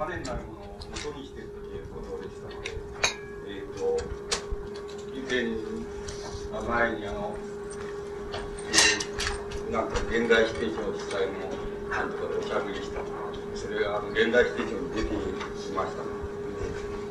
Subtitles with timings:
[0.00, 2.72] 種になるものを元にしてということでしたので、
[3.48, 4.00] えっ、ー、と、
[5.12, 5.44] 以前、
[6.66, 7.36] 前にあの、
[8.32, 11.36] えー、なんか現代指定帳主催の
[11.90, 13.00] なんとかでおしゃべりした
[13.54, 16.02] それが現代指定帳に出てきました。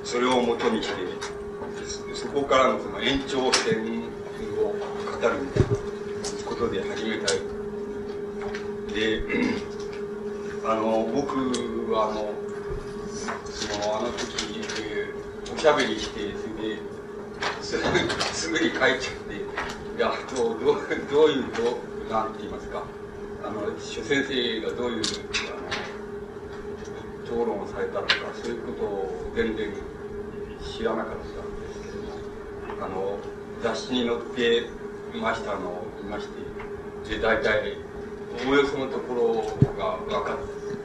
[0.03, 0.95] それをもとにして
[2.15, 4.09] そこからのその延長線
[4.57, 5.69] を語るみたいな
[6.45, 7.37] ことで始めたい。
[8.95, 9.21] で
[10.65, 12.38] あの僕はあの
[13.81, 14.61] あの時、
[15.53, 16.19] おしゃべりして
[17.61, 17.85] それで
[18.33, 19.39] すぐに帰っちゃってい
[19.99, 20.75] やどうどう
[21.09, 22.83] どういうどなんて言いますか。
[23.41, 25.03] あの朱先生がどういうあの
[27.23, 29.71] 討論をされたとかそういうことを全然
[30.61, 31.89] 知らなかったんですけ
[32.81, 33.17] どあの
[33.63, 34.67] 雑誌に載って
[35.17, 36.27] いましたのを見まし
[37.05, 37.77] てで大体
[38.45, 39.33] おおよそのところ
[39.77, 40.37] が分かっ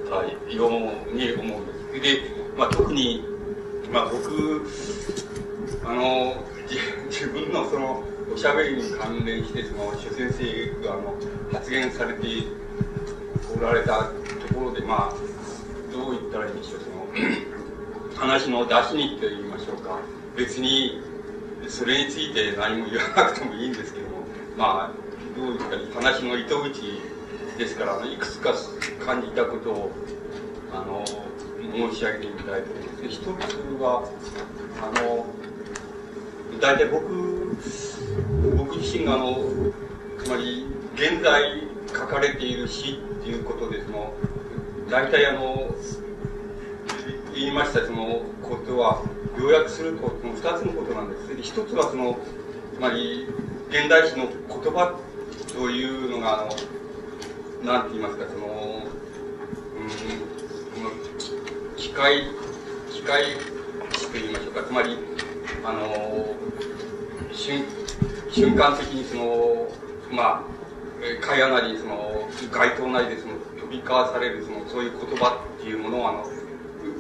[0.09, 1.85] たように思うんです。
[2.01, 3.23] で、まあ、特に、
[3.93, 4.67] まあ、僕
[5.85, 6.35] あの
[7.11, 8.03] 自分のその
[8.33, 11.15] おしゃべりに関連してその朱先生があの
[11.53, 12.27] 発言されて
[13.57, 14.11] おられた
[14.49, 15.15] ところでまあ
[15.93, 17.07] どう言ったらいいんでしょうその
[18.17, 19.99] 話の出しにと言いましょうか。
[20.37, 21.01] 別に
[21.69, 24.17] それについて何も言わなくてもいいんですけども
[24.57, 27.01] まあどういうか話の糸口
[27.57, 28.53] ですからいくつか
[29.05, 29.91] 感じたことを
[30.73, 31.05] あの
[31.75, 33.27] 申し上げてみたいと思いますで一つ
[33.83, 34.09] は
[34.81, 35.27] あの
[36.61, 37.57] 大体僕
[38.57, 39.37] 僕自身があの
[40.23, 44.13] つまり現在書かれている詩っていうことでその
[44.91, 45.75] 大体あの
[47.35, 49.03] 言いましたそのことは
[49.39, 51.25] 要約するとその2つのことなんです。
[51.43, 52.17] 一つはその
[52.75, 53.27] つまり
[53.69, 54.97] 現代詩の言葉
[55.53, 56.49] というのがあ
[57.65, 58.83] のなんて言いますかその
[59.77, 60.34] うん
[61.85, 62.23] 機械
[62.91, 64.63] 機械と言いましょうか。
[64.63, 64.97] つまり
[65.63, 66.35] あの
[67.31, 67.63] 瞬
[68.31, 69.69] 瞬間的にその
[70.11, 70.43] まあ
[71.21, 76.25] 会話なりその街頭なりでその飛び交わされるそのそういう言葉っていうものをあの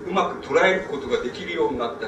[0.06, 2.06] うまく捉えることができるようになった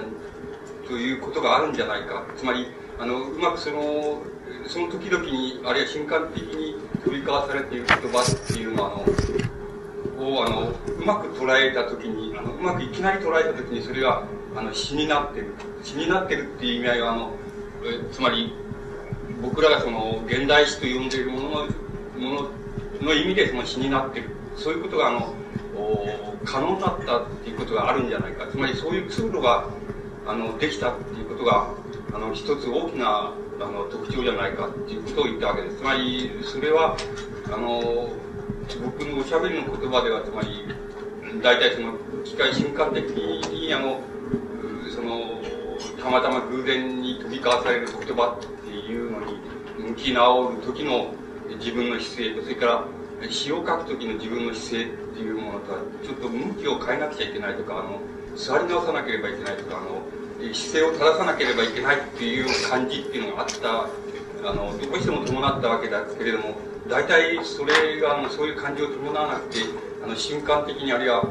[0.87, 2.27] ということがあるんじゃないか。
[2.37, 2.67] つまり
[2.99, 4.21] あのうまくその
[4.69, 9.46] その時々にあるいは瞬間的に飛び交わされている言葉っていうのはあの
[10.19, 14.25] をあのうまく捉えた時にあのうまくいきなり捉えた時にそれが
[14.57, 15.55] あの詩になってる。
[15.83, 17.33] 詩になってるっていう意味合いはあの
[17.85, 18.53] えつまり
[19.43, 22.49] 僕らがその現代詩と呼んでいるもののも
[23.01, 24.31] のの意味でその詩になってる。
[24.57, 25.35] そういうことがあの
[26.45, 28.47] 可能だったっていうことがあるんじゃないか。
[28.47, 29.69] つまりそういう通路が
[30.27, 31.71] あのできたっていうことが
[32.15, 35.77] あの一つ大きなあの特徴じゃないかっていうことを言ったわけです。
[35.77, 36.97] つまりそれは
[37.47, 38.09] あの
[38.75, 40.67] 僕のおしゃべりの言葉ではつまり
[41.43, 41.95] 大体その
[42.25, 44.01] 機械瞬間的にあの
[44.95, 45.41] その
[46.03, 49.39] たまたま偶然に飛び交わされる言葉っていうのに
[49.91, 51.15] 向き直る時の
[51.59, 52.85] 自分の姿勢とそれから
[53.31, 58.01] 詩を書く時の自分の姿勢っていうものとはちょっと向きを変えなくちゃいけないとかあの
[58.37, 60.03] 座り直さなければいけないとかあの
[60.53, 63.89] 姿勢を正さなければいけないっていう感じっていうのがあった。
[64.45, 66.55] あのどうしても伴ったわけだけれども
[66.89, 69.61] 大体それがあのそういう感じを伴わなくて
[70.05, 71.25] あの瞬間的にあるいは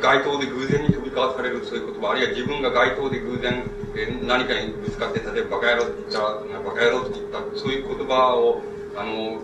[0.00, 3.64] 街頭で偶然に飛び交わされるそういう言葉あるいは自分が街頭で偶然、
[3.94, 8.62] え何かにぶつかって例えばバカ野郎って言ったらバカ野郎って言ったそういう言葉を
[8.96, 9.42] あの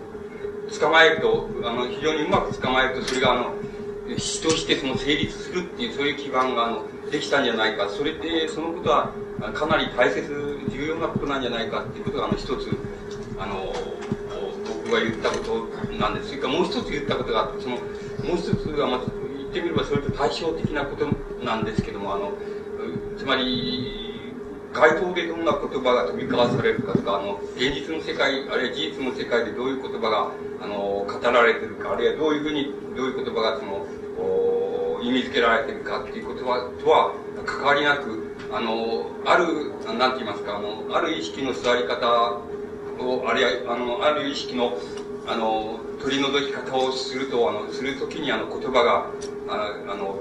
[0.81, 3.55] 捕まえるとあの非常にうまく捕まえるとそれがあの
[4.17, 7.89] 詩としてその成立するっていうそういう基盤があのできたんじゃないか。
[7.89, 9.13] それでそのことは
[9.55, 10.29] かなり大切
[10.71, 12.71] 重要なことなんじゃないかっていうことがあの一つ
[13.39, 13.73] あの
[14.91, 16.29] が言ったことなんです。
[16.29, 17.83] それからもう一つ言ったことがあってそのも
[18.35, 19.01] う一つは、まあ、
[19.39, 21.07] 言ってみればそれと対照的なこと
[21.45, 22.33] なんですけどもあの
[23.17, 24.09] つまり
[24.73, 33.87] 街頭でどんな言葉が飛び交わされるかとかあの現実の世界あるいは事実の世界でどういう言葉があの語られてるかあるいはどういうふうにどういう言葉がその
[35.03, 37.15] 意味付けられてるかっていう言葉とは
[37.47, 42.41] 関わりなくあのあるなんて言いますかあのある意識の座り方
[43.01, 44.77] をあるいはあのある意識の
[45.27, 49.11] あの取り除き方をするとあのするときにあの言葉が
[49.49, 50.21] ああの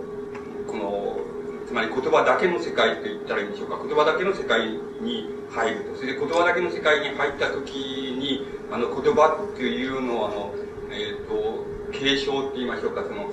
[0.68, 1.20] この
[1.68, 3.84] つまり言葉だけの世界と言ったらいいんでしょうか。
[3.84, 4.70] 言葉だけの世界
[5.02, 5.96] に入ると。
[5.98, 7.72] それで言葉だけの世界に入った時
[8.18, 10.54] にあの言葉っていうのをあの、
[10.92, 13.04] えっ、ー、と継承って言いましょうか。
[13.04, 13.30] その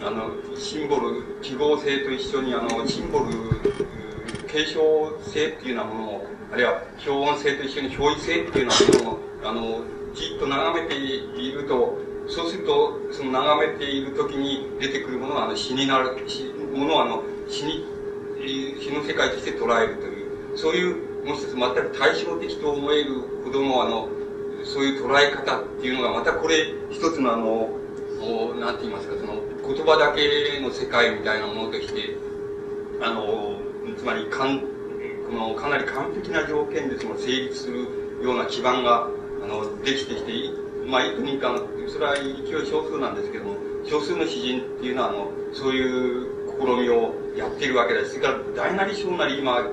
[0.00, 3.32] あのシンボル記号性と一緒にあのシンボル
[4.54, 9.84] 継承性っていうようなものをあるいは表音性と一緒に表意性っていうようなものをあの
[10.14, 11.98] じっと眺めていると
[12.28, 16.16] そうするとその眺めている時に出てくるものはあの詩になる
[16.72, 17.84] ものはあの死に、
[18.80, 24.08] 死の世界として捉えるという、そういう、もう一つ全く対照的と思えるほどのあの、
[24.64, 27.68] そういう捉え方っていうのがまたこれ一つのあの、
[28.58, 32.16] なんて言いますか、その言葉だけの世界みたいなものとして、
[33.02, 33.63] あの、
[34.04, 34.66] つまりかん、こ
[35.32, 37.88] のかなり完璧な条件でその成立する
[38.22, 39.08] ような基盤が、
[39.42, 40.32] あの、できてきて、
[40.86, 41.58] まあ、いく人か
[41.88, 46.26] それは勢い少数なんですけども、少数の詩人っていうのは、あの、そういう
[46.60, 48.16] 試みをやっているわけです。
[48.16, 49.70] それから、大なり小なり今、あの、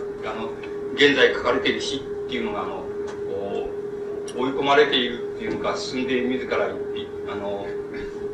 [0.96, 2.00] 現在書かれている詩っ
[2.30, 2.86] ていうのが、あの、
[4.34, 7.68] 追い込まれているっていうのか、進んで自らあの、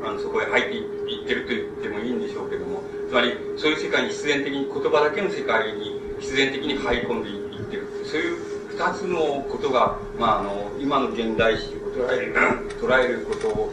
[0.06, 0.78] あのそこへ入って
[1.12, 7.88] いってると言ってもいいんでしょうけども、つまり、そういう世界に必然的に、言葉だけの世界に必然的に入り込んでいってる。
[8.04, 8.38] そういう
[8.70, 12.36] 二つのことが、まあ、あの、今の現代史を捉える、
[12.82, 13.72] 捉えることを、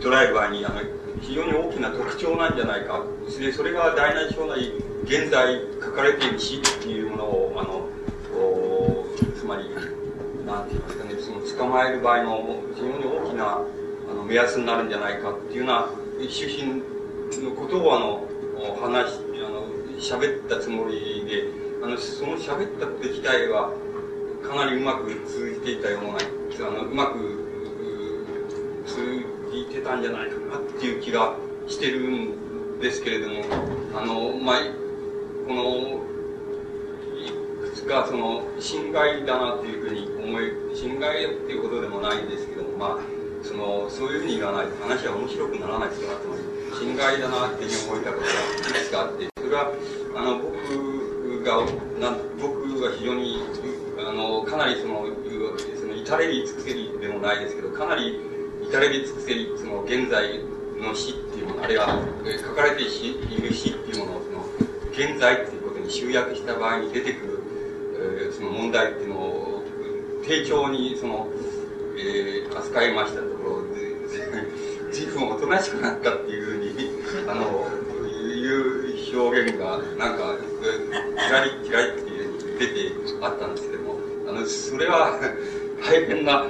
[0.00, 0.80] 捉える場合に、あの、
[1.20, 3.04] 非常に大きな特徴なんじゃないか。
[3.38, 4.72] で、それが大なり小なり、
[5.04, 7.88] 現在書かれている詩っていうものを、あの、
[9.36, 9.68] つまり、
[10.46, 13.60] なんて言いますかね、その捕まえる場合の非常に大きな
[14.10, 15.88] あの目安になるんじゃないかっていうような
[16.28, 16.82] 主審
[17.42, 18.28] のことをあの
[18.80, 19.66] 話あの
[19.98, 21.44] 喋ったつもりで
[21.82, 23.72] あのその喋ったこと自体は
[24.42, 27.18] かなりうまく通じていたようなあのうまく
[28.86, 31.34] 通じてたんじゃないかなっていう気が
[31.66, 33.42] してるんですけれども
[33.96, 34.56] あのまあ
[35.46, 36.04] この
[37.86, 42.98] がその侵害だなというふうに思え侵害っていうことでもないんですけどもまあ
[43.42, 46.42] そのそういうふうに言わないと話は面白くならないですからつまり
[46.74, 48.32] 侵害だなっていうふうに思えたことが
[48.68, 49.72] いくつかあってそれは
[50.16, 51.62] あの僕が
[52.00, 53.38] な僕が非常に
[53.98, 55.06] あのかなりその
[55.78, 58.18] その至れり尽くせりでもないですけどかなり
[58.62, 60.40] 至れり尽くせりその現在
[60.80, 61.86] の死っていうものあるいは
[62.42, 64.44] 書かれている死っていうものをその
[64.90, 69.62] 現在っていうことに集約した場合に出てくるその問題っていうのを
[70.26, 71.28] 丁重にその、
[71.98, 73.64] えー、扱いましたところ
[74.94, 76.63] 随分おとなしくなったっていうふうに
[77.34, 77.66] あの
[78.22, 80.36] いう表現がなんか
[81.26, 82.74] キラリキラリって出て
[83.20, 83.96] あったんですけども
[84.28, 85.18] あのそれは
[85.84, 86.46] 大変な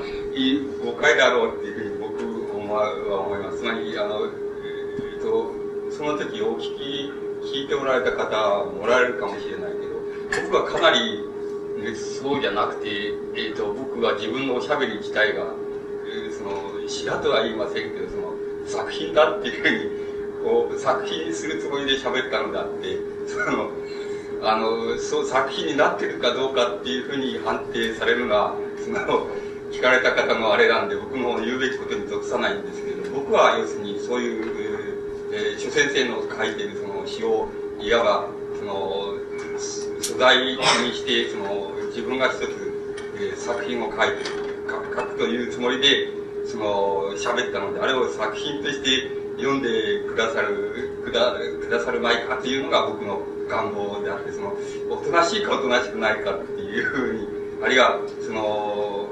[0.84, 2.44] 誤解だろうっていうふうに僕
[2.75, 3.58] は思います。
[3.58, 5.52] つまりあの、えーと、
[5.90, 7.12] その時お聞き
[7.44, 9.72] 聞いておられた方もらえるかもしれない
[10.31, 11.25] けど僕はかなり
[11.94, 12.88] そうじゃなくて、
[13.34, 15.46] えーと、僕は自分のおしゃべり自体が、
[16.06, 18.34] えー、その詩だとは言いませんけどその
[18.66, 20.04] 作品だっていうふうに
[20.44, 23.70] こう作品にするつもりで喋ったのであって その
[24.43, 28.55] あのそう作品になってるかどうかっていうふうに判定されるのが
[28.85, 29.26] その
[29.73, 34.44] 聞かれた方のあれなんで僕の言うべきことに属さないんですけど僕は要するにそういう、
[35.32, 37.49] えー、諸先生の書いてるその詩を
[37.81, 39.14] いわばその
[39.99, 40.58] 素材に
[40.93, 42.43] してその自分が一つ、
[43.17, 44.25] えー、作品を書いて
[44.94, 46.08] 書くというつもりで
[46.44, 54.56] その喋ったのであれを作品として読んでくださるくだくださるまいかというのが僕の願望であってその
[54.90, 57.28] おとなしいかおとなしくないかっていうふうに
[57.62, 59.08] あるいはその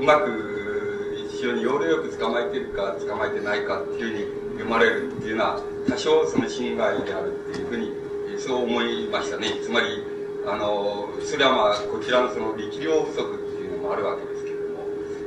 [0.00, 7.92] うまく非常に要領よく捕まえてるか捕まえてないかっていうふうに読まれるっていうのは多少その侵害であるっていうふうに
[8.38, 9.48] そう思いましたね。
[9.62, 10.02] つまり
[10.46, 14.86] あのそれはまあこちらのその力量不足っていうのもあるわけですけれども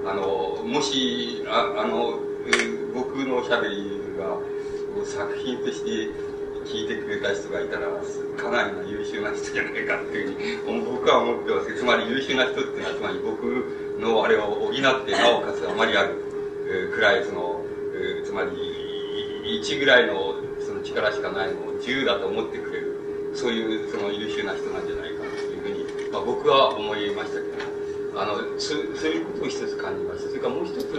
[0.09, 2.19] あのもしああの
[2.93, 4.37] 僕のおしゃべりが
[5.05, 6.11] 作品として
[6.67, 7.87] 聞いてくれた人がいたら
[8.37, 17.63] かなりの優秀な人じゃないかっていうふうに僕は思ってますけどつまり優秀な人っていうのはつまり僕のあれを補ってなおかつあまりあるくらいその
[18.23, 18.51] つまり
[19.63, 27.47] 1ぐらいのその力しかないのを10だと思ってくれるそういうその優秀な人なんじゃないかというふうに、まあ、僕は思いましたけ
[28.13, 30.29] どあのそそういうことを一つ感じました。
[30.29, 30.89] それからもう一つ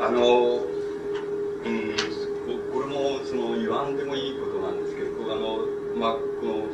[0.00, 0.71] あの
[3.72, 5.64] その言わんでもいいことなんですけどあの
[5.96, 6.68] まあこの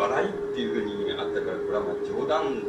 [0.00, 2.64] 笑いっていうふうにあったからこれはまあ冗談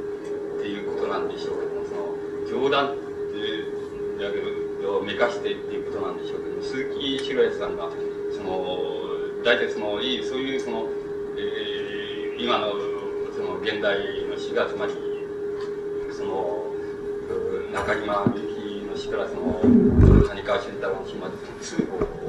[0.59, 2.95] っていうことなんでしょうけどもその冗談っ
[3.31, 7.89] ていうだけどめかしてっていうことなんでしょうけど鈴木白康さんが
[8.35, 8.59] その
[9.45, 10.89] 大体そのいいそういうその、
[11.39, 12.75] えー、今の
[13.31, 13.95] その現代
[14.27, 14.93] の詩がつまり
[16.11, 16.67] その
[17.71, 19.63] 中島みゆきの詩からその
[20.27, 22.20] 谷川俊太郎の詩まで通報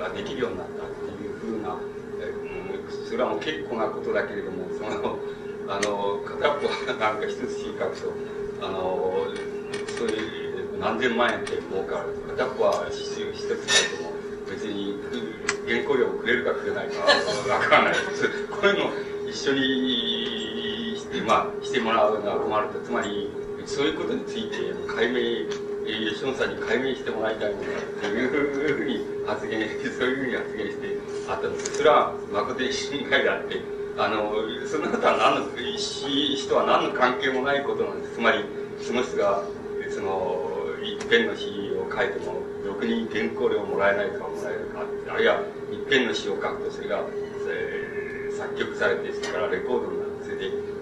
[0.00, 1.76] ができるようになったっていうふうな、
[2.20, 5.18] えー、それはもう結構なことだけれどもその
[5.68, 8.12] あの片っぽはなんか一つ詩書くと
[8.64, 9.28] あの
[9.96, 14.10] そういう何千万円って儲かる片っぽは一つ書いても
[14.48, 14.96] 別に
[15.68, 17.00] 原稿料をくれるかくれないか
[17.52, 17.94] わからない
[18.50, 18.90] こういうのを
[19.28, 23.30] 一緒にして、まあ、してもらうのは困るとつまり
[23.66, 24.56] そういうことについて
[24.88, 25.46] 解明
[25.90, 33.60] 吉野さんに解明してもらいたいものだっていうふうに発言そういうふうに発言してあったんですそれは誠に心外であって
[33.98, 34.32] あの
[34.66, 38.44] そんなことは何の人は何の関係もないことなんですつまり
[38.80, 39.44] その人が
[39.90, 40.50] その
[40.82, 47.04] 一辺の詩を書いてもろくに原稿料をもらえないかもらえるかあるいは一辺の詩を書くとそれが、
[47.48, 50.09] えー、作曲されてそれからレコードになってそれで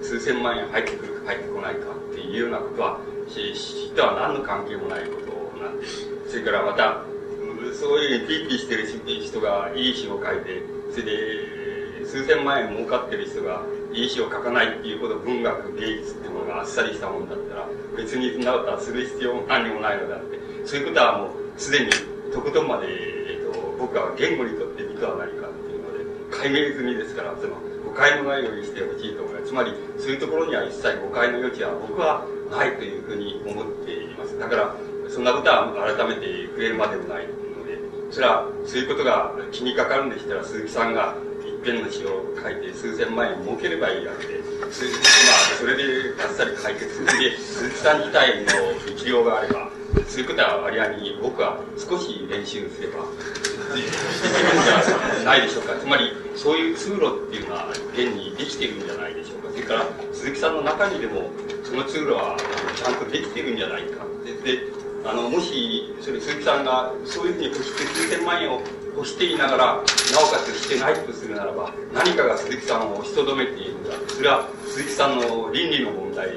[0.02, 7.02] 数千万円入ってくるか入ってこないかっていうようなことは詩とは何の関係もないことなんですそれからまた
[7.78, 10.62] そういうピーピーしてる人がいい詩を書いて
[10.92, 13.62] それで数千万円儲かってる人が
[13.92, 20.38] いい詩を書かないっていうほど文学芸術っていうものがあっさりしたもんだったら別にそんなことはする必要も何にもないのであって。
[20.68, 21.90] そういうことはもうすでに
[22.30, 27.56] とことんまで、えーと、僕は言語にとって美とは何かっていうので解明済みですからその
[27.98, 29.46] 誤解のないようにしてほしいと思います。
[29.48, 34.38] つまりそういうところには一切誤解の余地は僕はないというふうに思っています。
[34.38, 34.76] だから
[35.08, 37.74] そんなことは改めて触れるまでもないので
[38.10, 45.82] それはそういうことが気にかかるんでしたら鈴木さんが一遍の詩を書いて数千万円儲ければいいわけでまあそれで
[46.22, 48.46] あっさり解決するで鈴木さん自体の
[48.86, 49.70] 力量があれば
[50.06, 53.04] そういうことは割合に僕は少し練習すれば
[53.74, 61.30] できるんじゃないでしょうかつまりそういう通路っていうのは現にできてるんじゃないでしょうかそれから鈴木さんの中にでも
[61.64, 62.36] その通路は
[62.76, 64.62] ちゃんとできてるんじゃないかでで
[65.04, 68.60] あのもしそれ鈴木さんがそういうふうに欲して数千万円を
[68.98, 73.90] 欲していながらなおかつしてないとするならば何かが鈴木さんを押しとどめているんだ。
[74.08, 76.28] それは鈴木さんの倫理の問題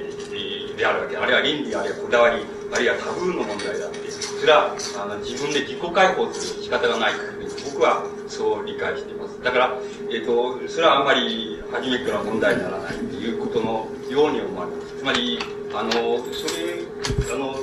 [0.77, 1.17] であるわけ。
[1.17, 9.41] あるいは倫理あるいはこだわりあるいはタブーの問題だってそれはあの自分で自己解放する仕方がないというふうに僕はそう理解しています。
[9.41, 9.77] だから、
[10.09, 15.39] えーと、それはあんまり初めから問題にならないということのように思われますつまり
[15.73, 16.85] あのそれ
[17.33, 17.55] あの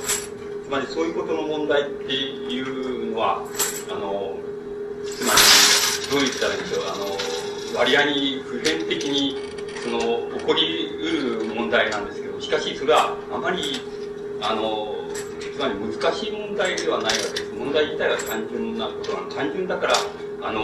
[0.64, 3.46] つまりそういうことの問題っていうのは
[3.90, 4.36] あの
[5.16, 5.40] つまり
[6.10, 9.36] どう言ったらいいんでしょうあの割合に普遍的に
[9.82, 9.98] その
[10.38, 13.80] 起こりうる問題なんですけどしかしそれはあまり
[14.40, 14.94] あの
[15.54, 19.94] つまり難しい問題ではないわけです問題自体は単純なことなの単純だから
[20.42, 20.62] あの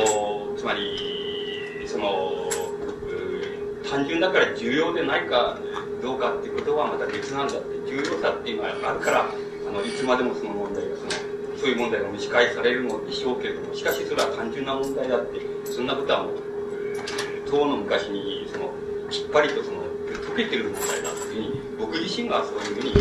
[0.57, 2.49] つまりその
[3.89, 5.59] 単純だから重要でないか
[6.03, 9.27] どうかっていうことはまた別なんだって重要さっていうのはあるから
[9.69, 10.84] あのいつまでもその問題
[11.65, 16.43] そういう問題が蒸し返されるのでしょうけれどもしかしそれは単純な問題だってそんなことはもう
[17.49, 18.69] 当の昔にその
[19.09, 19.81] きっぱりとその
[20.37, 22.93] 解けてる問題だというふうに僕自身がそういうふうに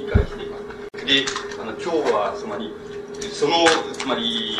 [0.00, 0.56] 理解していま
[0.96, 1.04] す。
[1.04, 1.26] で、
[1.60, 2.72] あの今日はつまり
[3.20, 4.56] そのつまり、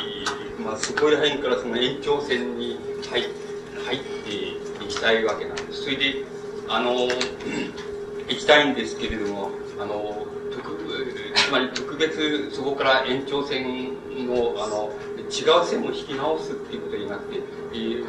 [0.62, 2.78] まあ、そこら辺からその延長線に
[3.09, 3.23] 入
[3.87, 5.85] 入っていきたいわけなんです。
[5.85, 6.25] それで
[6.69, 7.09] あの
[8.28, 9.50] 行きたいんですけれども
[9.81, 10.26] あの
[11.45, 13.93] つまり特別そこから延長線
[14.27, 14.91] のあの
[15.29, 17.37] 違う線を引き直すっていうことになって、
[17.73, 18.05] えー、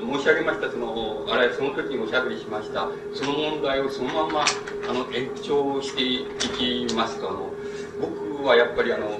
[0.00, 4.44] 申し上げましたそのあれその時におしゃべりしましたその問題をそのまま
[4.88, 6.26] あの延長してい
[6.88, 7.50] きますとあの
[8.00, 9.18] 僕はやっぱりあの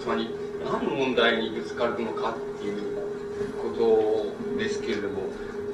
[0.00, 0.28] つまり
[0.64, 2.96] 何の問題にぶつかるのかっていう
[3.62, 5.22] ことですけれども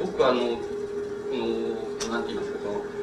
[0.01, 0.47] 僕はあのこ
[1.33, 2.98] の何て言いますかその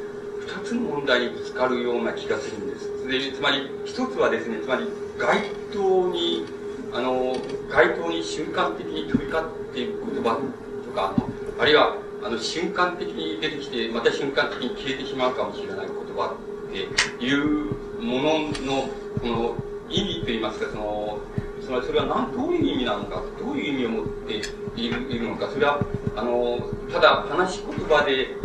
[0.48, 3.08] 2つの問題にぶつかるような気がするんです。
[3.08, 4.86] でつまり1つはですねつまり
[5.18, 6.46] 街頭に
[6.94, 7.36] あの
[7.70, 10.40] 街頭に瞬間的に飛び交っている言葉
[10.86, 11.14] とか
[11.60, 16.36] あるいはあの瞬間的に出てきてまた瞬間的に消えてしまうかもしれない言葉
[16.70, 18.90] っていうものの
[19.22, 19.56] この
[19.90, 21.20] 意味といいますかその
[21.62, 24.34] つまりそれは何どういう意味なのかどういう意味を持って
[24.76, 25.80] いるいるのかそれは
[26.16, 26.60] あの
[26.92, 28.36] ただ話し言葉で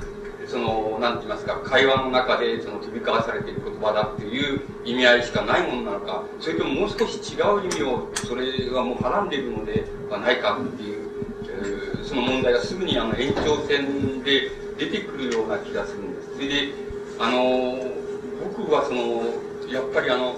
[0.50, 11.09] その何て言いますか会話の中でその飛び交わされている言葉だっていう意味合いしかないものなのかそれとももう少し違う意味をそれはもうはらんでいるのではないかっていう、
[11.45, 16.35] えー、その問題がすぐにあの延長線で出てくるような気がするんです。
[16.35, 16.73] それで
[17.21, 17.87] あの
[18.42, 19.23] 僕はその
[19.73, 20.35] やっぱりあの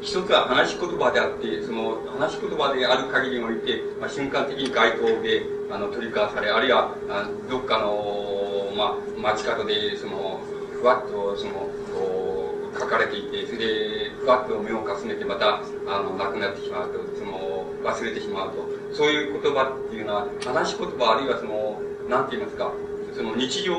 [0.00, 10.40] 一つは話し言葉であってその話し言葉である限りにおいて、まあ、瞬間的に街頭であの取り交わされあるいはあどっかの、まあ、街角でその
[10.72, 11.68] ふわっとその
[12.78, 18.80] 書かれていてそれでふわっと目をかすめてまたあのなくなってしまうとその忘れてしまうと。
[18.92, 22.72] そういう言葉っていうのは話し言葉あるいはそのなんて言いますか
[23.14, 23.76] その日常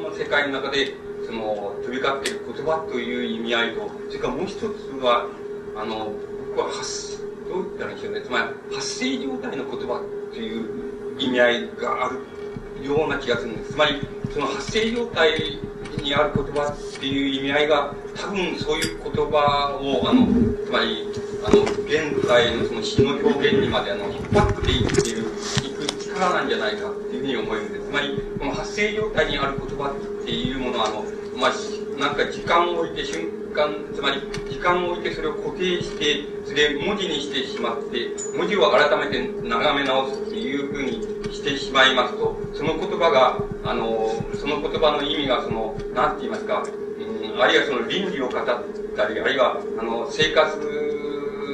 [0.00, 0.94] の世界の中で
[1.26, 4.64] その飛び交っている言葉という意味合いとそれからもう一つ
[5.02, 5.28] は
[5.78, 6.12] あの
[6.56, 7.18] 僕は発
[7.48, 8.20] どう言ったらいいんでしょうね。
[8.22, 13.72] つまり、発生状態の言葉という意味合いがあるような気がするんです。
[13.72, 15.58] つまり、その発生状態
[16.02, 20.26] にある言葉っていう意味合いが、多分そういう言葉を、あの、
[20.66, 21.08] つまり、
[21.44, 27.86] あの、現在のその詩の表現にまであの、引っ張っていっている、いく力なんじゃないかっていうふうに思えるんです。
[27.86, 31.04] つまり、この発生状態にある言葉っていうものは、あの、
[31.38, 31.52] まあ、
[32.00, 50.56] なんか時間を置いて瞬間、つまり時間を置いてそれを固定して、それで文字にしてしまって、文字を改めて眺め直すっていうふうにしてしまいますと、その言葉が、あの、その言葉の意味が、その、なんて言いますか、うん、あるいはその倫理を語ったり、あるいは、あの、生活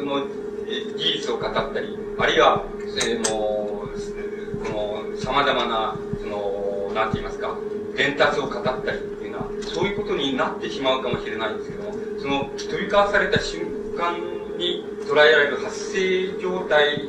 [0.05, 0.27] の
[0.97, 2.65] 事実を語ったり、あるいは、
[3.05, 7.57] えー、もう、この、様々な、その、なんて言いますか、
[7.97, 13.63] 伝達を語ったりっていうのは、そういうことになってしまうかもしれないんですけども、その、飛び交わされた瞬
[13.97, 14.15] 間
[14.57, 17.09] に捉えられる発生状態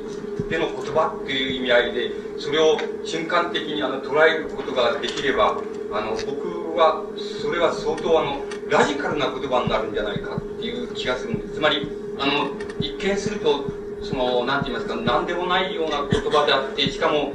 [0.50, 5.58] での言葉っていう意味合いで、それを瞬間的にあの捉えることができれば、
[5.94, 7.06] あの、僕は、
[7.42, 11.54] それは相当あの、ラジカルな言葉になるんじゃないかっていう気がするんです。
[11.56, 11.88] つまり、
[12.20, 12.50] あの、
[12.80, 13.66] 一見すると、
[14.02, 17.32] その、なんて言いますか、何でもないような言葉であって、しかも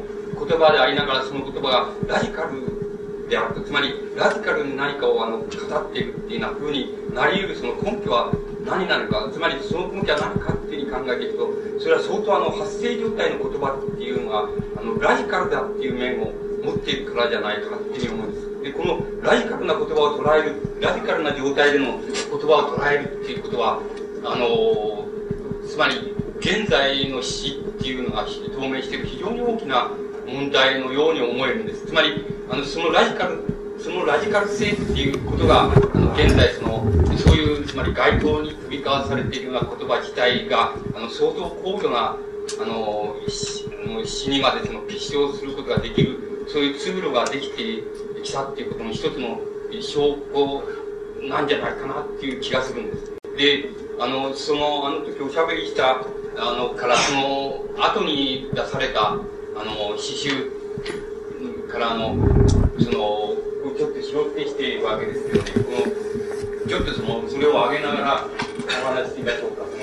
[0.47, 5.47] 言葉でありながらその言葉がラジカルであると、つまり、ラジカルに何かをあの語っ
[5.92, 8.32] ているっていうような風になり得るその根拠は
[8.64, 16.32] 何なのか、つまりその根拠は何かっていうふうに考えていくと、それは相当あの発生状態の言葉っていうのが、あの、ラジカルだっていう面を
[16.64, 18.62] 持っているからじゃないかっていうふうに思うんです。
[18.62, 22.12] で、このラジカルな言葉を捉える、ラジカルな状態での言
[22.49, 23.80] 葉を捉えるっていうことは、
[24.25, 25.06] あの、
[25.66, 29.90] つまり、現在の死っていうのが透明している非常に大きな
[30.30, 31.87] 問題のように思えるんです。
[31.87, 33.42] つまり、あの、そのラジカル、
[33.78, 36.84] そのラジカル性っていうことが、あの、現在その、
[37.18, 42.16] そういう、つまり街頭に組み交わされているような言葉自体が、あの、相当高度な、
[42.60, 43.16] あの、
[44.04, 47.83] 死にまでその結晶することができる、そういう通路ができて
[48.22, 49.40] きたっていうことの一つの
[49.81, 50.62] 証拠
[51.28, 53.12] なんじゃないかなっていう気がするんです。
[53.37, 56.00] で、あの、その、あの時おしゃべりした、
[56.37, 59.16] あの、から、その、後に出された、
[59.61, 62.16] あの、刺繍からの、
[62.79, 63.37] その、
[63.77, 65.70] ちょっと拾ってきているわけですけどね、こ
[66.64, 68.27] の、ちょっとその、それを上げながら
[68.83, 69.64] お話してみましょうか。
[69.68, 69.77] そ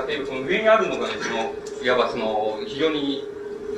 [0.00, 3.28] の、例えばその上にあるのがね、その、いわばその、非常に、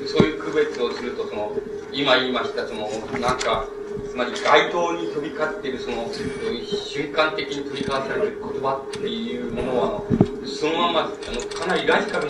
[0.07, 1.57] そういう区別をすると、その、
[1.93, 2.89] 今言いました、その、
[3.19, 3.67] なんか、
[4.07, 10.03] つまり街頭に飛び交っているその瞬間的に取り交わされる言葉っていうものは
[10.45, 12.29] そのままあのかなりラジカル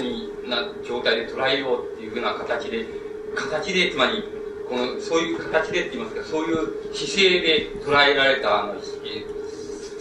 [0.49, 2.87] な状態で捉えようっていうふうな形で
[3.35, 4.25] 形でつまり
[4.69, 8.75] このそういう形でって言いますかそういう姿勢で捉えられたあの、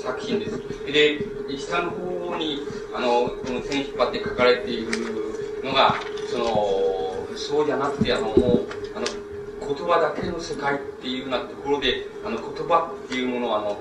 [0.03, 1.19] 作品ですで
[1.57, 2.61] 下の方に
[2.93, 5.95] あのこの線引っ張って書かれているのが
[6.29, 9.05] そのそうじゃなくてあのもうあの
[9.67, 13.77] 言葉だけの世界っていうようなところで、あの、言葉っていうものを、あの、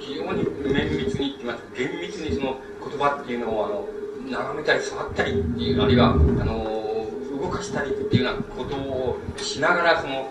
[0.00, 1.62] 非常に綿密にます。
[1.76, 7.06] 厳密にその言葉っていうのを、あの、眺めたり触ったりっていう、あるいは、あの、
[7.38, 10.30] 動かしたりっていうようなことをしながら、その、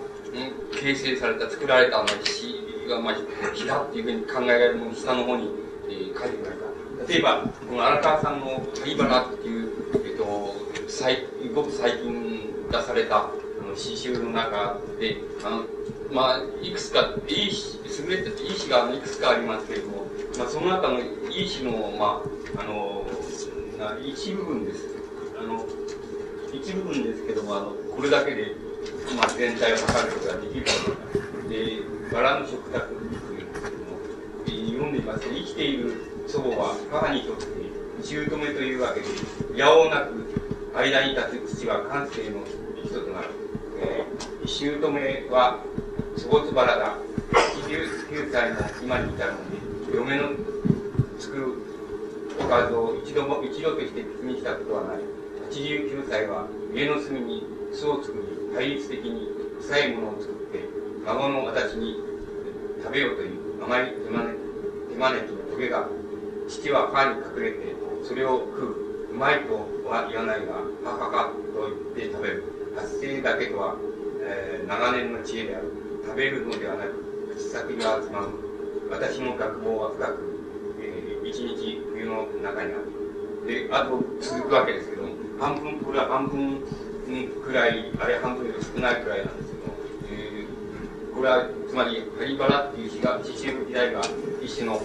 [0.74, 2.56] 形成された、作られた、あの、詩
[2.90, 3.16] が、まあ、
[3.54, 5.50] 詩だっていうふうに考えられるもの下の方に、
[5.90, 6.66] えー、書いてくれた。
[7.08, 9.70] 例えば、この荒川さんの「狩原」っていう、
[10.06, 10.56] えっと、
[10.88, 13.30] 最ごく最近出された
[13.76, 15.64] 詩集の中で、あの、
[16.12, 20.08] まあ、いくつか、いい詩、優れたいい詩がいくつかありますけれども、
[20.38, 22.24] まあ、その中のいい詩の、ま
[22.58, 23.06] あ、あの、
[24.04, 24.88] 一部分です。
[25.38, 25.66] あの、
[26.54, 28.56] 一部分ですけども、あの、これだけで、
[29.16, 30.72] まあ、全体を測ることができるか
[31.44, 35.94] とで、バラの食卓っていうのを読んでいますと生きている
[36.28, 37.46] 祖母は母にとって
[38.02, 39.08] 姑というわけで、
[39.58, 40.14] やおなく
[40.76, 42.44] 間に立つ父は感性の
[42.84, 43.45] 人となる。
[43.78, 45.64] えー、姑は
[46.16, 46.98] 坪津原だ。
[47.32, 50.30] 89歳の今に至るので、嫁の
[51.20, 51.54] 作る
[52.40, 55.00] おかずを一度も、一度として口にしたことはない。
[55.50, 59.28] 89歳は家の隅に巣を作り、対立的に
[59.62, 60.64] 臭いものを作って、
[61.06, 62.00] 孫の私に
[62.82, 65.88] 食べようという甘い手招き手招きのトゲが、
[66.48, 68.86] 父は歯に隠れて、それを食う。
[69.16, 69.54] うまいと
[69.88, 72.55] は言わないが、はははと言って食べる。
[72.76, 73.76] 発生だけとは、
[74.22, 75.72] えー、長年の知恵である。
[76.06, 78.28] 食べるのではなく、口先が集まる。
[78.92, 83.48] 私の覚悟は深く、えー、一日冬の中にある。
[83.48, 85.10] で、あと続くわけですけども、
[85.40, 86.62] 半分、これは半分
[87.46, 89.74] くらい、あれ半分より少ないくらいなんですけども、
[90.12, 94.02] えー、これは、つまり、ハリバラっていう詩が、詩集時代が
[94.42, 94.82] 一種の、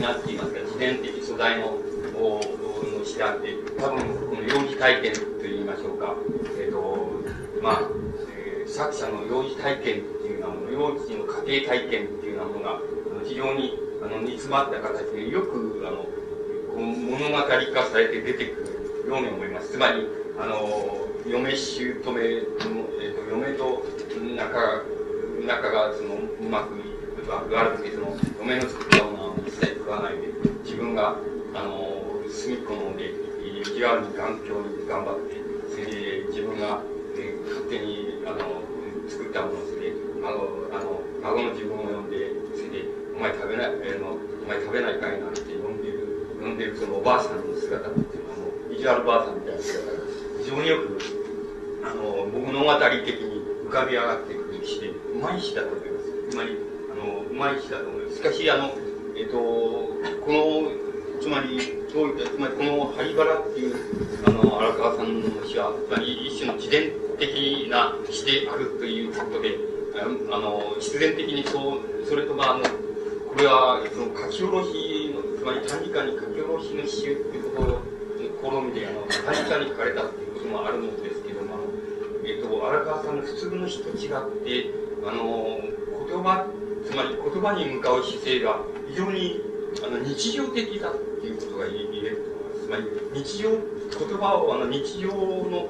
[0.00, 1.78] なんていますか、自然的素材の、
[2.16, 6.14] のしてあって、多分、この幼児体験といいましょうか、
[6.58, 7.09] えっ、ー、と、
[7.62, 7.82] まあ、
[8.34, 12.80] えー、作者の幼児体験っていうようなもの、幼児の家庭体験っていうようなものが、
[13.24, 16.04] 非常に、あの、煮詰まった形で、よく、あの、
[16.70, 17.46] こう物語化
[17.84, 18.62] されて出てく
[19.04, 19.72] るように思います。
[19.72, 20.06] つまり、
[20.38, 23.84] あの、嫁姑の、え、ー、と、嫁と
[24.36, 24.82] 仲、
[25.46, 26.80] 仲が、その、うまく
[27.52, 30.28] 悪くて、その、嫁の作ったものは一切食わないで、
[30.64, 31.16] 自分が、
[31.54, 33.12] あの、隅っこので、
[33.44, 35.36] 意地悪に頑強に頑張って、
[35.70, 36.80] それで自分が、
[37.44, 38.62] 勝手に、あの、
[39.08, 49.92] 作ったものそれで、孫、あの、孫の自分を呼んで、それで、お前食べない、えー、の、お前食べないかいなんて呼んでる、呼んでるそのおばあさんの姿っていうのは、もう、意地悪ばあさんみたいな姿が、
[50.38, 50.98] 非常によく、
[51.84, 56.30] あの、物語的に浮かび上がってくる詩で、うまい詩だと思います。
[56.30, 56.56] つまり、
[56.90, 58.16] あの、うまい詩だと思います。
[58.16, 58.74] しかし、あの、
[59.16, 60.79] えっ、ー、と、この、
[61.20, 61.60] つまり、
[61.92, 63.76] そういった、つまりこの針原っていう、
[64.26, 69.58] あの、荒川さんの詩は、つまり一種の自伝的な詩であるということで、
[70.00, 77.82] あの、必然的にそう、それとまあ、の、これは、その書き下ろしの、つまり短時間に書き下ろしの詩っていうとことを、
[78.40, 81.58] 試みで、あの、短時間に書かれたっていうこともあるのですけども、あ、
[82.24, 84.72] えっ、と、荒川さんの普通の詩と違って、
[85.04, 85.60] あの、
[86.08, 86.48] 言葉、
[86.80, 89.49] つまり言葉に向かう姿勢が非常に
[89.82, 92.64] あの日常的だっていうことが言えると思います。
[92.64, 92.84] つまり
[93.22, 95.68] 日常、言葉をあの日常の、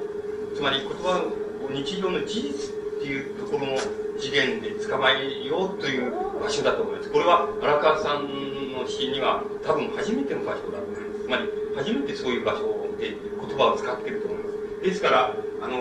[0.55, 3.77] つまり言葉を日常の事実っていうところの
[4.19, 6.11] 次元で捕まえようという
[6.41, 7.09] 場所だと思います。
[7.11, 11.23] これは荒川さんの詩には多分初めての場所だと思います。
[11.23, 11.43] つまり
[11.75, 14.51] 初めてそういう場所で言葉を使ってると思います。
[14.83, 15.75] ですから、あの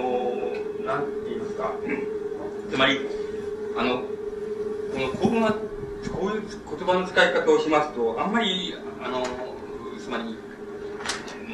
[0.84, 1.72] なんて言いますか、
[2.70, 3.00] つまり、
[3.76, 4.02] あの、
[4.92, 5.54] このコロナ
[6.08, 9.22] こういう言葉の使い方をしますと、あんまり、あの、
[9.98, 10.38] つまり、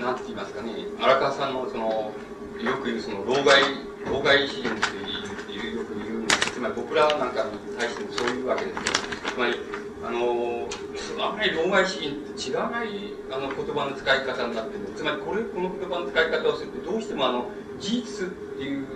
[0.01, 2.13] なんて言いますかね、荒川さんのその、
[2.63, 3.63] よく言うその、老害、
[4.07, 4.75] 老害詩人っ
[5.47, 8.95] ていう、よく言うんですつまり僕らなんかに対してもそういうわけですけど、
[9.35, 9.55] つまり、
[10.05, 10.69] あの、
[11.19, 12.89] あんまり老害詩人と違わない
[13.31, 14.81] あの言葉の使い方になってる。
[14.95, 18.87] つまりこれ、この言葉の使い方をすると、どうしてもあの、事実っていう、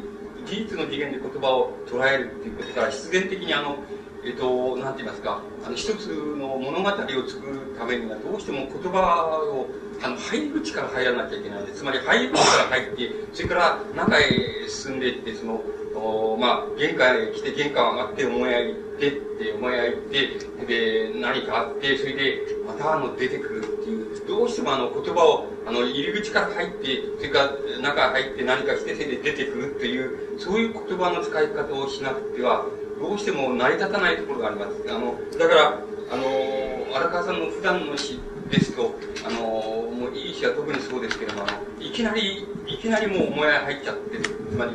[0.47, 3.77] 事実の次元で言葉を捉えるっていうことから必然的にあの、
[4.25, 9.67] えっ、と、なんて言いますか、あの、一つの物語を作るためには、どうしても言葉を、
[10.03, 15.63] あの、入り口から入らなきゃいけない、つまり入り口から入って、それから中へ進んでいって、その、
[15.95, 20.29] おまあ、玄関へ来て、玄関上がって、思い合いってって、思い合いって、
[20.67, 32.67] で、何かあって、それで、またあの、出てくるっていう、どうしてもあの、言葉を、あの、入り口から入って、それから中へ入って何かして、それで出てくるっていう、そういう言葉の使い方をしなくては、
[33.01, 34.73] どうしても成り立たないところがあります。
[34.89, 35.81] あの、だから、
[36.13, 44.25] あの、荒川さんの普段の詩ですと、あの、もういい詩は特にそうですけども、あの、いきなり、いきなりもう思い合い入っちゃってる。
[44.25, 44.73] つまり、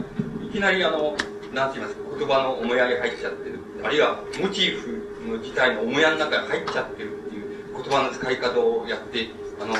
[0.47, 1.15] いきなりあの、
[1.53, 3.59] なんて言いますか、言葉の思い合い入っちゃってる。
[3.83, 9.29] あるいは、モチーフの自体の思い合いの中に入っちゃってるっていう言葉の使い方をやって、
[9.61, 9.75] あの、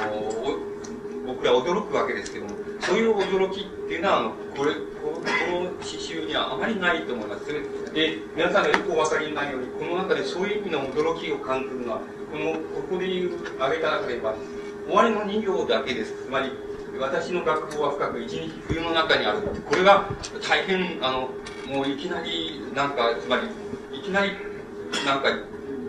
[1.26, 7.46] 僕ら驚くわけですけども、そういう驚きっていうのは、あの、これ、この詩集にはあまりないと思います。
[7.94, 12.00] で、皆さんがよくお分かりになるように、この中でそういう意味の驚きを感じるのは、
[12.32, 12.60] この、こ
[12.90, 14.36] こで言う、挙げた中で言えば、
[14.88, 16.14] 終わりの2行だけです。
[16.26, 16.52] つまり、
[17.00, 19.40] 私の学校は深く一日冬の中にある。
[19.66, 20.10] これが
[20.48, 21.30] 大変、あの、
[21.68, 23.48] もういきなり、なんか、つまり、
[23.98, 24.32] いきなり、
[25.06, 25.30] なんか、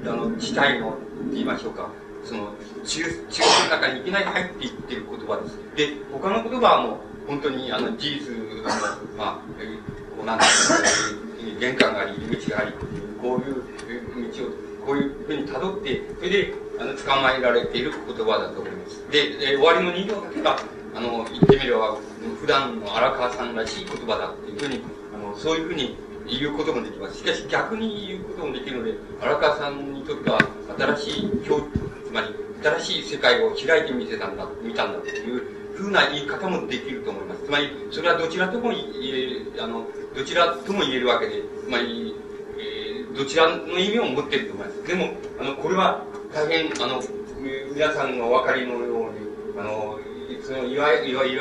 [0.04, 0.96] あの、事態の、
[1.30, 1.90] 言いましょうか。
[2.24, 2.52] その
[2.86, 5.58] 中中の中にいきなり入っていってる言葉です。
[5.76, 6.96] で、他の言葉はもう
[7.26, 8.62] 本当にあの事実の、
[9.18, 9.40] まあ、
[10.16, 10.88] こうなんですか、
[11.60, 12.72] 玄関があり、入り口があり、
[13.20, 19.02] こういう道をこういうふうに辿って、それであの捕まえられている言葉だと思います。
[19.10, 20.56] で、で終わりの2行だけが、
[20.94, 21.98] あの、言ってみれば、
[22.40, 24.82] 普段の荒川さんらしい言葉だっていうふうに、
[25.14, 25.96] あの、そういうふうに
[26.26, 27.18] 言うこともできます。
[27.18, 30.38] しかし逆に言うこともできるので、荒川さんにとっては
[30.78, 31.60] 新しい教
[32.06, 32.28] つまり
[32.66, 35.42] 新しい世界を開いてみせたんだ、見たんだという
[35.74, 37.44] ふうな言い方もできると思います。
[37.44, 42.14] つまり、それはどちらとも言え、あの、どちらとも言えるわけで、つまり、
[42.58, 44.82] えー、どちらの意味を持っていると思います。
[44.84, 47.02] でも、あの、これは大変、あの、
[47.72, 50.00] 皆さんがお分かりのように、あの、
[50.42, 51.40] その、いわゆる、いわゆる、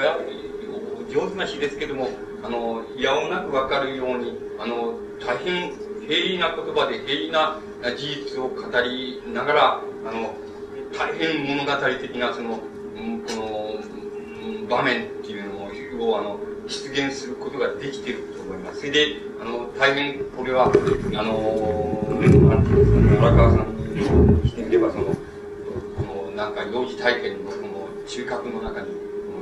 [1.12, 2.10] 上手な詩ですけども、
[2.44, 5.74] あの、いやおなくわかるように、あの、大変
[6.08, 7.60] 平易な言葉で平易な
[7.96, 10.36] 事実を語りながら、あの、
[10.98, 12.62] 大変物語的なその、こ
[13.36, 15.54] の、場面っていう
[16.00, 18.80] のを、あの、出現することができていると思います。
[18.80, 22.08] それで、あの、大変、これは、あの、
[22.50, 23.76] なんていうんですかね、荒川さん
[24.44, 25.12] にしてみれば、その、こ
[26.30, 28.88] の、なんか、幼児体験のこの中核の中に、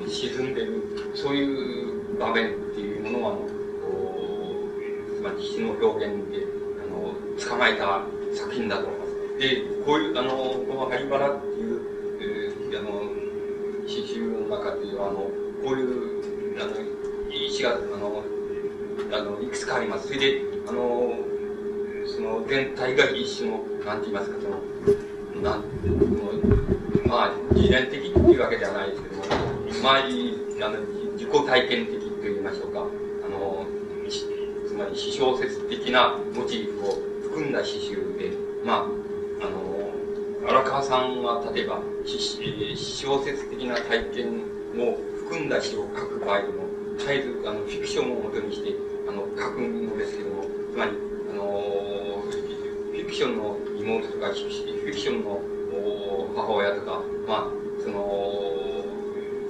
[0.09, 3.47] 沈んでる、そういう場面っていうものは、あの、
[5.17, 6.45] つまり詩の表現で、
[6.81, 8.01] あの、捕まえた
[8.33, 9.02] 作品だと。
[9.43, 11.81] で、こういう、あの、このハリバラっていう、
[12.21, 13.11] えー、あの、
[13.85, 15.31] 詩集の中では、あの、こ
[15.65, 16.71] ういう、あの、
[17.29, 18.23] 石が、あの、
[19.11, 20.07] あの、いくつかあります。
[20.07, 21.11] それで、あの、
[22.05, 25.63] その全体が一種の、なんて言いますか、その、なん、
[27.05, 29.23] まあ、自然的っていうわけではないですけども、
[29.83, 30.79] まあ、あの
[31.17, 33.65] 自己体験的と言いましょうか、あの、
[34.65, 36.91] つまり詩小説的なモチーフを
[37.23, 38.31] 含んだ詩集で、
[38.63, 39.02] まあ、
[39.43, 44.43] あの、荒川さんは例えば、小説的な体験
[44.79, 46.63] を含んだ詩を書く場合でも、
[46.97, 48.73] 絶えずあのフィクションをもとにして
[49.07, 50.91] あの書くのですけども、つまり、
[51.31, 55.41] あのフィクションの妹とか、フィクションの
[56.35, 58.85] 母親とか、まあ、その、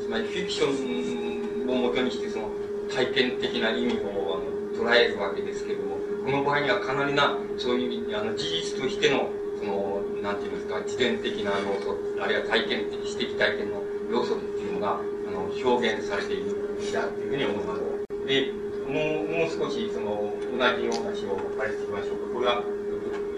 [0.01, 2.49] つまりフィクションをもとにしてその
[2.89, 4.41] 体験的な意味を
[4.75, 9.29] あの捉えるわけですけども、この場合にはかなりな、そういうあの事実としての、
[9.63, 17.81] その、なんて言いますか、自伝的な要素、あるいは体験的、私的体験の要素っていうのが、あの、表現されている詩だっていうふうに思います。
[18.27, 18.51] で、
[18.83, 22.33] もう、もう少し、その、同じような詩を書かれてみましょうか。
[22.33, 22.63] これは、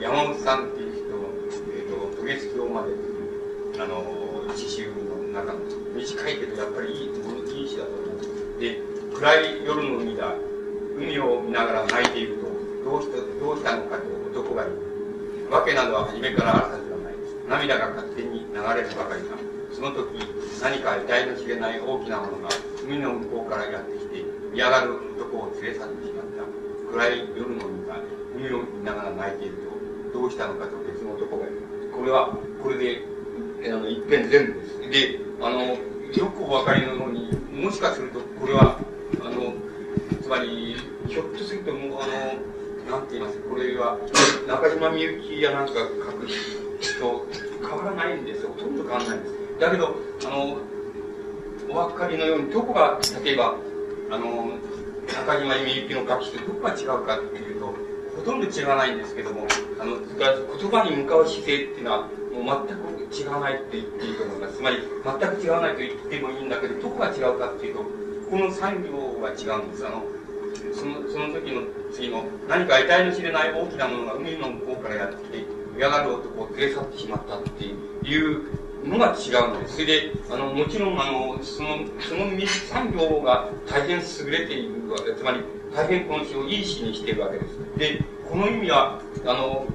[0.02, 1.30] 山本さんっていう人の、
[1.78, 2.94] えっ、ー、と、渡月橋まで、
[3.78, 5.60] あの、詩集の中の、
[5.94, 8.02] 短いけど、やっぱりいい、いい詩だと思
[8.58, 8.60] う。
[8.60, 8.82] で、
[9.14, 10.34] 暗い夜の海だ。
[10.98, 12.48] 海を見ながら泣いていると、
[12.90, 14.95] どうした、どうしたのかと男が言う。
[15.50, 17.16] わけなどは初めからあるはずがない。
[17.48, 19.36] 涙が勝手に流れるばかりだ。
[19.72, 20.08] その時、
[20.62, 22.50] 何か得体の知れない大きなものが
[22.84, 26.92] 海の向こうからやってきて、嫌がる男を連れ去ってしまった。
[26.92, 28.00] 暗い夜の海が
[28.36, 29.56] 海を見ながら泣いている
[30.14, 31.92] と、どうしたのかと別の男が言う。
[31.92, 33.04] これは、これで、
[33.66, 34.80] あの、一遍全部です。
[34.90, 35.78] で、あの、よ
[36.28, 38.80] くお分かりのように、もしかすると、これは、
[39.22, 39.54] あの、
[40.22, 40.76] つまり、
[41.08, 42.12] ひょっとすると、もう、あの、
[42.90, 43.98] なんて言いますこれは、
[44.48, 47.26] 中島みゆきやなんか書く人
[47.62, 48.50] 変わらないんですよ。
[48.50, 49.36] ほとんど変わらないんです。
[49.60, 49.96] だけど、
[50.26, 50.58] あの、
[51.70, 53.56] お分かりのように、どこが、例えば、
[54.12, 54.54] あの、
[55.08, 57.74] 中島みゆきの書きとどこが違うかっていうと、
[58.16, 59.48] ほとんど違わないんですけども、
[59.80, 64.58] あの、言葉に向かう姿勢っていうのは、もう全く違わないって言っていいと思います。
[64.58, 67.86] つまり、全く違わないと言ってもいいんだけど、どこが違うかっていうと、
[68.30, 69.86] この産業が違うんです。
[69.86, 70.04] あの、
[70.76, 75.46] その、その時の次の、何か得体の知れない大きなものが海の向こうからやってきて、
[75.78, 78.42] 嫌がる男を連れ去ってしまったっていう
[78.84, 79.76] のが違うんです。
[79.76, 82.26] それで、あの、もちろん、あの、その、その
[82.70, 85.40] 産業が大変優れているわけつまり、
[85.74, 87.60] 大変この詩をいい詩にしているわけです。
[87.78, 89.68] で、この意味は、あの、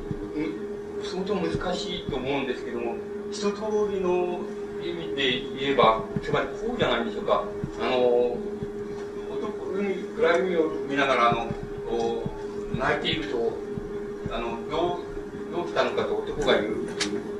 [1.03, 2.97] 相当難しいと思うんですけども、
[3.31, 3.49] 一通
[3.93, 4.41] りの
[4.83, 7.45] 意味で言えば、つまりこうじゃないでしょうか。
[7.81, 8.37] あの、
[9.73, 11.49] 海、暗い海を見ながら、あの、
[12.79, 13.53] 泣いていると、
[14.31, 16.81] あの、どう、どうしたのかと男が言う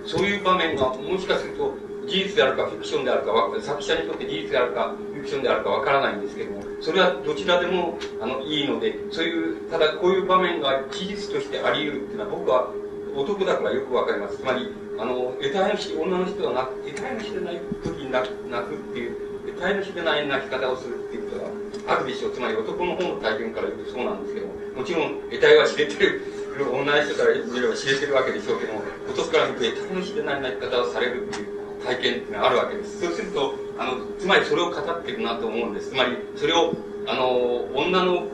[0.05, 1.75] そういう場面が、もしかすると、
[2.07, 12.73] 事実であるかフィクションであるか、作者にとって事実であるか、フィクションであるかわからないんですけども、それはどちらでも、あの、いいので、そういう、ただこういう場面が事実としてあり得るっていうのは、僕は
[13.17, 14.39] 男だからよくわかります。
[14.39, 19.17] つまり、あの、得体の知女の人はな、得体の知れない時に泣くっていう、
[19.61, 22.33] 得体の知れない泣き方をするっていうことがあるでしょう。
[22.33, 26.23] つまり男の方の体験から言うとそうなんですけども、ちろん得体は知れてる、
[26.73, 28.81] 女の人から見れば知れてるわけでしょうけども、
[29.13, 33.01] 男から見ると得体の知れない泣き方をされるっていう体験っていうのがあるわけです。
[33.01, 35.91] そうすると、あの、つまりそれを語ってるなと思うんです。
[35.91, 36.73] つまり、それを、
[37.07, 38.29] あの、女の、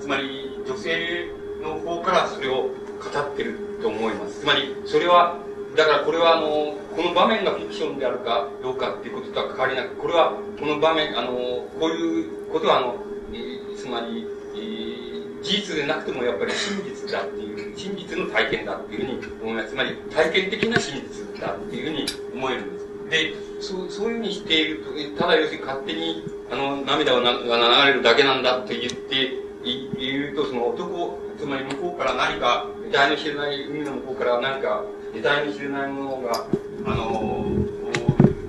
[0.00, 1.30] つまり女性
[1.62, 4.40] の方からそれを語ってると思います。
[4.40, 5.38] つまり、それは、
[5.76, 12.96] だからこれはあの、この場面がフィクションであるかどうかっていうこととは関わりなく、これは、この場面、あの、こういうことはあの、
[13.32, 19.70] えつまり、えー、事実でなくてもやっぱり真実だっていう、真実の体験だっていうふうに思います。
[19.70, 22.82] つまり、体験的な真実だっていうふうに思えるんです。
[23.10, 24.84] で、そう、そういうふうにしている
[25.16, 36.46] と、ただ要するに勝手に、あの、涙が流れるだけなんだって言って、言うと、その男、つまり向こうから何か、得体の知れない海の向こうから何か、得体の知れないものが、
[36.84, 37.12] あの、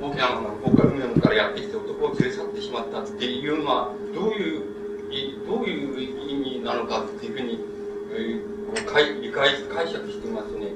[0.02, 4.64] 大きなのが向こうからやってきて男を連れ去ってしまったっていうのは、どういう、
[5.46, 7.60] どういう意味なのかっていうふうに、
[8.12, 10.72] え、こう理解、解釈してますね。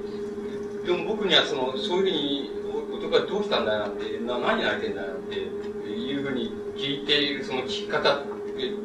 [0.85, 2.51] でも僕にはその、そういうふうに、
[2.97, 8.23] 男はどうしたんだよなんて、な何やれてんだよなんて、いうふうに聞いているその聞き方、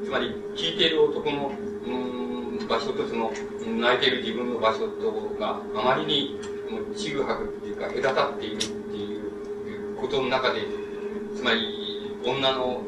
[0.04, 1.52] つまり聞いている男の、
[2.66, 3.32] 場所とその、
[3.80, 6.38] 泣いている自分の場所とがあまりに
[6.96, 10.60] ちぐはぐっていうか隔たっているっていうことの中で、
[11.36, 12.82] つまり女の、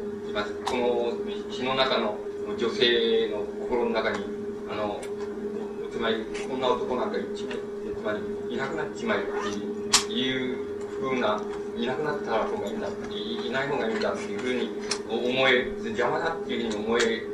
[0.64, 2.18] この詩の中の
[2.58, 4.24] 女性の心の中に、
[4.70, 5.00] あの、
[5.90, 7.56] つまり、こんな男なんか一枚、
[7.96, 10.58] つまり、いなくなっちまえっていう
[11.00, 11.40] ふうな、
[11.76, 14.70] いなくなった方がいいんだい、ない方がいいんだっていうふうに
[15.08, 17.33] 思え、邪魔だっていうふうに思、え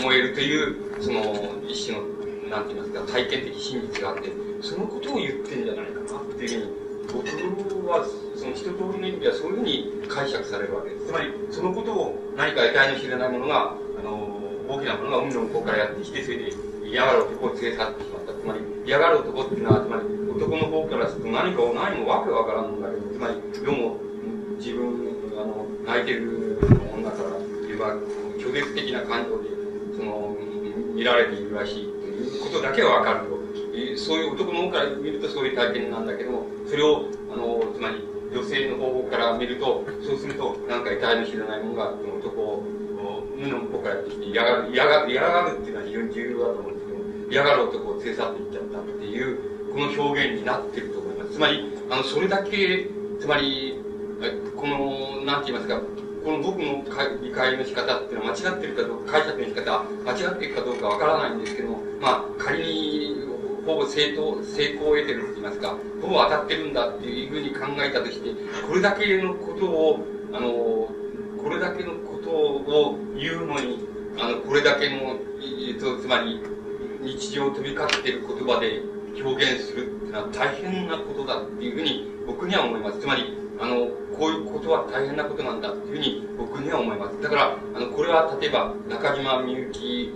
[0.00, 1.22] 思えるという、その、
[1.66, 2.06] 一種の、
[2.48, 8.04] なんて言いますか、体験的真実があって、そのことを言ってんじゃないかなっていうふうに、僕は、
[8.36, 11.06] その一通りの意味ではそういうふうに解釈されるわけです。
[11.06, 16.52] つまり、そのことを何か得体の知れないものが、あの、大きなものが海の向こうからやってきて、それで
[16.84, 18.32] 嫌がる男を連れ去ってしまった。
[18.32, 23.96] つまり、嫌がる男っていうのは、つまり、男の方からすると何かを何もわけわからんんだけど、つまり、どうも、
[24.58, 26.58] 自分、あの、泣いてる
[28.38, 29.50] 拒絶的な感情で、
[29.96, 30.36] その、
[30.94, 33.38] 見られているらしいということだけはわかると。
[33.96, 42.64] そういう男の方から見るとそういう体験なんだけども、それを、あの、つまり、女性の方向から見ると、そうすると、なんか得体の知らないものが、その男を、
[43.36, 46.98] 無の向こうからやってきて、嫌がる、嫌がる、嫌がるっていうのは非常に重要だと思うんですけど、
[47.30, 49.38] 嫌がる男を連れ去っていっちゃったっていう、
[49.72, 51.30] この表現になってると思います。
[51.32, 52.88] つまり、あの、それだけ、
[53.20, 53.80] つまり、
[54.56, 55.80] この、なんて言いますか、
[56.28, 56.84] この僕の
[57.22, 63.16] 理解の仕方っていうのは間違ってるかどうか、解釈の仕方、間違ってるかどうかわからないんですけども、まあ、仮に
[63.64, 68.28] ほぼ正当、成功を得てるって言いますか、ほぼ当たってるんだっていうふうに考えたとして、
[68.68, 70.50] これだけのことを、あの、
[71.42, 73.88] これだけのことを言うのに、
[74.18, 76.42] あの、これだけの、えっと、つまり、
[77.00, 78.82] 日常を飛び交っている言葉で
[79.24, 83.00] 表現するっていうのは大変なことだっていうふうに僕には思います。
[83.00, 87.20] つまり、あの、こういうことは大変なことなんだっていうふうに僕には思います。
[87.20, 90.12] だから、あの、これは例えば中島みゆき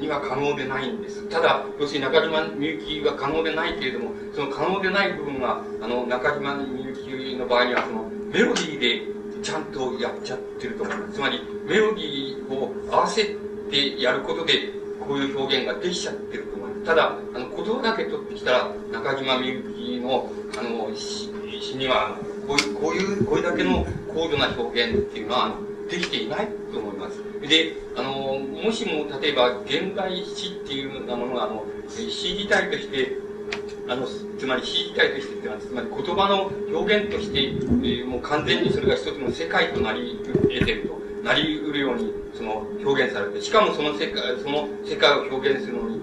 [0.00, 1.28] には可能でないんです。
[1.28, 9.02] ただ、要するに中島みゆきが可能でないけれども、その可能でない部分が、あの、中島みゆきの場合には、その、メロディーで
[9.42, 11.14] ちゃんとやっちゃってると思います。
[11.14, 13.36] つまり、メロディーを合わせ
[13.70, 16.84] てやることで、こういう表現ができちゃってると思います。
[16.84, 21.30] ただ、あの、言葉だけ取ってきたら、中島みゆきの、あの、詩
[21.76, 22.16] には、
[22.48, 25.58] こういう、こういう、これだけの高度な表現っていうのは、
[25.90, 27.22] できていないと思います。
[27.46, 33.16] で、あの、もしも、例えば、現代詩っていうようなものが、あの、詩自体として、
[33.86, 40.98] あの、つまり詩自体としてっていうのは、つまり言葉の表現として、えー、もう完全にそれが一つの世界となり得てると。
[41.24, 45.98] なり得るように、その、表現されて、しかもその世界、その世界を表現するのに、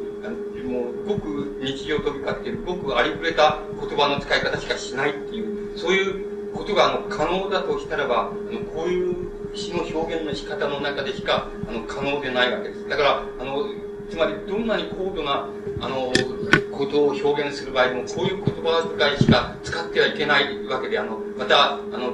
[0.65, 9.15] もう、ごく日常飛び交っている、ごくありふれた言葉の使い方しかしないっていう、そういうことが、あの、可能だとしたらば、あの、こういう
[9.53, 12.87] 詩の表現の仕方の中でしか、あの、可能でないわけです。
[12.87, 13.65] だから、あの、
[14.09, 15.49] つまり、どんなに高度な、
[15.81, 16.13] あの、
[16.71, 22.13] ことを表現する場合も、こういう言葉遣いしか使ってはいけないわけで、あの、また、あの、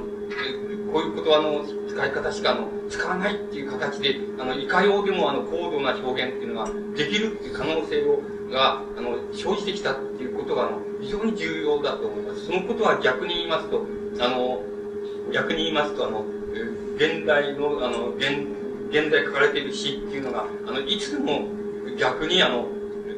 [0.92, 12.46] こういう言葉の使い方しか、あの、使わないっていう形で、あの、いかようでも、あの、高度な表現っていうのができるっていう可能性を、が、あの、生じてきたっていうことが、あの、非常に重要だと思います。
[12.46, 13.86] そのことは逆に言いますと、
[14.18, 14.62] あの、
[15.32, 16.24] 逆に言いますと、あの、
[16.96, 18.46] 現代の、あの、現、
[18.90, 21.48] 現代書かれている詩っていうのが、あの、いつでも
[21.98, 22.66] 逆に、あの、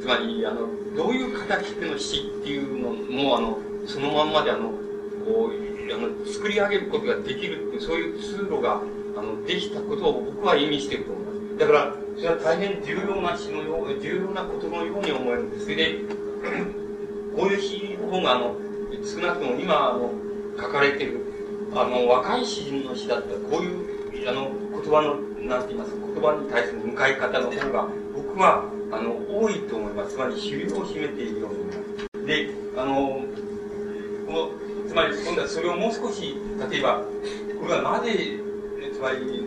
[0.00, 4.70] つまり、あの、どういう形での詩っていうのも、あの、そのまんまで、あの、
[5.24, 8.80] こう、あの、作り上げることができるっていう、そういう通路が、
[9.16, 11.58] あの、できたことを僕は意味していると思います。
[11.58, 15.64] だから、それは大変重要な詩のよう、重要なことのように思えるんです。
[15.64, 15.98] それで、
[17.36, 18.56] こういう詩の方が、あの、
[19.04, 20.12] 少なくとも今、あの、
[20.56, 21.20] 書かれてる、
[21.74, 25.14] あの、若い詩人の詩だったら、こういう、あの、言葉の、
[25.48, 30.14] なんて言いますか、言葉に対する向かい方の方が、僕は、あの、多いと思います。
[30.14, 32.26] つまり、主流を占めているように。
[32.26, 33.20] で、あの、
[34.26, 34.50] この、
[34.88, 36.36] つまり、今度はそれをもう少し、
[36.70, 37.02] 例えば、
[37.60, 38.38] これはなぜ、
[38.92, 39.44] つまり、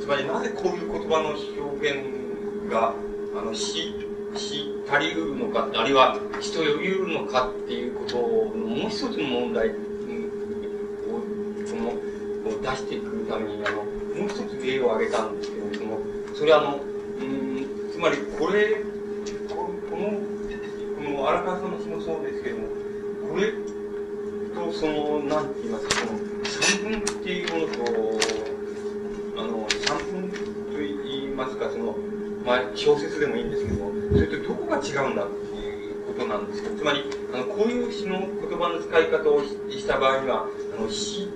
[0.00, 2.94] つまりなぜこういう言葉の表現が、
[3.36, 3.94] あの、し、
[4.36, 9.70] し足りうるのか、あるいは人よりうるのかっていうことのもう一つの問題
[12.44, 15.98] 出してくために、あの、もう一つ例を挙げたんですけれど、その、
[16.34, 18.82] それはあの、うん、つまりこれ、
[19.48, 20.10] ここの、
[20.96, 22.68] この荒川さんの詩もそうですけども、
[23.30, 23.52] これ
[24.54, 28.20] とその、なんて言いますか、その、三分っていうものと、
[29.38, 31.96] あの、三分と言いますか、その、
[32.44, 40.46] まあ、小説でもいいんですけども、それとどこが違うんだっていうことなんですけど、つまり、あの、こういう詩の言葉の使い方をした場合には、
[40.78, 41.28] あの、詩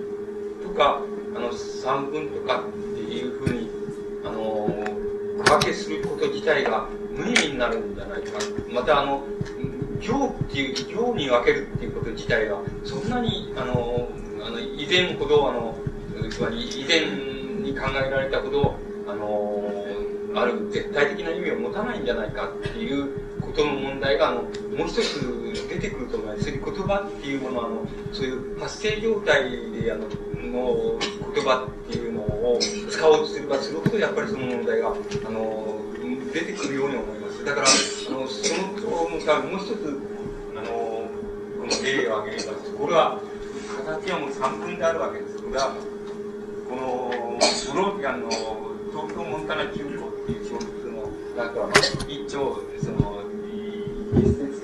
[0.75, 1.01] か、
[1.35, 3.70] あの、三分とかっていうふうに、
[4.25, 4.68] あの、
[5.45, 8.39] 分けすること自体が無意味になるんじゃないか。
[8.72, 9.25] また、あの、
[10.01, 14.09] 行っていう、行に分けるっていうこと自体が、そんなに、あの、
[14.45, 15.75] あの以前ほど、あの、
[16.31, 18.75] つまり以前に考えられたほど、
[19.07, 19.75] あの、
[20.35, 23.09] ある絶対的な意味を持たないんじゃないかっていう
[23.41, 24.49] ことの問題が、あの、も
[24.85, 25.43] う一つ
[25.75, 26.45] 出てくると思います。
[26.45, 30.09] そういう言葉っていうものは、あの、そういう発生状態で、あの、
[30.55, 30.99] の
[31.35, 32.59] 言葉っていうのを
[32.91, 35.79] 使おうとすればするほど、やっぱりその問題が、あの、
[36.33, 37.45] 出てくるように思います。
[37.45, 37.70] だから、あ
[38.12, 39.99] の、そのことのためもう一つ、
[40.57, 42.75] あの、この例を挙げます。
[42.77, 43.20] これは、
[43.87, 45.43] 形はもう3分であるわけです。
[45.43, 45.75] これは、
[46.68, 47.11] この、
[47.72, 48.31] ブローキャンの
[48.93, 51.68] 東京モンタナ急行っていう小説の、なんか、
[52.07, 53.22] 一丁、その、
[54.14, 54.64] 一節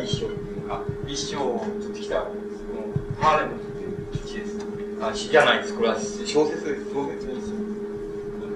[0.00, 2.20] というのか、一章というか、一章を取ってきた。
[2.22, 2.28] こ
[2.74, 4.58] の、ハーレムという詩です。
[5.00, 5.74] あ、詩じゃないです。
[5.74, 6.90] これは小説です。
[6.92, 7.52] 小説です。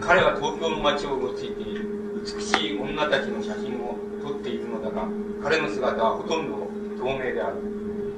[0.00, 1.84] 彼は東京の街をうろついている。
[2.24, 5.06] 美しい女たちの写真を撮っているのだが、
[5.42, 6.68] 彼の姿はほとんど
[6.98, 7.56] 透明である。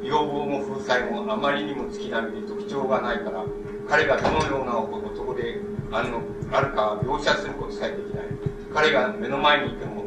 [0.04, 3.44] 要望も風采もあまりにも月並みで特徴がないから、
[3.88, 5.60] 彼がどのような男で
[5.90, 6.22] あの
[6.52, 8.24] あるか描写することさえできない。
[8.72, 10.05] 彼が目の前にいても、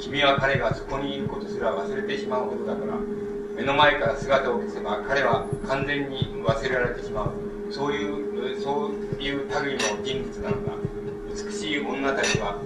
[0.00, 2.94] 君は彼がそこにいることすら忘れてしまうほどだから、
[3.54, 7.32] 目の前から姿を消せば彼は完全に忘れられてしまう。
[7.70, 10.72] そういう、そういう類の人物なのだ。
[11.28, 12.58] 美しい女たちは、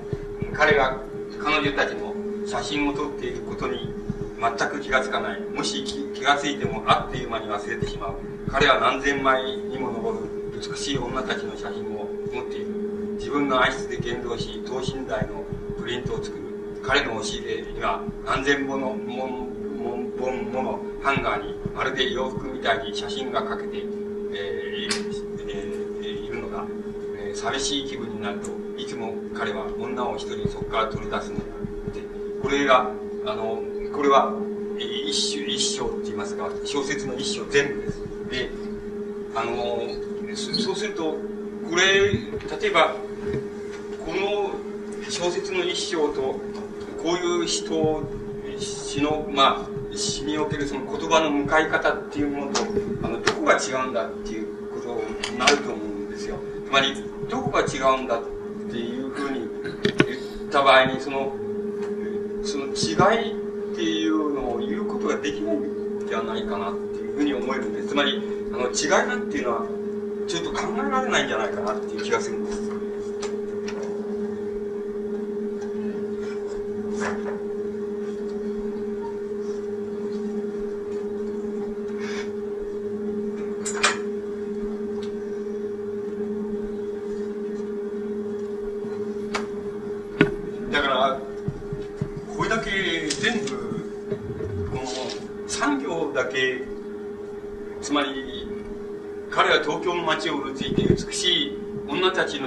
[0.55, 1.03] 彼が、
[1.39, 2.15] 彼女たちの
[2.47, 3.93] 写真を撮っていることに
[4.41, 5.41] 全く気がつかない。
[5.41, 8.15] もし気がついてもあっという間に忘れてしまう。
[8.49, 10.19] 彼は何千枚にも上る
[10.55, 12.67] 美しい女たちの写真を持っている。
[13.19, 15.45] 自分の愛室で現像し、等身大の
[15.79, 16.44] プリントを作る。
[16.87, 23.85] 彼の押し入れには何千本の本ものハンガーにまるで洋服みたいに写真がかけて、えー
[25.47, 26.65] えー、いるのだ、
[27.19, 31.45] えー、寂しい気分になるといつも彼は女を一人そこから取り出すのだ
[31.95, 32.03] で
[32.43, 32.91] これが
[33.27, 33.63] あの
[33.95, 34.33] これは
[34.79, 38.51] 一種一章って言いますか小説の一章全部ですで
[39.35, 39.79] あの
[40.37, 41.17] そうすると
[41.69, 42.95] これ例えば
[44.05, 44.55] この
[45.09, 46.41] 小説の一章と
[47.05, 48.03] こういう人
[48.59, 52.63] 詩のまあ詩におけるその言葉の向かい方っていうものと、
[53.03, 56.37] あの、どこが違うんだっていうことになると思うんですよ。
[56.67, 56.95] つまり、
[57.29, 58.23] どこが違うんだっ
[58.71, 61.37] ていうふうに言った場合に、その、
[62.43, 63.33] その違い
[63.73, 67.89] っていうのを言うことができないんじゃないかなっていうふうに思えるんです。
[67.89, 68.21] つまり、
[68.53, 69.67] あの、違いなんていうのは、
[70.27, 72.75] ちょっと考えられないんじゃないかなっていう気がするんです。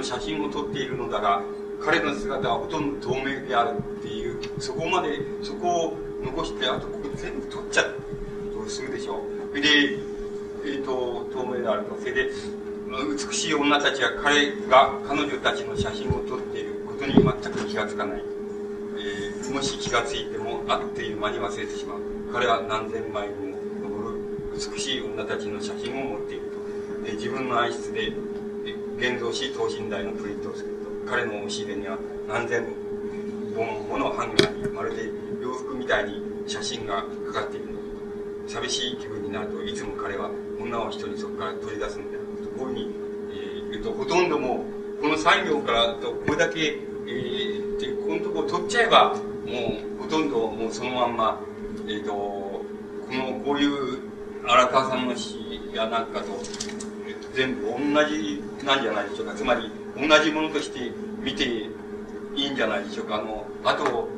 [0.08, 1.42] 写真を撮っているのだが、
[1.80, 6.88] 彼の姿はほとんど透明であるっていう、そこまで、そこを残して、あと
[7.48, 9.20] ここ全部撮っちゃうとするでしょう。
[9.50, 9.68] それで、
[10.64, 11.98] えっ、ー、と、透明であると。
[11.98, 12.30] それで、
[12.90, 18.22] 美しい女たちは彼が、彼女たちの写真を撮っていることに全く気がつかない。
[18.98, 21.98] えー、もし気がついても、あっという間に忘れてしまう。
[22.32, 24.20] 彼は何千枚も上る
[24.54, 26.58] 美しい女たちの写真を持っていると。
[27.04, 28.12] で自分の愛室で
[28.98, 30.70] 現像し等身大のプリントをする
[31.06, 31.96] と彼の押し入れには
[32.28, 32.66] 何千
[33.56, 37.66] 本ものハンガーにまるで洋服みたいに写真がかかっている
[38.46, 42.94] 寂しい気分になるといつも彼は女を一人そこから取り出すんだとこういうふうに、
[43.74, 44.64] えー、とほとんども
[44.98, 49.20] うこの産業からとこれだけ、えー、でこのとこ取っちゃえばも
[49.98, 51.40] うほとんどもうそのまんま、
[51.86, 52.64] えーと、こ
[53.10, 54.00] のこういう
[54.46, 55.36] 荒川さんの詩
[55.74, 56.40] やなんかと
[57.34, 59.34] 全部同じなんじゃないでしょうか。
[59.34, 60.90] つまり、同じものとして
[61.22, 61.70] 見てい
[62.34, 63.16] いんじゃないでしょうか。
[63.16, 64.08] あの、あと、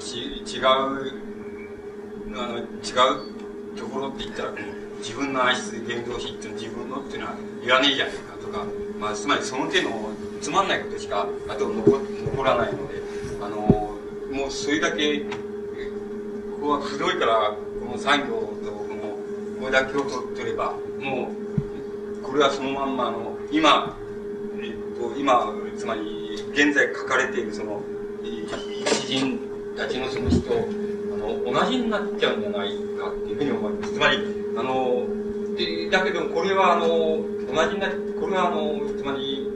[0.00, 1.29] 違う、
[2.34, 4.52] あの、違うところって言ったら、
[4.98, 8.64] 自分の愛する言動詞っていうの自分のっていうのは言わねえじゃないかとか、
[8.98, 9.90] まあ、つまりその手の
[10.40, 12.94] つまんないことしか、あと残残らないので、
[13.40, 15.26] あの、もうそれだけ、こ
[16.60, 20.02] こはくどいから、この産業とこの、これだけを
[20.36, 21.40] 取れば、もう、
[22.22, 23.96] これはそのまんまの今、
[24.62, 27.82] えっと、今つまり現在書かれているその
[28.22, 29.40] 詩人
[29.76, 30.62] たちのその詩とあの
[31.44, 33.92] 同じになっちゃうんじゃないかっていうふうに思います。
[33.92, 34.18] つまり
[34.56, 35.06] あの
[35.56, 37.88] でだけどこれはあの同じにな
[38.20, 39.46] これはあのつまり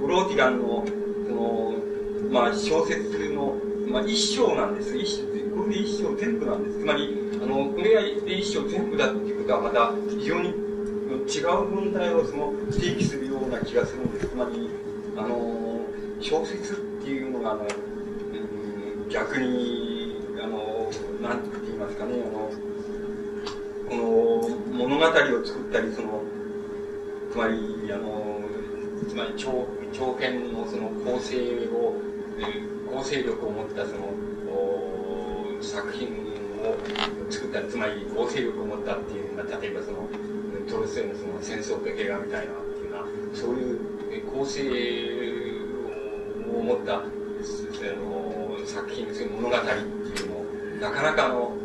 [0.00, 0.84] ブローティガンの
[1.28, 1.74] その、
[2.30, 3.54] まあ、小説の、
[3.88, 4.96] まあ、一章なんです。
[4.96, 5.22] 一章
[5.56, 6.78] これで一章全部なんです。
[6.80, 10.62] つまりあのこれが一章全部だっていうことはまた非常に
[11.26, 14.28] 違う問題をその提起するような気がするんです。
[14.28, 14.68] つまり、
[15.16, 15.80] あの、
[16.20, 17.66] 小説っていうのが、あの、
[19.08, 20.11] 逆に、
[20.42, 20.90] あの、
[21.20, 22.50] なんて言いますかね、あの、
[23.88, 25.10] この物語を
[25.44, 26.22] 作ったり、その、
[27.30, 28.40] つまり、あの、
[29.08, 31.36] つまり長長編のその構成
[31.68, 31.94] を、
[32.90, 34.12] 構成力を持ったその、
[35.62, 36.76] 作品を
[37.30, 40.08] 作ったつまり構成力を持ったっていうのが例えばその
[40.68, 43.78] トルストイのその戦争と平和みたいなっていうのはそういう
[44.26, 44.62] 構成
[46.58, 50.44] を持ったあの作品そういう物語っていうのを
[50.80, 51.56] なかなかあの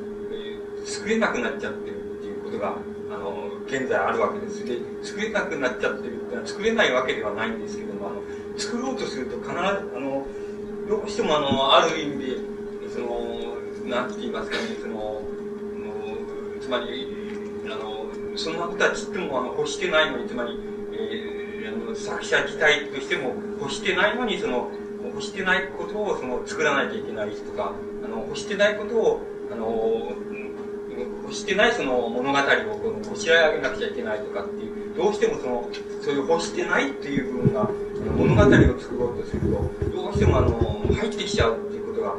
[0.86, 2.78] 作れなくなっちゃってるっていうことが
[3.12, 4.66] あの現在あるわけです。
[4.66, 8.22] で作れなくなっちゃってるっていうのは作れないわけではないんですけどもあの
[8.58, 9.64] 作ろうとすると必ずあ
[10.00, 10.26] の
[10.88, 12.38] どうしてもあのある意味で
[12.90, 15.22] そのなんて言いますかね、その、
[16.60, 17.08] つまり、
[17.66, 20.60] あの、そんなことはちっともあの欲してないのに、つまり、
[20.92, 24.70] えー、あの作者自体としても欲してないのに、その、
[25.18, 27.74] 欲してないことをその作らなきゃいけないとか、
[28.06, 30.14] あの、欲してないことを、あの、
[31.24, 32.42] 欲してないその物語を
[32.78, 35.70] このこしらえ上げなくちゃいけないとかっていう、どうしてもその、
[36.02, 37.70] そういう欲してないっていう部分が、
[38.16, 39.48] 物語を作ろうとすると、
[39.90, 40.54] どうしてもあの、
[40.94, 42.14] 入ってきちゃうっていうことが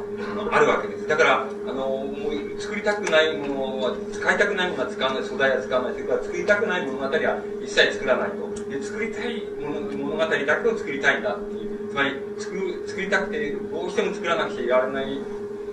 [0.51, 1.07] あるわけです。
[1.07, 8.69] だから、あの、もう作りたくないものは、使いたくないものは使わない、素材は使わない、それから作りたくない物語は一切作らないと。
[8.69, 11.78] で、作りたい物物語だけを作りたいんだっていう。
[11.89, 15.19] つまり、作る、作りたくて、どうしても作らなくちゃいられない、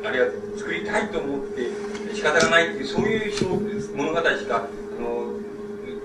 [0.04, 1.70] あるいは作りたいと思って
[2.14, 4.66] 仕方がないっていう、そういう物語しか、
[4.98, 5.36] あの、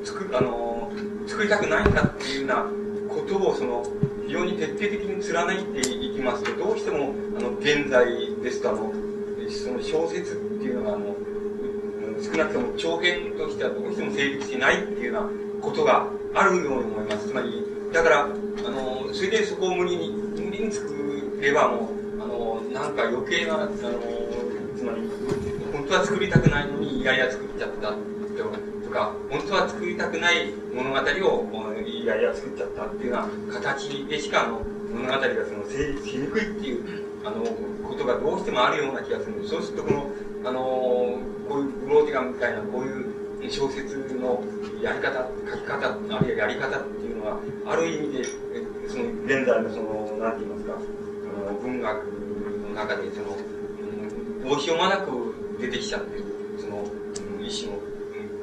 [0.04, 0.92] 作あの、
[1.28, 2.66] 作りたくないんだっていうような
[3.08, 3.84] ことを、その、
[4.28, 8.06] 非常に徹底的に貫いていきますと、どうしても、あの、現在
[8.42, 8.92] ですと、あの、
[9.50, 11.16] その小説っていうのが、あの、
[12.22, 15.30] 少なくとも長編としてはどうしても成立しないっていうような
[15.62, 17.28] ことがあるように思います。
[17.28, 23.72] つまり、だから、あの、それでそこを無理に、無理に作ればもう、あの、なんか余計な、あの、
[24.78, 25.02] つまり、
[25.74, 31.04] 本当は作りたくないのに、いやいや作っちゃったとか、本当は作りたくない物語を、
[31.86, 34.62] いやいや作っちゃったっていうような形でしか、の、
[34.94, 36.86] 物語がその成立しにくいっていう、
[37.26, 37.44] あの、
[37.84, 40.12] ことがどうしてもあるような気がするそうすると、この、
[40.46, 40.60] あの、
[41.50, 44.44] こういうブローディガンみたいな、こういう小説の
[44.82, 48.24] やり方、書き方、あるいはやり方っていうのは、ある意味で、
[48.88, 53.38] その、現在のその、なんて言いますか、あの、文学の中で、その、
[54.44, 56.26] どうしようもなく出てきちゃってる、
[56.58, 56.84] その、
[57.42, 57.80] 一種の、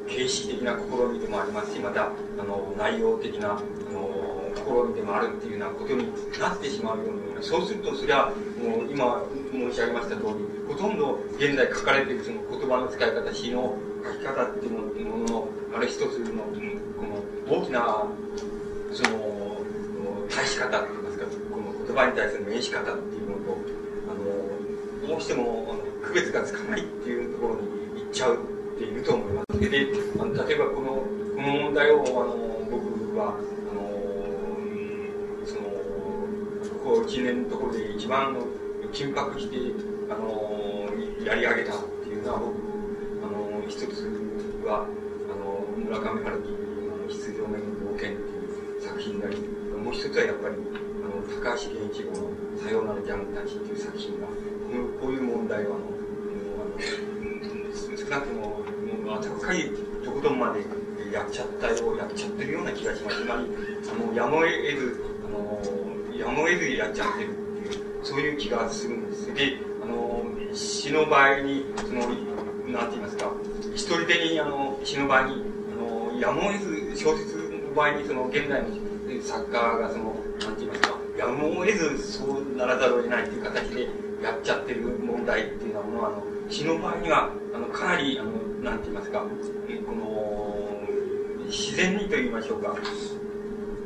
[0.08, 3.60] 形式的な試みでもありますし、また、あの、内容的な、あ
[3.92, 6.08] の、試みでもあるっていうようなことに
[6.40, 9.22] なってしまうような、そうすると、それは、もう今
[9.52, 13.76] 申し上げました通り、ほとんど現在書かれているその言葉の使い方、詩の
[14.12, 16.44] き方っていうものの、ある一つの、
[16.96, 18.04] この大きな、
[18.92, 19.58] その、
[20.30, 23.58] 対し方って言いますか、この言葉に対する名し方っていうのと、
[24.08, 27.60] あの、どうしても区別がつかないっていうところに
[28.02, 29.60] 行っちゃうっていると思います。
[29.60, 29.86] で、
[30.18, 30.88] あの例えばこの、
[31.34, 32.36] この問題を、あの、
[32.70, 33.80] 僕はあの
[35.44, 35.60] その、
[36.84, 38.36] こう1年のところで一番
[38.92, 39.56] 緊迫して、
[40.10, 40.88] あの
[41.24, 42.77] やり上げたっていうのは僕、
[43.68, 44.08] 一つ
[44.64, 44.88] は、
[45.28, 46.48] あの村上春樹
[46.88, 48.40] の出場面の冒険ってい
[48.78, 49.36] う作品であり、
[49.76, 54.26] もう一つはやっぱり、あの高橋源一郎のさようならジャンたちっていう作品が、
[55.00, 55.84] こういう問題は、あの、
[56.58, 56.80] あの
[57.96, 59.70] 少なくとも、もう温かい
[60.02, 60.64] とことまで
[61.12, 63.22] やっちゃったよう、やっちゃってるような気がします。
[63.22, 63.46] つまり、
[63.92, 64.50] あの、やむを得
[64.80, 65.60] ず、あの、
[66.16, 69.34] やむを得ずやっちゃってるっていう、そういう気がするんです。
[69.34, 72.00] で、あの、詩の場合に、その、
[72.72, 73.32] なんて言いますか、
[73.74, 75.42] 一人でに、あの、詩の場合に、
[75.72, 78.68] あの、やむを得ず、小説の場合に、その、現代の
[79.22, 83.88] 作家が、その、なんて言いますか、やむを得ず、そうならざるを得ないっていう形で
[84.22, 90.80] やっちゃってる問題っていうのは、あの、詩の場合には、あの、かなり、あの、なんて言いますか、この、
[91.46, 92.76] 自然にと言いましょうか、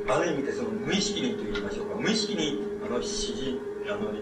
[0.08, 4.12] ある意味でその無意識にと言いましょうか、無意識に、あの、指示、あの、あ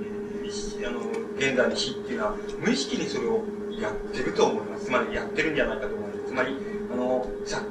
[0.91, 3.43] の、現在の死っていうのは、無意識にそれを
[3.81, 4.87] やってると思います。
[4.87, 6.21] つまりやってるんじゃないかと思います。
[6.27, 6.57] つまり、
[6.93, 7.65] あの、作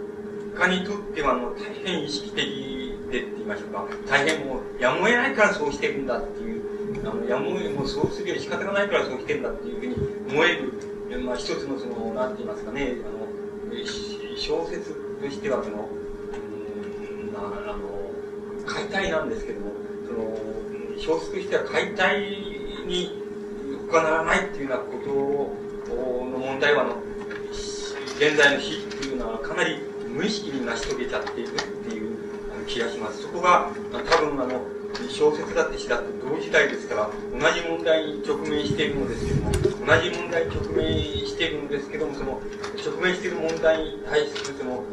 [0.56, 6.62] 家にとっては、あの、大変意識的でって言いましょうか、大変もう、やむを得ないからそうしてるんだっていう、
[7.06, 9.96] あの、やむを得、もうそうするより仕方がないからそうしてるんだっていうふうに
[10.34, 13.28] 思える、まあ、一つのその、なんて言いますかね、あの、
[14.36, 17.42] 小説としてはその、うん、あ
[17.78, 19.72] の、解体なんですけども、
[20.08, 20.38] その、
[20.98, 22.20] 小説としては解体
[22.86, 23.20] に
[23.90, 25.69] 他ならないっていうようなことを
[26.00, 27.02] の問題は、の、
[28.18, 31.56] 現在の死っていうのはかなり無意識に成し遂げちゃっているっ
[31.88, 32.18] ていう
[32.68, 33.22] 気がします。
[33.24, 34.62] そこが、多分あの、
[35.10, 40.94] 小説だって詩だって同時代ですから、同じ問題に直面しているのですけども、同じ問題に直面
[41.26, 42.42] しているのですけども、その、
[42.86, 44.84] 直面している問題に対するその、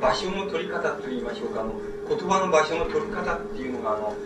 [0.00, 1.74] 場所の取り方といいましょうか、あの、
[2.08, 4.16] 言葉の場所の取り方っていうのが、あの、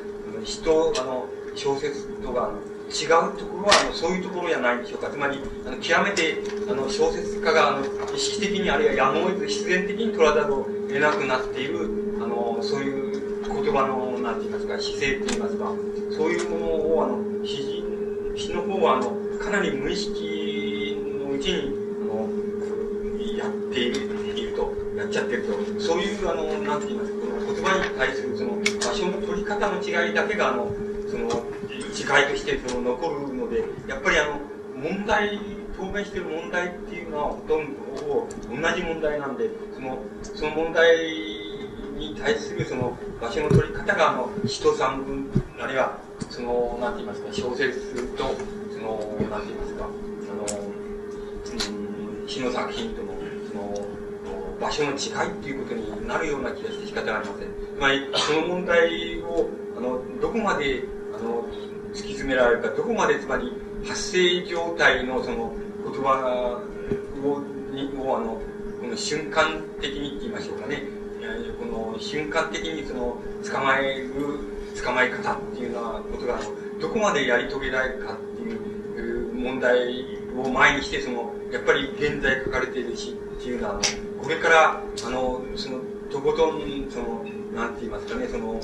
[0.44, 5.10] 人、あの、小説とか、あの、違うところは、あの、そういうところじゃないでしょうか。
[5.10, 11.90] つまり、あの、極めて、あの、小説家が、あの、意識的に、あるいはやむを得ず必然的に取らざるを得なくなっている、
[12.22, 15.72] あの、そういう言葉の、なんて言いますか、姿勢って言いますか、
[16.16, 22.28] そういうものを、あの、詩人、詩の方は、あの、かなり無意識のうちに、あの、
[23.36, 30.70] やっていると、やっちゃってると、そういう、あの、なんて言いますか、この言葉に対する、その、場所の取り方の違いだけが、あの、
[31.08, 31.28] その、
[31.70, 34.40] 違いとしてその残るので、やっぱりあの、
[34.76, 35.38] 問題、
[35.76, 40.96] 当面している問題っていうのはほとんど同じ問題なんで、その、その問題
[41.96, 45.98] に対するその場所の取り方が、あの、詩と散文、あるいは、
[46.30, 48.24] その、なんて言いますか、小説と、
[48.72, 50.60] その、なんて言いますか、あの、
[52.20, 53.12] うん、詩の作品との、
[53.48, 53.86] その、
[54.60, 57.48] 場所の違いっていうことになるような気がして仕方がありません。
[57.48, 60.84] つまり、その問題を、あの、どこまで、
[61.18, 61.44] あの、
[61.92, 63.52] 突き詰められるか、どこまでつまり
[63.84, 65.52] 発生状態のその
[65.84, 66.60] 言葉
[67.24, 67.40] を、
[67.72, 68.40] にをあの、
[68.80, 70.82] この瞬間的にって言いましょうかね、
[71.58, 74.10] この瞬間的にその捕まえる、
[74.82, 76.38] 捕まえ方っていうようなことが、
[76.80, 80.04] どこまでやり遂げられるかっていう問題
[80.36, 83.80] を前にして、その、やっぱり現在書かれているしっていうのは、
[84.22, 88.60] これから、あの、その、とことん、その、なんて言いますかね、その、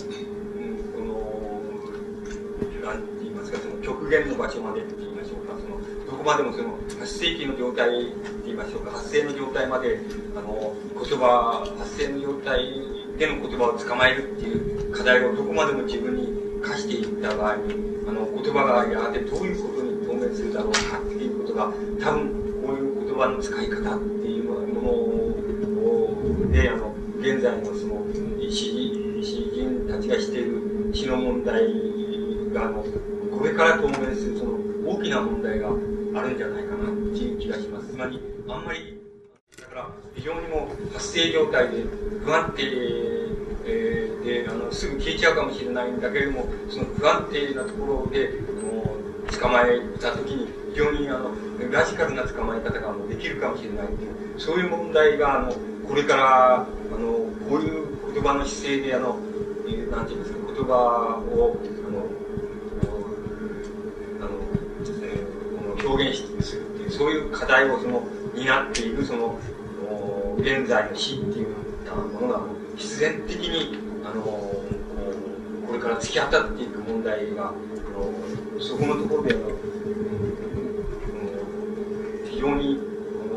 [2.83, 8.17] うん、この、なんかその極限の場所までって言いましょうかそのどこまでもその発生期の状態って
[8.47, 8.91] 言いましょうか。
[8.91, 10.01] 発生の状態まで
[10.37, 12.59] あの言葉発生の状態
[13.19, 17.75] での言葉を捕まえるっていう課題をどこまでも自分に課していった場合に
[18.07, 24.61] あの言葉がやがてどういうことに当面するだろうかっていうことが多分こういう言葉の使い方っていうも
[26.47, 28.07] のであの現在のその
[28.51, 28.73] 詩
[29.55, 31.63] 人たちがしている詩の問題
[32.53, 32.85] があの
[33.37, 34.53] これから当面するその
[34.87, 37.89] 大きな問題があるんじゃないかなっていう気がします。
[37.89, 38.99] つまり、あんまり、
[39.59, 41.85] だから非常にも発生状態で
[42.25, 43.23] 不安定
[43.65, 51.31] えー、であのすぐ消えちゃうかもしれないんだけれどもその不安定なところであの捕まえた時に非常にあの
[51.71, 55.53] ラジカルな捕まえ方ができるかもしれないっていうそういう問題があの
[55.87, 56.67] これからあの
[57.49, 59.19] こういう言葉の姿勢であの、
[59.67, 62.22] えー、なんていうんですか言葉をあの
[65.93, 68.03] 表現するっていう、そういう課題をその、
[68.35, 69.39] 担っている、その、
[70.39, 71.49] 現在の死っていう
[72.21, 72.41] ものが、
[72.77, 77.59] 必然的に、あの、これから突き当たっていく問題が、あの
[78.61, 79.51] そこのところで、あの、
[82.31, 82.81] 非常に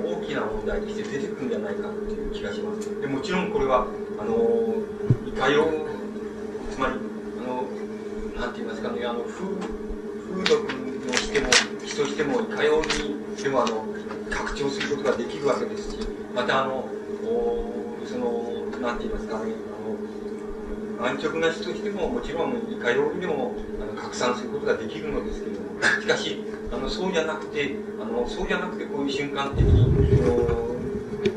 [0.04, 3.02] 大きな問題として出てくるんじゃないかっていう気がします。
[3.02, 3.88] でもちろんこれは、
[4.20, 4.76] あの、
[5.28, 7.64] いかよう、つまり、あの、
[8.40, 9.46] なんて言いますかね、あの、風、
[10.32, 11.50] 風俗のしても、
[11.96, 13.86] としてもいかようにでもあの
[14.30, 15.98] 拡張することができるわけですし
[16.36, 16.90] またあの
[18.06, 19.54] そのなんて言いますかね
[21.00, 29.86] あの安直な人としてももちろんいかようにでもあの拡散することができるのですけれどもしかしあのそうじゃなくてあのそうじゃなくてこういう瞬間的に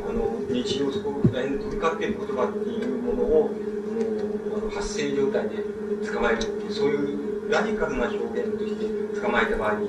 [0.09, 3.51] あの日常そこら辺に飛び交っている言葉っていうものを
[3.91, 4.28] あの
[4.71, 5.57] 発生状態で
[6.13, 9.89] 捕まえるっていうそういうラジカルな表現として捕まえた場合に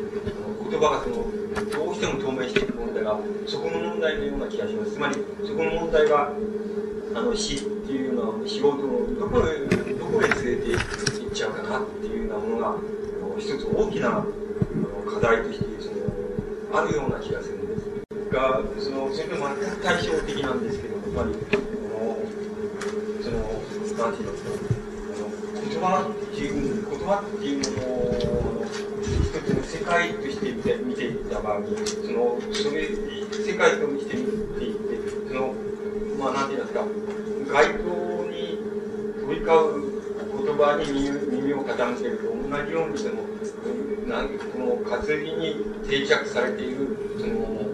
[0.70, 1.16] 言葉がその
[1.86, 5.16] どうしても透明していく問題がそこの問題のような気がしますつまり
[5.46, 6.32] そこの問題が
[7.16, 12.76] あの死っていうような仕事のどこへどこへ連れて行っちゃうかなっていうようなものが
[13.40, 14.24] 一つ大きな
[15.12, 21.79] 課題としてそのあるような気がするんですがそのそれと全く対照的なんですけどやっぱり
[24.00, 24.08] 言
[25.82, 27.88] 葉っていう言葉っていうもの
[28.62, 34.24] を一つの世界として見て見ていった場合、その、それ、世界として見
[34.56, 34.96] ていって、
[35.28, 35.54] その、
[36.18, 36.86] まあ、なんて言いますか、
[37.52, 38.58] 街頭に
[39.20, 40.00] 飛び交う
[40.46, 40.86] 言葉に
[41.30, 43.16] 耳を傾けると同じように、その、
[44.08, 47.68] なんこの活字に定着されている、その、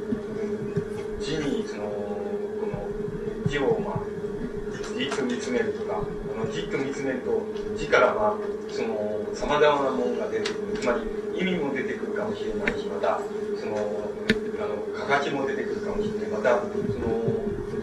[5.56, 7.39] めるとか、あのじっと見つめると、
[7.80, 8.38] 字からまあ、
[8.68, 10.78] その、様々なものが出てくる。
[10.78, 11.01] つまり、
[11.39, 13.20] 意味も出てくるかもしれないしまた
[13.60, 17.36] そのあの形も出てくるかもしれないまたその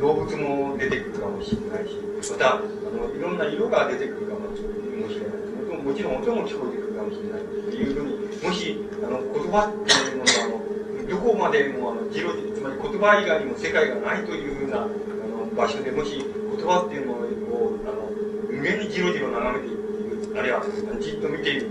[0.03, 1.95] 動物も出てくるかもしれないし、
[2.33, 5.39] また、あの、いろんな色が出てくるかもしれな
[5.79, 5.83] い。
[5.83, 7.43] もちろん音も聞こえてくるかもしれない。
[7.43, 16.19] っていうふうに、もし、あの、言葉っていうものが、あの、どこまでも、あの、じろじつまり言葉以外にも世界がないというような、あの、場所でもし、
[16.57, 18.11] 言葉っていうものを、あの、
[18.51, 20.63] 無限にじろじろ眺めていく、あるいは、
[21.01, 21.67] じっと見ている、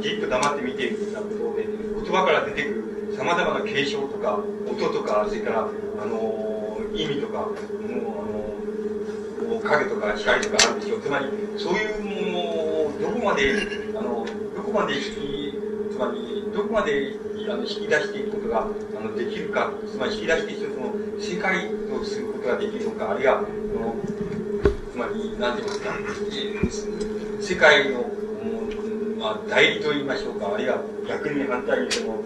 [0.00, 2.86] じっと黙って見ているようなことで、言葉から出てくる
[3.16, 7.52] 様々な継承とか、音とか、それから、あの、意味とか、もう、
[9.50, 11.00] あの、影とか光とかあるでしょう。
[11.02, 11.26] つまり、
[11.56, 13.52] そういうものを、どこまで、
[13.96, 15.58] あの、どこまで引き、
[15.92, 17.16] つまり、どこまで
[17.48, 23.94] あの引き出していくことがあのできるか、つまり引き出して一つの世界とすることができるのか、あるいは、その
[24.90, 26.96] つまり、なんて言いますか、
[27.40, 28.04] 世界の、
[29.18, 32.18] まあ、代理と言いましょうか、あるいは逆に反対にその、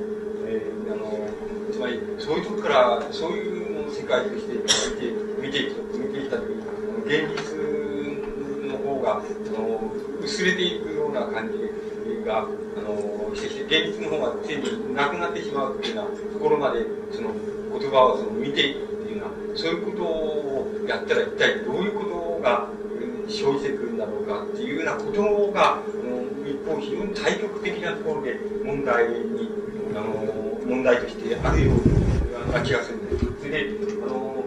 [0.47, 1.29] えー、あの、
[1.71, 6.63] つまり、そういうとこから、そういうの世界として見て、見ていくと、見ていたときに、
[7.05, 7.59] 現実
[8.73, 9.23] の方が、あ
[9.61, 9.93] の、
[10.23, 11.90] 薄れていくような感じで
[12.25, 17.31] が、あの、してきて、現実の方がついになくなってしまうというようなところまで、その、
[17.79, 22.69] 言葉をその見ていくっていうような、そういうことをやったら一体どういうことが
[23.29, 29.49] 生じてくるんだろうかっていうようなことが、あの一方非常に対極的なところで問題に、
[29.95, 33.27] あの、問題としてあるような気がするんです。
[33.41, 33.71] それで、
[34.03, 34.45] あの、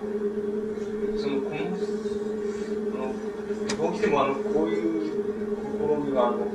[1.18, 1.58] その、この、
[2.94, 5.12] あの、どうしてもあの、こういう
[5.80, 6.48] 試みは、あの、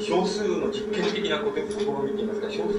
[0.00, 2.78] 少数の実験的なこと試みといいますか、少数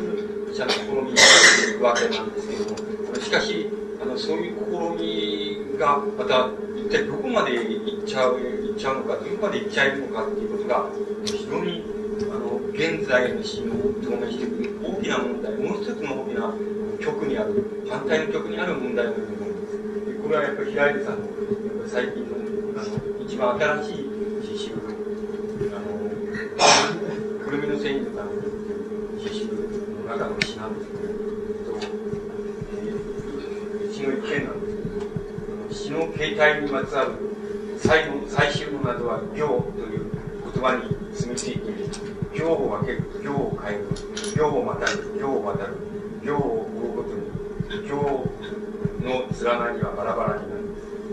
[0.52, 1.26] 者の試みになっ
[1.64, 3.70] ていくわけなんですけども、しかし、
[4.02, 4.58] あの、そういう
[4.98, 10.90] 試みが、また、一体どこまで行っちゃう、行っちゃうのか、どこまで行っちゃえるのかっていうことが、
[11.24, 11.84] 非常に、
[12.32, 16.54] あの、現在のシーンを表明していく大きな問題、もう一つの大きな
[17.00, 19.78] 局にある、反対の局にある問題のように思います。
[20.24, 21.28] これはやっぱり平井さんの
[21.88, 22.36] 最近の、
[22.76, 24.10] あの、一番新しい
[27.43, 28.41] くるみの繊維のために
[29.24, 31.03] 刺繍の中の詩なんですけど、
[32.74, 34.76] えー、詩の一点なんです
[35.80, 37.12] けど、詩の形態にまつわる
[37.78, 40.12] 最後、最終の謎は行という
[40.53, 40.84] 言葉に
[41.14, 41.89] 住み着いている。
[42.36, 43.88] 行を分ける、行を変える、
[44.36, 45.78] 行をまたる、行を渡る、
[46.24, 47.95] 行を追うごとに、行
[49.01, 50.60] の連なりはバラバラになる。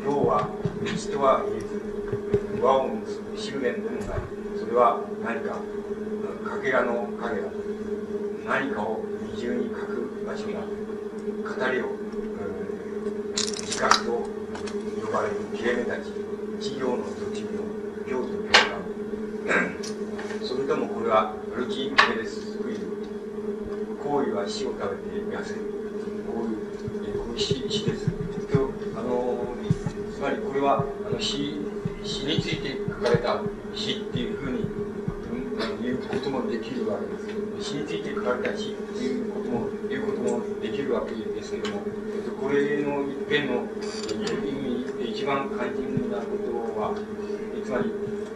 [0.05, 0.49] 行は
[0.83, 1.67] 道とは言えず、
[2.63, 4.46] 和を結ぶ修練でもない。
[4.67, 5.55] それは何か
[6.45, 7.49] かけらの影が
[8.45, 9.01] 何かを
[9.33, 11.95] 二重に書く場所が語りを、
[13.37, 14.11] 自覚と
[15.07, 16.11] 呼ばれる切れ目たち
[16.59, 17.63] 事業の途中の
[18.11, 18.51] 行と行
[19.47, 19.55] が
[20.45, 22.81] それともこれはルチメデスクイル
[24.03, 25.61] 行為は死を食べて痩せる。
[26.27, 28.11] こういう、えこうい死です。
[28.11, 29.55] とあの
[30.27, 31.55] まりこれはあの死
[32.03, 33.41] 死について書かれた
[33.75, 34.59] 死っていうふうに
[35.87, 37.27] いうこともできるわけです。
[37.27, 41.83] けど、死について書かれた死ということも、言うこともできるわけですけども、
[42.41, 43.63] これの一辺の
[44.43, 46.95] 意味で一番肝心なことは、
[47.65, 47.93] つまり、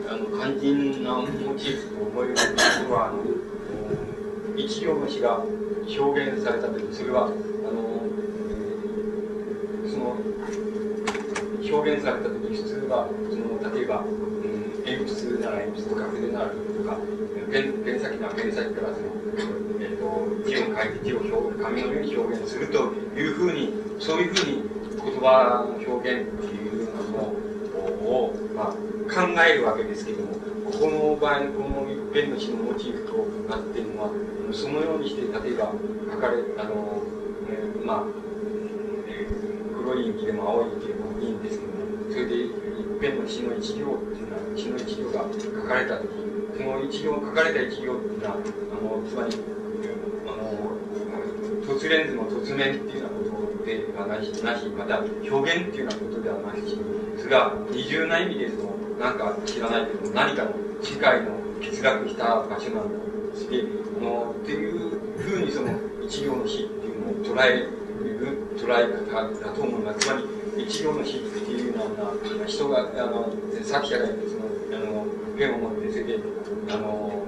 [0.09, 1.26] あの、肝心なモ
[1.59, 3.18] チーフと思えるところは、あの、
[4.57, 5.43] 一行の詩が
[5.99, 7.34] 表現されたとき、それは、あの、
[9.91, 10.16] その、
[11.70, 14.04] 表現されたとき、普通は、その、例えば、
[14.84, 16.54] 鉛筆なら鉛筆とか筆ならと
[16.84, 16.98] か、
[17.50, 19.06] ペン先ならペン先からその、
[19.78, 24.62] えーと、字を書いて字を表紙の上に表現するというふうに、そういうふうに
[25.02, 27.18] 言葉の表現っていうの
[28.10, 30.34] を、まあ、考えるわけですけども、
[30.70, 33.12] ここの場合、この一辺の詩のモチーフと
[33.48, 34.10] なっているのは、
[34.52, 35.72] そのようにして、例えば、
[36.12, 37.02] 書かれ、あの、
[37.48, 38.30] えー、まあ、
[39.76, 40.99] 黒い雪でも青い雪でも、
[42.11, 42.52] それで一
[43.00, 46.11] 辺の詩の一行っていうのは、詩の一行が書かれたとき、
[46.56, 48.38] その一行、書かれた一行っていうのは、あ
[48.82, 49.36] の、つまり、
[50.26, 50.80] あの、
[51.62, 56.78] 突レンズの突面っていうようなことではなし、なし、また表現っていうようなことではなし、
[57.16, 60.50] それが二重な意味でその、なんか知らないけど、何かの
[60.82, 61.30] 世界の
[61.62, 62.98] 欠落した場所なんだ
[63.32, 63.64] として、
[64.00, 65.68] あの、っていうふうにその
[66.02, 67.70] 一行の死っていうのを捉える、
[68.56, 70.00] 捉え方だと思います。
[70.00, 70.20] つま
[70.56, 71.49] り、一行の死っていう、
[72.47, 75.07] 人が、あの、作者がその、あの、
[75.37, 76.18] ペンを持って、それで、
[76.68, 77.26] あの、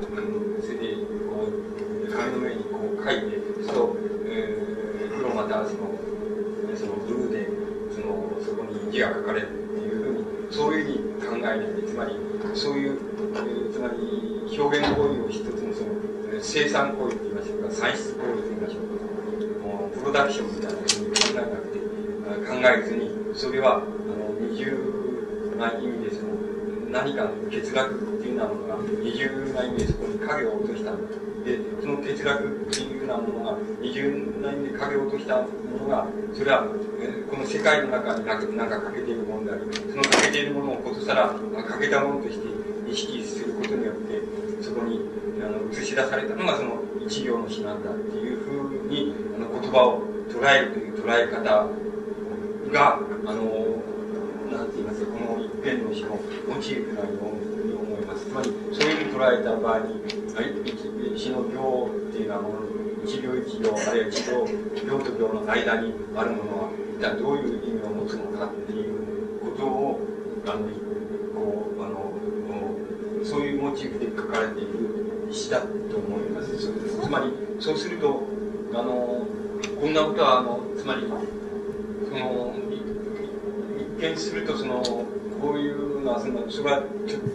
[0.60, 0.96] それで、
[1.28, 3.96] こう、紙の上にこう書いて、その、
[4.26, 5.96] えー、黒またその、
[6.76, 7.48] そのブルーで、
[7.94, 12.12] その、そこに字が書かれるっていうふうに、そういうふうに考えるつまり、
[12.54, 15.90] そういう、えー、つまり、表現行為を一つのその、
[16.40, 18.82] 生産行為といいましょうか、産出行為といいましょう
[19.62, 21.91] か、もうプロダクションみたいなふうに考えなくて、
[22.40, 24.72] 考えずに、それは、あの、二重
[25.58, 26.32] な意味でその、
[26.90, 30.92] 何かの欠落っていうようなものが、二重な意味でそこに影を落とした。
[30.92, 34.10] で、その欠落っていうようなものが、二重
[34.42, 35.48] な意味で影を落としたも
[35.80, 36.66] のが、それは、
[37.30, 42.46] この世界の中になんかなんか欠けているものであり、その欠けているものをことさら、欠けたものとして
[42.88, 44.20] 意識することによって、
[44.62, 45.00] そこに
[45.42, 51.66] あの映し出されたのがその一行の詩なんだっていうふうにあの言葉を捉えるという捉え方
[52.72, 53.76] が、あの、
[54.50, 56.16] なんて言いますか、この一辺の詩の
[56.48, 58.24] モチーフなように思います。
[58.26, 60.00] つまり、そういうふうに捉えた場合に、
[60.32, 62.54] はい、詩の行っていうのはもの、
[63.04, 64.48] 一行一行、あるいは一行、
[64.88, 70.00] 行と行の間にあるものは、一体どういう意味を持つのかっていうことを、
[70.46, 70.64] あの、
[71.34, 72.14] こう、あの、
[73.24, 75.66] そういうモチーフで書かれている詩だと
[75.96, 76.56] 思います。
[76.56, 78.22] つまり、そうすると、
[78.72, 79.26] あの、
[79.78, 81.02] こんなことは、あの、つまり、
[82.18, 82.54] の、
[83.98, 84.82] 一見すると、その、
[85.40, 86.82] こういうのは、その、それは、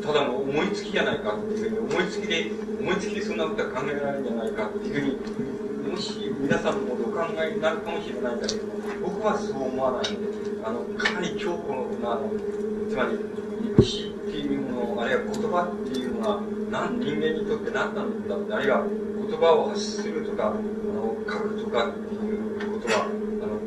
[0.03, 8.63] ただの思いつきじゃないかっていうふうに、思いつきで、思いつきでそんなことは考えられるんじゃないかっていうふうに、もし皆さんもお考えになるかもしれないんだけど、
[9.01, 10.27] 僕はそう思わないんで、
[10.63, 11.73] あの、かなり強固
[12.03, 12.29] な、の、
[12.89, 20.07] つまり、死っていうもの、あるいは言葉っていうのが、何人間にとって何なんだろうあるいは言葉を発す。
[20.17, 23.59] るとか、あの書くとかっていうことは、あの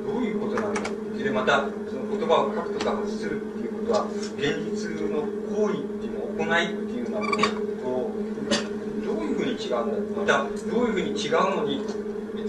[1.31, 7.47] でまた、その言葉を書くとか発するっていうことは、現実の行為っていうのを行いっていうようなものと、
[9.07, 11.87] どういうふうに違うんだまた、どういうふうに違うのに、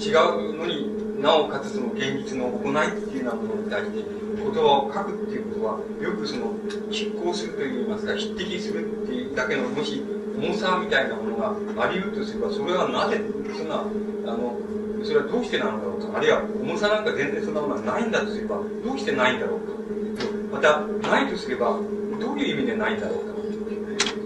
[0.01, 4.03] 違うのになおかつその現実の行いっていうようなものに対して
[4.41, 6.53] 言葉を書くっていうことはよくその
[6.89, 10.01] 執行するといいますか匹敵するっていうだけのもし
[10.35, 13.21] 重さみたいなものがあり得るとすればそれはなぜ
[13.55, 14.57] そんなあの
[15.03, 19.73] それはどうしてなのだろうかあるいは重さなんか全然そんなものはないんだとすればどうしてないんだろうか
[20.51, 21.79] またないとすれば
[22.19, 23.31] どういう意味でないんだろうか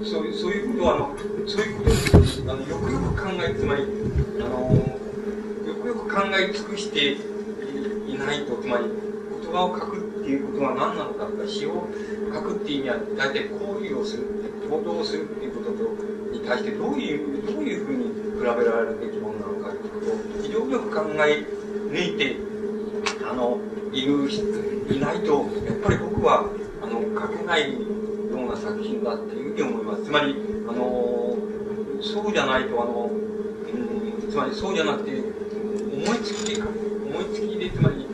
[0.06, 1.16] そうそういうことはあの
[1.48, 3.84] そういうことをあのよくよく考えつまり
[4.40, 4.72] あの
[5.66, 11.88] よくよく考え尽くしていないとつまり言葉を書くっていうことは何なのかとか詩を
[12.34, 14.28] 書くっていう意味は大体行為をする
[14.70, 15.84] 行動をするっていうことと
[16.34, 18.06] に対してどういうどういうふうに
[18.38, 18.62] 比べられ
[18.94, 20.45] るべきものなのかということを
[20.96, 21.46] 考え
[21.92, 22.38] 抜いて
[23.30, 23.60] あの
[23.92, 24.30] いる
[24.90, 26.50] いないとやっぱり僕は
[26.82, 27.80] あの書けないよ
[28.32, 30.06] うな作品だっていうふうに思います。
[30.06, 30.36] つまり
[30.70, 31.36] あの
[32.02, 38.06] そうじゃないとあの、うん、つまりそうじゃなくて思いつきで思いつきでつまり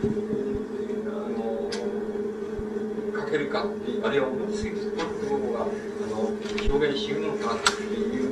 [3.31, 5.65] けるかってあるいは思いつきことがあ
[6.11, 8.30] の表現しうるのかっていう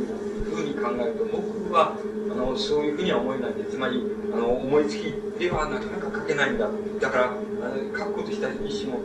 [0.89, 1.93] 考えると僕は
[2.31, 4.01] あのそういうふうには思えないでつまり
[4.33, 6.67] あの思いつきではなかなか書けないんだ。
[6.99, 8.99] だからあ書くことした一種の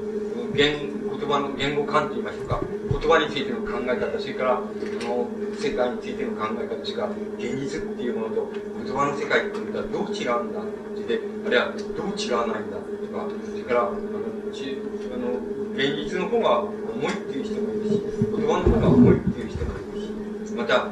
[0.55, 2.61] 言言葉の言語感といいましょうか。
[2.91, 5.29] 言葉についての考え方それからあの
[5.59, 10.61] 世界についての考え方それか現実っていうものと言葉の世界っていうのはどう違うんだ
[10.95, 14.79] それであるいはどう違わないんだとかそれからあのち
[15.13, 15.37] あの
[15.75, 20.89] 現実の方が重いっていう人もいるし言葉の方が重いっていう人もいるしまた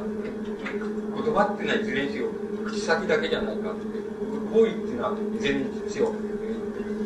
[1.33, 2.29] 言葉っていうのはいずれにせよ
[2.63, 3.81] 口先だけじゃないかって
[4.53, 6.13] 行為っていうのはいずれにせよ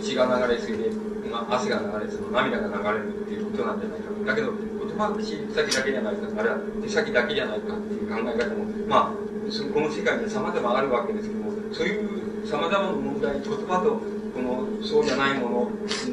[0.04, 0.90] 血が流れすぎて、
[1.32, 13.96] まあ、汗が流れその涙が流れるっていうことなんじゃないかだけど言葉は口先だけじゃないかあるいは手先だけじゃないかっていう考え方もまあこの世界には様々あるわけですけどもそういう様々な問題言葉と
[14.38, 15.72] このそうじゃないもの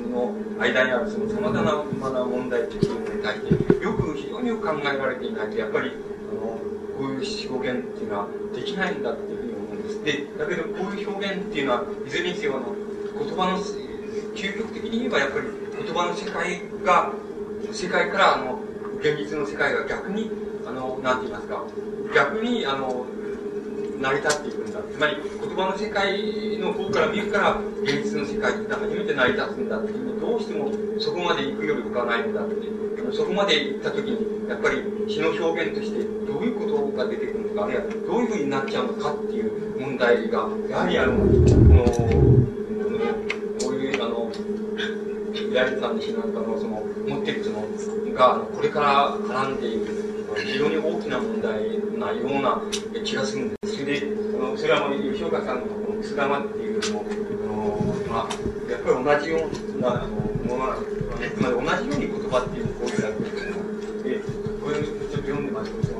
[0.09, 6.41] の間にあるそのさまざまな問題というものに対してよく非常によく考えられていないとやっぱりあの
[6.97, 10.03] こういう表現っていうのはできないんだっていうふうに思うんです。
[10.05, 12.75] でだけどこういう表現っていうのはいずれにせよあの
[13.27, 13.59] 言葉の
[14.35, 15.47] 究極的に言えばやっぱり
[15.85, 17.12] 言葉の世界が
[17.72, 18.59] 世界からあの
[19.01, 20.31] 現実の世界が逆に
[20.66, 21.62] あのなんて言いますか
[22.14, 23.05] 逆にあの
[24.01, 32.55] 成り立っていくんだつまり言葉の世界の方から見るから現実の世界って初めて成り立つんだっていうどうしてもそこまで行くより浮かないんだって
[33.12, 41.84] そこまで行った時にやっぱり詩の表現としてどういうことが出てくるのかあるいはどういうふうになっちゃうのかっていう問題がやはりあのこの
[43.62, 44.30] こういうあの
[45.55, 47.62] 八重さんの詩なんかのその持ってるその
[48.14, 49.78] がこれから絡んでい
[50.35, 51.55] 非常に大きな問題
[51.99, 52.62] なような
[53.05, 53.76] 気がするんです。
[53.76, 63.45] それで、あのそれはもう吉岡さんのこのくす玉っていうのも、あのまあ、やっぱり同じようなあのものなんですつまり同じように言葉っていうこういうだけです
[64.05, 64.20] で、
[64.62, 65.95] これちょっと読んでますけど、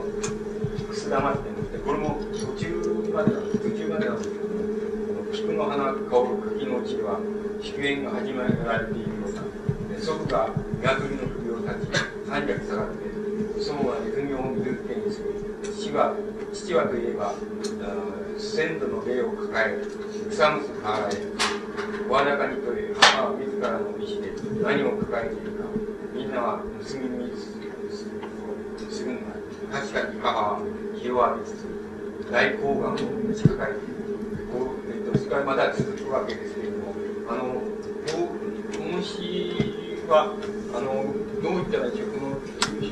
[0.89, 4.45] くす玉っていうのって、これも途中までなんです、途中までなんですけど、
[5.33, 5.99] 菊の花香る
[6.59, 7.19] 柿のうちには
[7.63, 9.43] 祝宴が始められているような
[9.99, 10.49] 祖父が
[10.83, 13.24] 鶏の首を立ち三脚下がって
[13.61, 16.15] 祖母はネズミを見る手にする父は
[16.53, 17.35] 父はといえば
[18.37, 19.79] 先祖の霊を抱え
[20.31, 21.13] 草むす母へ
[22.09, 24.33] 声高にという母は自らの意志で
[24.63, 25.65] 何を抱えているか
[26.13, 27.55] みんなは盗み見つ
[28.91, 29.35] つするんだ
[29.73, 30.61] 確かに母は
[31.01, 36.95] 気を浴びつつ大抗がんを持ち抱えているこう、えっと、それからまだ続くわけですけれども
[37.29, 40.35] あのこの詩は
[40.75, 42.44] あのどういったらいいでしょうこの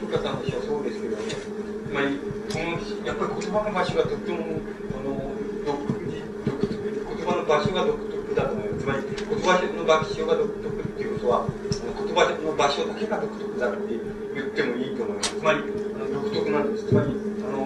[0.02, 1.00] 吉岡さんの詩はそうです。
[1.00, 2.18] けどもつまり
[2.50, 2.74] この
[3.06, 5.14] やっぱり言葉の場所がとってもあの
[5.62, 8.82] 独特に独特言葉の場所が独特だと思います。
[8.82, 13.94] つまり言葉の場所が独特っていうことは言葉の場所だけが独特だって
[14.34, 17.62] 言ってもいいと思いますつまりあの独特なんですつまりあの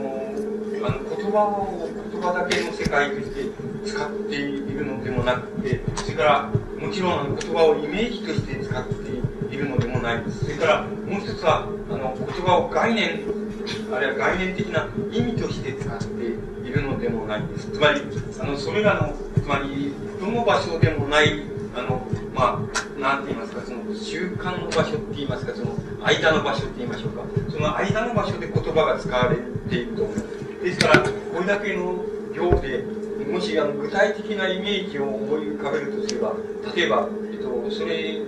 [0.84, 3.48] あの言葉を言葉だけの世界として
[3.84, 13.20] 使っているのでもなくてそれからもちろん言葉をイメージとして使っているいるのでもないそれからもう一つはあの言葉を概念
[13.92, 16.24] あるいは概念的な意味として使って
[16.66, 17.42] いるのでもない
[17.72, 18.02] つまり
[18.40, 21.42] あのそれらのつまりどの場所でもない
[21.74, 22.60] あのま
[22.96, 29.36] あなんて言いますかその習慣の場所って言いますかその間の場所って言いましょうかその間の場所で言葉が使われ
[29.68, 32.84] ていると思いますですからこれだけの行で
[33.30, 36.34] もしあの具体的なイメージを思い浮かべるとすれば
[36.74, 38.20] 例えば、えっと、それ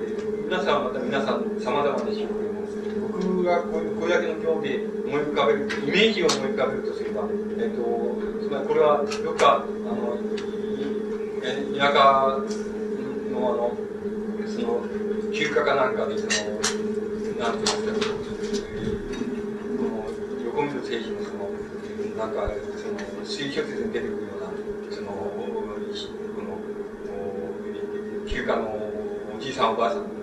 [0.48, 2.62] 皆さんまた皆さん様々でしょうけども
[3.12, 7.28] 僕がここれだけの行で思い浮かべるイメージを思い浮かべるとすれば、
[7.60, 7.84] えっと、
[8.40, 10.16] つまりこれはどっかあの
[11.76, 12.00] 田舎
[13.28, 13.76] のあの
[14.48, 14.80] その
[15.34, 17.92] 休暇かなんかでそのなんて言いますか
[19.76, 20.08] この
[20.46, 21.52] 横溝精神のその
[22.16, 22.48] なんか
[22.80, 25.44] その推小説に出てくるようなそのこ
[26.40, 26.56] の
[28.26, 28.64] 休暇の
[29.36, 30.17] おじいさんおばあさん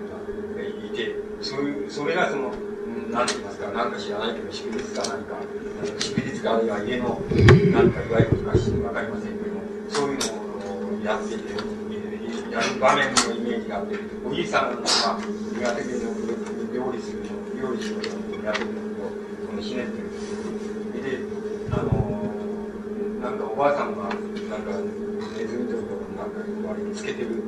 [1.46, 2.50] そうそれがその
[3.12, 5.38] 何て言いますか何か知らないけど祝日か何か
[6.00, 7.22] 祝日かあるいは家の
[7.70, 11.54] 何か祝い事か分かりませんけどもそういうのをやっていて
[12.50, 15.94] やる場面のイメージがあっておじいさんが苦手で
[16.74, 20.10] 料理するの料理するのをやってるのをひねってる
[20.98, 21.22] で
[21.70, 21.94] あの
[23.22, 24.82] なんかおばあさんがなんか
[25.38, 27.44] ネズミとかなんか割につけてる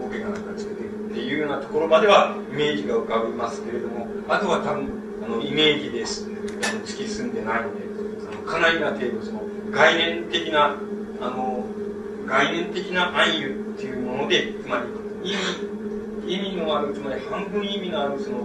[0.00, 4.90] ボケがなんかつけてるっていうようなところまではイメージが浮かびますけれどもあとは多分
[5.24, 6.26] あのイメージです。
[6.26, 7.84] あの突き進んでないので
[8.28, 10.76] あのかなりな程度その概念的な
[11.20, 11.64] あの
[12.26, 14.82] 概念的な暗喩っていうものでつま
[15.24, 15.34] り意
[16.26, 18.38] 味意味のあるつまり半分意味のあるその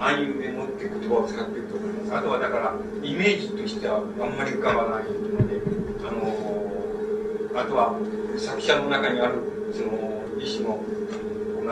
[0.00, 2.14] 暗喩でもって言葉を使っていると思います。
[2.14, 5.60] あとはだからイメージとしてはあんまり浮かばないので
[6.00, 7.94] あのあとは
[8.38, 9.34] 作者の中にある
[9.72, 10.82] その意思の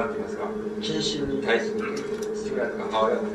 [0.01, 0.45] 何て言いますか？
[0.81, 1.95] 謹慎に対する
[2.35, 3.29] 父親とか母親とか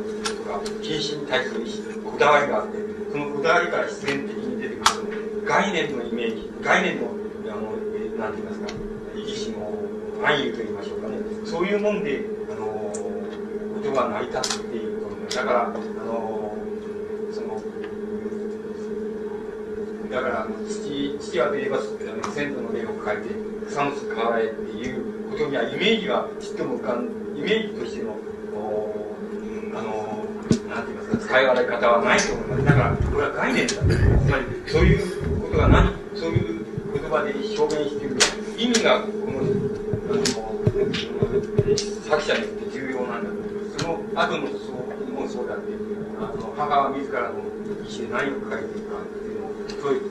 [0.82, 1.61] 謹慎に対する
[2.01, 2.78] こだわりがあって
[3.11, 7.09] そのこだわりから必然的に出てくる概念のイメージ概念の
[7.53, 7.72] あの
[8.18, 8.68] 何て言いますか
[9.13, 9.22] 意
[9.53, 11.18] 思の暗喩と言いましょうかね。
[11.45, 12.91] そういうもんであのこ
[13.84, 15.78] とが成り立っていると思いますだからあの
[17.32, 17.61] その
[20.12, 21.80] だから父父はといえば
[22.34, 23.36] 先祖の霊を変えて
[23.68, 27.06] 草むす川へっていうことにはイメージがちっとも浮かん
[27.38, 28.16] イメージとしての
[29.76, 30.26] あの
[30.70, 33.78] なんて言いますか使い笑い方はないと思いますだからこれは概念だつ
[34.32, 38.16] まりそういうことが何そういう言葉で表現している
[38.58, 39.39] 意味がこの
[40.08, 40.24] あの
[42.08, 43.36] 作者にとって重要なんだと
[43.80, 45.74] その後のそうもそうだって
[46.20, 49.34] あの母は自らの意思で何を書いているかっていう
[49.70, 50.01] そういう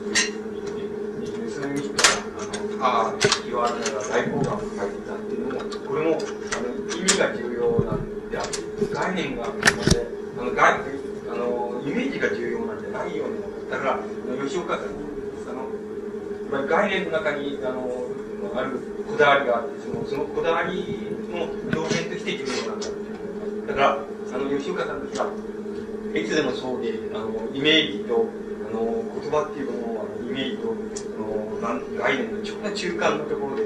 [1.61, 8.59] 盗み人はあの母言われながら大好感を書いていたっていうのもこれもあの意味が重要なんであって
[8.93, 9.47] 概念があ
[10.43, 10.73] の概
[11.27, 14.85] あのイメージが重要なんじゃないようにだから吉岡さん
[16.55, 17.89] あの概念の中にあの
[18.55, 21.43] あるこだわりがあってそのそのこだわりの
[21.81, 22.87] 表現として重要なんだ
[23.67, 23.97] だから
[24.33, 25.31] あの吉岡さんたちは
[26.15, 28.25] いつでもそうであのイメージと
[28.75, 28.83] の
[29.21, 31.55] 言葉っていうものをイメージとの
[31.97, 33.63] 概念のちょうど中間のところで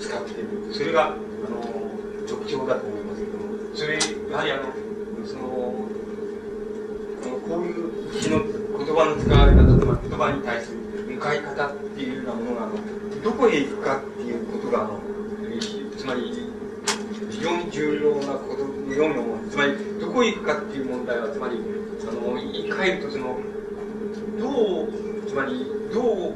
[0.00, 0.74] 使っている。
[0.74, 1.16] それがあの
[2.26, 3.50] 特徴だと思いますけども。
[3.74, 4.62] それやはりあの
[5.24, 5.86] その
[7.22, 10.78] あのこういう詩の言葉の使われ方とか言葉に対する
[11.14, 12.68] 向かい方っていうようなものが
[13.22, 15.00] どこへ行くかっていうことがあの
[15.96, 16.48] つまり
[17.30, 19.48] 非常に重要なことのように思う。
[19.48, 21.56] つまりどこへ行くかっていう問題はつまり
[22.02, 23.38] あの言い換えるとその
[24.40, 24.88] どう
[25.28, 26.34] つまりどう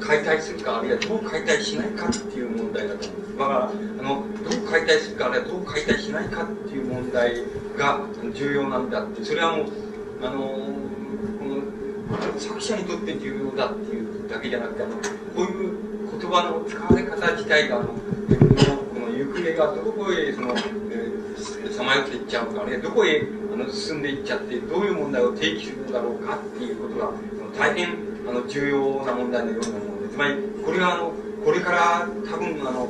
[0.00, 3.38] 解体するか、あるいはどう解体しないかっていう問題だと思うんです。
[3.38, 3.72] だから、あ
[4.02, 7.34] の、どう解体するか、あるいはどう解体しないかっていう問題
[7.76, 8.00] が
[8.34, 9.66] 重要なんだって、それはもう、
[10.22, 15.02] あの、この、作者にとって重要だっていうだけじゃなくて、あの、こ
[15.36, 15.76] ういう
[16.20, 17.94] 言葉の使われ方自体が、あ、の
[19.24, 20.54] 行方がどこへ、その、
[21.70, 27.12] さまよっていっちゃうか、あるいはどこへあの進んでいっちゃって、どういう問題を提起するのだろうかっていうことが、
[27.58, 27.88] 大変
[28.28, 31.12] あの重要な問題のようなもので、つまり、これはあの、
[31.44, 32.88] これから多分あの、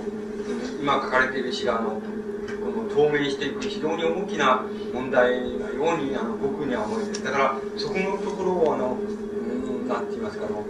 [0.81, 10.65] 今書かれている詩が、あの、この透明していく非常に大きな問題なように、あの、僕には思えて、だから、そこのところを、あの、うん、なんて言いますか、あの、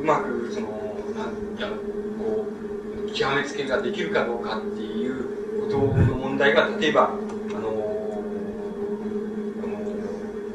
[0.00, 0.35] うまく、
[3.16, 7.70] 極めつけができるかどうかっていうことの問題が、例えば、あの、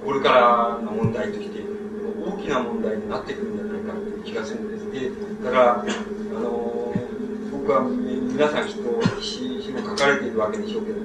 [0.06, 1.60] これからの問題として、
[2.24, 4.92] 大きな問題になってくるんじゃないかという気がするんです。
[4.92, 5.10] で、
[5.44, 6.94] だから、あの、
[7.52, 11.00] 僕は皆さんきっと詩詩も書かれているわけでしょうけど、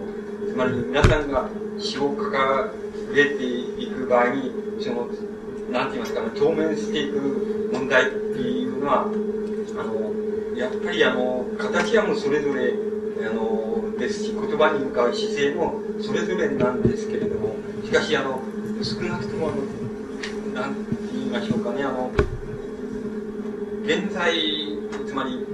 [0.53, 1.49] つまり皆さんが
[1.79, 3.45] 詩を掲げて
[3.81, 5.09] いく場合に、その、
[5.73, 9.11] なんて言いますかね、当面していく問題っていうのは、
[9.79, 12.73] あの、やっぱりあの、形はもうそれぞれ、
[13.27, 18.41] あの、ですし、言葉に向かう姿勢もそれぞれなんですけれども、しかしあの、
[18.83, 20.81] 少なくともあの、なんて
[21.13, 22.11] 言いましょうかね、あの、
[23.85, 24.35] 現在、
[25.07, 25.45] つまり、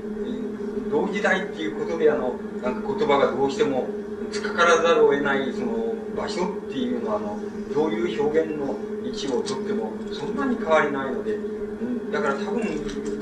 [0.91, 3.89] 同時代っていうことで、あの、なんか言葉がどうしても、
[4.31, 7.39] つかからざるを得ない、その、場所っていうのは、あの、
[7.75, 11.39] どういう表現の位置をとっても、そんなに変わりないので、
[12.13, 12.63] だから多分、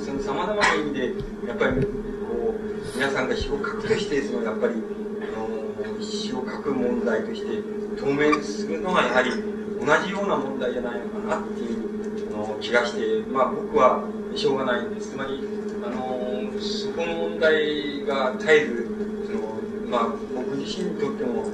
[0.05, 1.15] その様々な意味で、
[1.47, 7.63] やっぱり、こう、皆さんが詩を書くとして、その、やっぱり、あの、詩を書く問題として、
[7.97, 15.13] 当面するのが、やはり、同じような問題じゃないのかなっていうの気がして、まあ僕はしょうがないんです。
[15.13, 15.41] つまり、
[15.85, 18.89] あの、そこの問題が絶えず、
[19.27, 19.41] その、
[19.89, 21.47] まあ僕自身にとっても、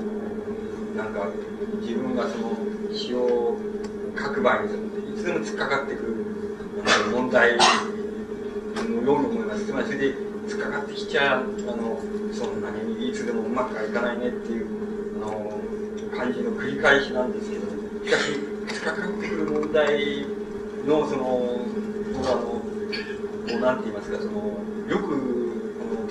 [0.96, 1.28] なんか
[1.82, 2.56] 自分がその
[2.92, 3.56] 詩を
[4.18, 6.35] 書く場合にいつでも突っかかってくる
[7.12, 9.66] 問題のように思います。
[9.66, 10.14] つまりそれで
[10.46, 12.00] 突っかかってきちゃ、あの、
[12.32, 14.66] そんなにいつでもうまくはいかないねっていう、
[15.16, 15.60] あの、
[16.16, 17.66] 感じの繰り返しなんですけど、
[18.04, 18.32] しかし
[18.66, 20.26] 突っ、かかってくる問題
[20.86, 21.56] の、その、
[22.14, 22.62] 僕はあの、も
[23.58, 24.34] うなんて言いますか、その、
[24.88, 25.46] よく、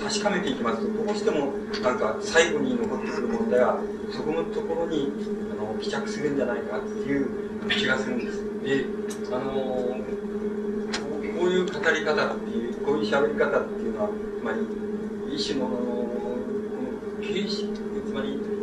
[0.02, 1.52] 確かめていきますと、どうしても、
[1.82, 5.10] なんか、最後に残ってくる問題は、そこのところに、
[5.52, 7.28] あの、帰着するんじゃないかっていう
[7.70, 8.44] 気がするんです。
[8.62, 8.84] で、
[9.32, 9.98] あの、
[11.36, 17.68] こういう語り方っていう、こういう喋り方っていうのは、つまり、一種の、この、形式、
[18.06, 18.56] つまり、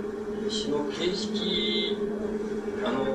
[0.49, 1.97] 詩の形式
[2.85, 3.05] あの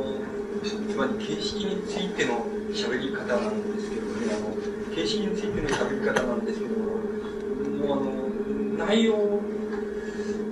[0.88, 4.34] つまり形式についての喋り方なんですけどね。
[4.34, 6.86] あの形式についての喋り方なんですけども
[7.86, 9.40] もうあの内容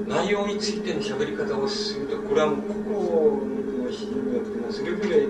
[0.06, 5.26] 内容についての喋り方をするとこれはもう個々の詩によってもそれぞれ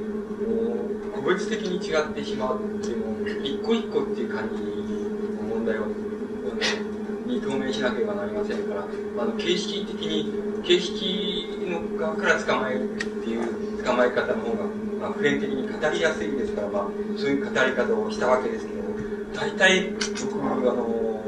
[1.27, 5.87] 個別的に違ってしまうっていうのを一個一個っていう感じの問題を
[7.27, 14.65] に透明しなければなりませんからあの形式的に形式の側から捕まえるっていう捕まえ方の方が、
[15.01, 16.83] まあ、普遍的に語りやすいですから、まあ、
[17.19, 18.83] そういう語り方をしたわけですけど、
[19.35, 21.23] 大体、僕、あの、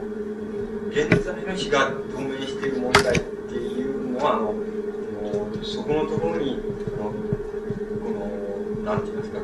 [0.91, 4.55] 現在の詩が透明している問題っていうのは、あの、
[5.63, 6.59] そこのところに、
[6.97, 7.13] こ
[8.11, 9.39] の、なんて言いますか、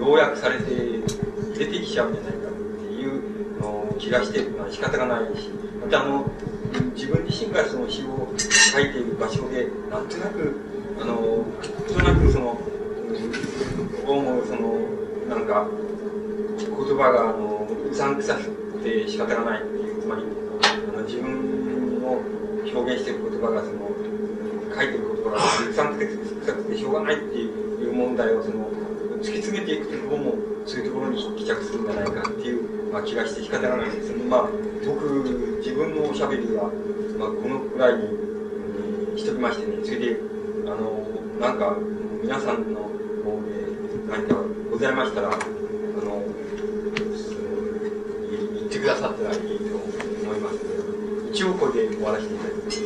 [0.00, 0.64] 要約されて
[1.58, 6.24] 出てきちゃうんじゃないかっていうの気がして、まあ、仕方がないし、またあの、
[6.94, 8.32] 自分自身がその詩を
[8.72, 10.56] 書いている場所で、なんとなく、
[11.00, 11.44] あの、
[11.96, 12.58] なんとなくその、
[14.06, 14.78] 思うその、
[15.28, 15.68] なんか、
[16.58, 18.50] 言葉が、あの、うさんくさく
[18.82, 20.22] て仕方がないっていう、つまり、
[20.62, 22.22] あの自分を
[22.74, 23.90] 表現している言葉が、その、
[24.74, 25.36] 書いてる言葉が
[25.70, 28.79] うさんくさくてしょうがないっていう問題を、その、
[29.20, 30.34] 突き詰めていくところも、
[30.64, 34.12] そういうところに帰着するんじゃないかっていう、まあ、気がして仕方がないです。
[34.12, 34.48] まあ、
[34.86, 36.70] 僕、自分のおしゃべりは、
[37.18, 38.08] まあ、このくらいに、
[39.18, 40.18] しときましてね、それで、
[40.66, 41.06] あの、
[41.38, 41.76] なんか、
[42.22, 42.88] 皆さんの方
[43.44, 43.66] で
[44.08, 44.36] 何か
[44.70, 45.38] ございましたら、あの、
[48.56, 49.46] 言ってくださったらいいと
[50.24, 50.60] 思いますの
[51.26, 52.80] で、一応これで終わらせていただきます。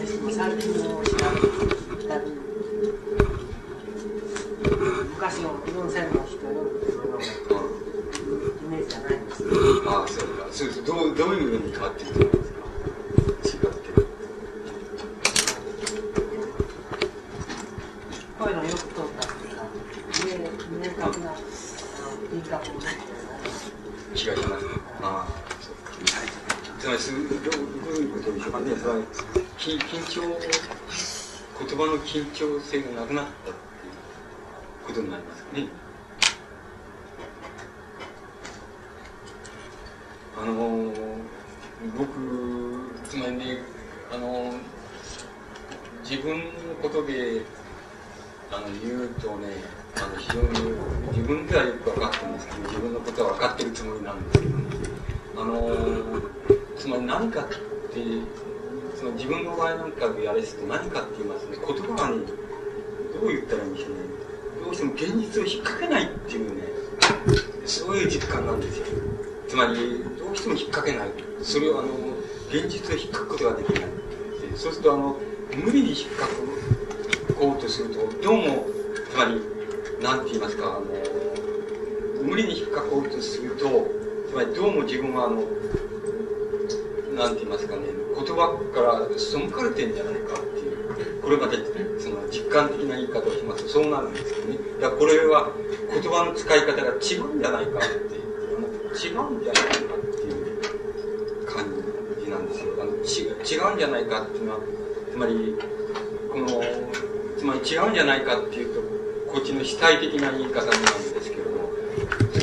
[0.00, 1.04] responsable.
[1.04, 1.13] No.
[74.84, 75.16] とあの
[75.64, 76.28] 無理に引っ掛
[77.40, 78.66] こうとするとどうも
[79.10, 79.40] つまり
[80.02, 80.84] 何て言いますかあの
[82.22, 83.64] 無理に引っ掛こうとすると
[84.28, 85.42] つまりどうも自分はあの
[87.16, 87.82] 何て言いますかね
[88.14, 91.56] 言葉から背かれてんじゃないかっていうこれまで
[91.98, 93.64] その実感的な言い方をします。
[93.64, 94.58] とそうなるんですけどね。
[94.80, 95.50] だからこれは
[95.90, 98.28] 言葉の使い方が違うんじゃないかっていう
[98.92, 101.93] 違うんじゃないかっていう感じ。
[102.34, 104.58] なんですよあのち違うんじゃないかっていうのは
[105.10, 105.54] つまり
[106.30, 106.46] この
[107.38, 108.80] つまり違うんじゃないかっていうと
[109.30, 110.86] こっちの主体的な言い方なんで
[111.22, 111.68] すけれども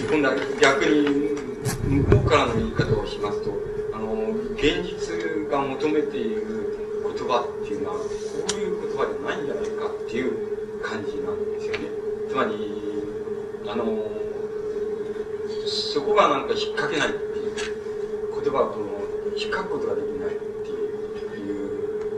[0.09, 1.31] 今度は逆に
[1.87, 3.51] 向こうからの言い方をしますと
[3.93, 8.05] あの現実が求めている言葉っていうのはこ
[8.49, 11.79] ういう言葉じゃないんじゃないかっていう感じなんですよね。
[12.29, 12.53] つまり
[13.67, 14.11] あの
[15.67, 17.55] そこがなんか引っ掛けないっていう
[18.41, 18.90] 言葉を
[19.35, 21.51] 引っ掛くことができないってい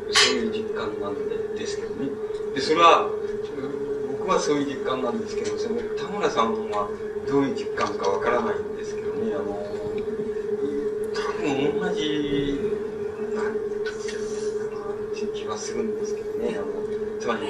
[0.09, 2.09] うそういう実感なんでですけどね。
[2.55, 3.09] でそれは
[4.11, 6.89] 僕はそういう実感なんですけどその田村さんは
[7.27, 9.33] どういう実感かわからないんですけどね。
[9.33, 9.43] あの
[11.13, 12.59] 多分同じ
[13.35, 13.53] なん
[15.13, 16.57] て気がするんですけどね。
[16.57, 16.65] あの
[17.19, 17.47] つまり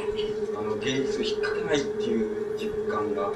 [0.56, 3.32] あの現実を引っ掛けないっていう実感が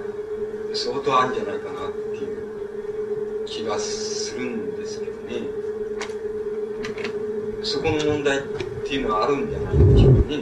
[0.74, 5.48] 相当あるんじゃないかなっていう気がするんですけどね。
[7.68, 8.42] そこの問題っ
[8.86, 10.30] ていうのはあるんじゃないでしょうか。
[10.30, 10.38] ね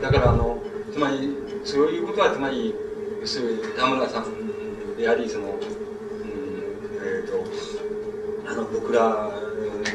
[0.00, 0.58] だからあの
[0.90, 2.74] つまりそういうことはつまり
[3.22, 9.28] そういう田村さんでありその、うんえっー、とあの僕ら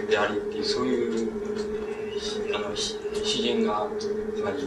[0.07, 1.31] でありっていうそういう
[2.53, 2.99] あの詩
[3.41, 4.57] 人がつまり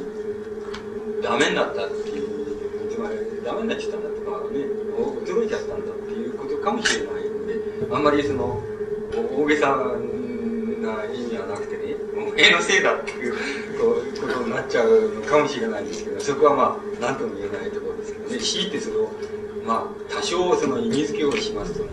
[1.23, 4.59] ダメになったっていうつまりダメになっちゃったんだとかね
[5.25, 8.61] 驚いちゃったんだっていうことかもしれないのであんまりその
[9.39, 9.77] 大げさ
[12.35, 13.35] てねお前のせいだっていう
[14.21, 18.39] ことになっちゃうのかもしれないんですけどそこはまあ何とも言えないところですけどね。
[18.39, 19.11] 強いてそれを
[19.65, 21.91] まあ多少その意味付けをしますとね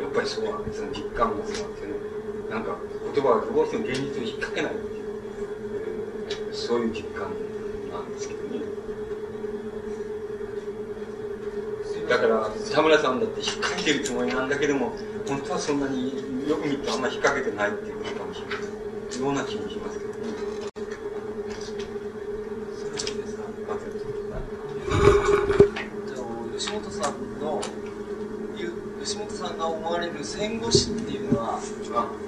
[0.00, 1.94] やっぱりそうなんですその実感がそうなんですよね
[2.50, 2.76] なんか
[3.14, 7.30] 言葉がどうしても現実を引っ掛けないっていうそういう実感
[7.92, 8.60] なんですけどね
[12.08, 14.92] だから田村さんだって引っ掛けてるつもりなんだけども
[15.28, 18.56] 本当はそんなによく見るとあんま引っ掛けてないっていうことかもしれない。
[19.20, 20.20] ような気もしますけどね
[26.56, 27.60] 吉本さんの
[29.02, 31.60] 吉本さんが思われる戦後史っていうのは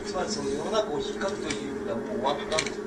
[0.05, 2.82] つまりその世の中を引っかくというのはもう終わったんですか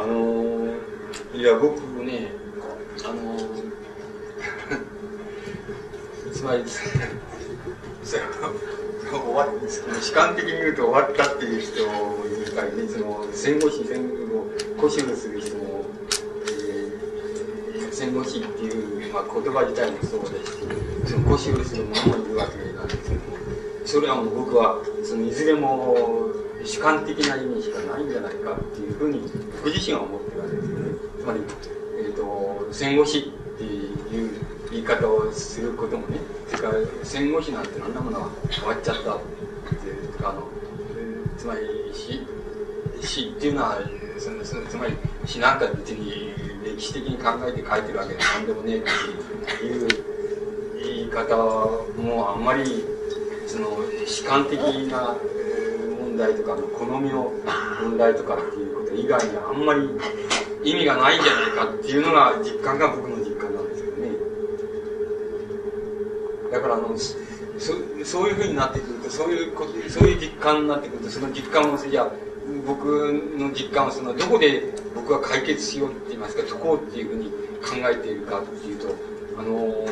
[0.00, 0.76] あの
[1.34, 2.30] いや僕ね
[3.04, 3.36] あの
[6.32, 6.94] つまりそれ
[9.64, 15.86] ですか主観的に言うと終わったっていう人もいるかりねその戦後史戦後を固執する人も、
[16.46, 20.64] えー、戦後史っていう、まあ、言葉自体もそうですし
[21.06, 23.38] その固執する者もいるわけなんですけども
[23.84, 26.28] それはもう僕はそのいずれも
[26.64, 29.20] 主観的な意味しかないんじゃないかっていうふうに
[29.62, 30.84] 僕自身は思ってるわけですよね。
[31.20, 31.40] つまり、
[31.98, 33.18] えーと、戦後史
[33.54, 36.18] っていう言い方をすることもね
[36.48, 39.20] それから戦後史なんてあんなものは終わっちゃったっ
[39.80, 40.48] ていうあの、
[40.96, 41.60] えー、つまり
[41.92, 42.20] 死
[43.00, 43.78] 死っていうのは
[44.18, 44.96] そのそのつまり
[45.26, 46.34] 死なんか別に
[46.64, 48.82] 歴史的に考えて書いてるわけで何でもねえっ
[49.58, 49.88] ていう
[50.82, 51.36] 言い方
[52.00, 52.84] もあんまり
[53.46, 53.68] その
[54.06, 54.58] 主観的
[54.90, 55.14] な
[56.14, 57.32] 問題とか好みの
[57.82, 59.80] 問題とかっていうこと以外にあんまり
[60.62, 64.10] 意味がないんじゃないかっていうのが実感が僕の実感なんですけどね。
[66.52, 66.96] だからあの
[68.04, 72.10] そういうふうになってくるとそういうことそういう実感になってくるとその実感をじゃあ
[72.64, 72.84] 僕
[73.36, 77.30] の実感はそのどこで僕は解決しようって言いますか解こうっていうふうに
[77.60, 78.94] 考えているかっていうと
[79.36, 79.84] あの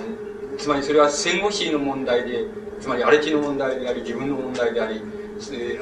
[0.56, 2.46] つまりそれは戦後史の問題で
[2.80, 5.02] つまり荒地の問題であり自分の問題であり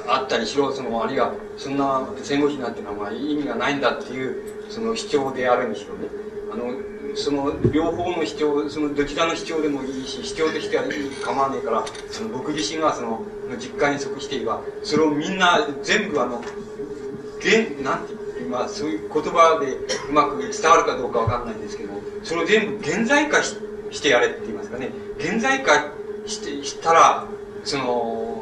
[0.07, 6.09] あったりしろそのあるいはそんな戦後史なんてのはまあ意味がないんだっていうその主張であるにしろね。
[6.53, 10.85] あのその両方の主張そのどちらの主張でもいいし主張としては
[11.25, 13.25] 構わねえからその僕自身がその
[13.59, 16.41] 実感に即していればそれをみんな全部あの
[17.39, 18.15] 現なんて
[18.49, 19.73] まあそういう言葉で
[20.09, 23.57] うまく伝わるかどうかわかんないんですけどそれを全部現在化し
[23.91, 24.91] してやれって言いますかね。
[25.19, 25.93] 現在化
[26.27, 27.27] してしたら
[27.65, 28.40] その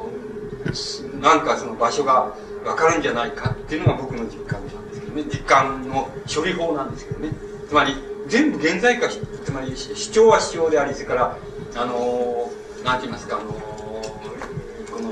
[1.21, 2.35] なんかその場所が
[2.65, 5.25] わかるんじゃないかっていうのが僕の実感なんですけどね。
[5.25, 7.31] 実感の処理法なんですけどね。
[7.69, 7.95] つまり
[8.29, 11.39] 全部現在化しつまり主張は主張でありそれから
[11.77, 12.51] あの
[12.85, 15.11] なんて言いますかあのこの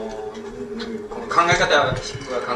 [1.08, 2.00] この考え方は考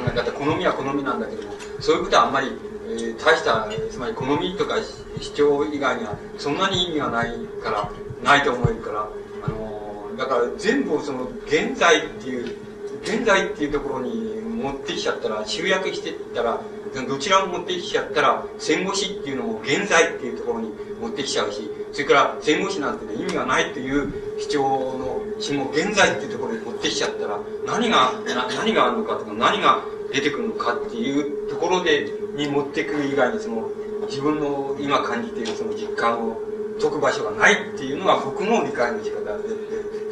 [0.06, 2.48] え方好みは好みなんだけどもそういうことはあんまり、
[2.88, 4.76] えー、大したつまり好みとか
[5.20, 7.32] 主張以外にはそんなに意味がない
[7.62, 7.90] から
[8.22, 9.08] ないと思えるから
[9.44, 12.56] あのだから全部その現在っていう
[13.02, 16.60] 現在っていうところに持ってきちゃったら集約していったら
[17.08, 20.70] どちらも持ってきちゃったら戦後史っていうのも現在っていうところに
[21.00, 24.62] 持ってきちゃうしそれから戦後史なんて、ね、意味がないという主張
[24.98, 29.82] の詩も現在っていうところに持ってきちゃったら何が何があるのかとか何が
[30.12, 33.70] 出てくるのかっていうところでに持ってくる以外にその
[34.08, 36.40] 自分の今感じているその実感を
[36.80, 39.54] 解く場所がないっていうのが僕の理解の仕方で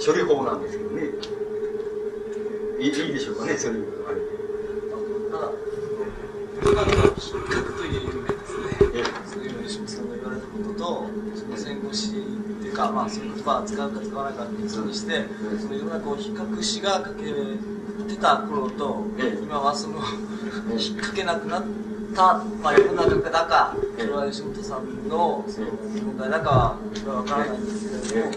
[0.05, 1.38] 処理法なんですけどね。
[2.79, 3.83] いいでしょうかねそうい。
[3.83, 4.21] うあれ
[5.31, 5.51] ただ
[6.63, 9.05] 今のは比較という意味でですね。
[9.27, 12.13] そういう吉本さんが言われたこととその戦後史っ
[12.63, 15.27] ていうかまあそういう言葉を使うか使わないかっていうにして、
[15.61, 19.05] その世の中を比較しがかけてた頃と、
[19.43, 19.99] 今はその
[20.79, 28.33] 引っ掛けなくなってた、まあ、世の中だか、それは吉本さんのその問題だかは分からないんですけれども、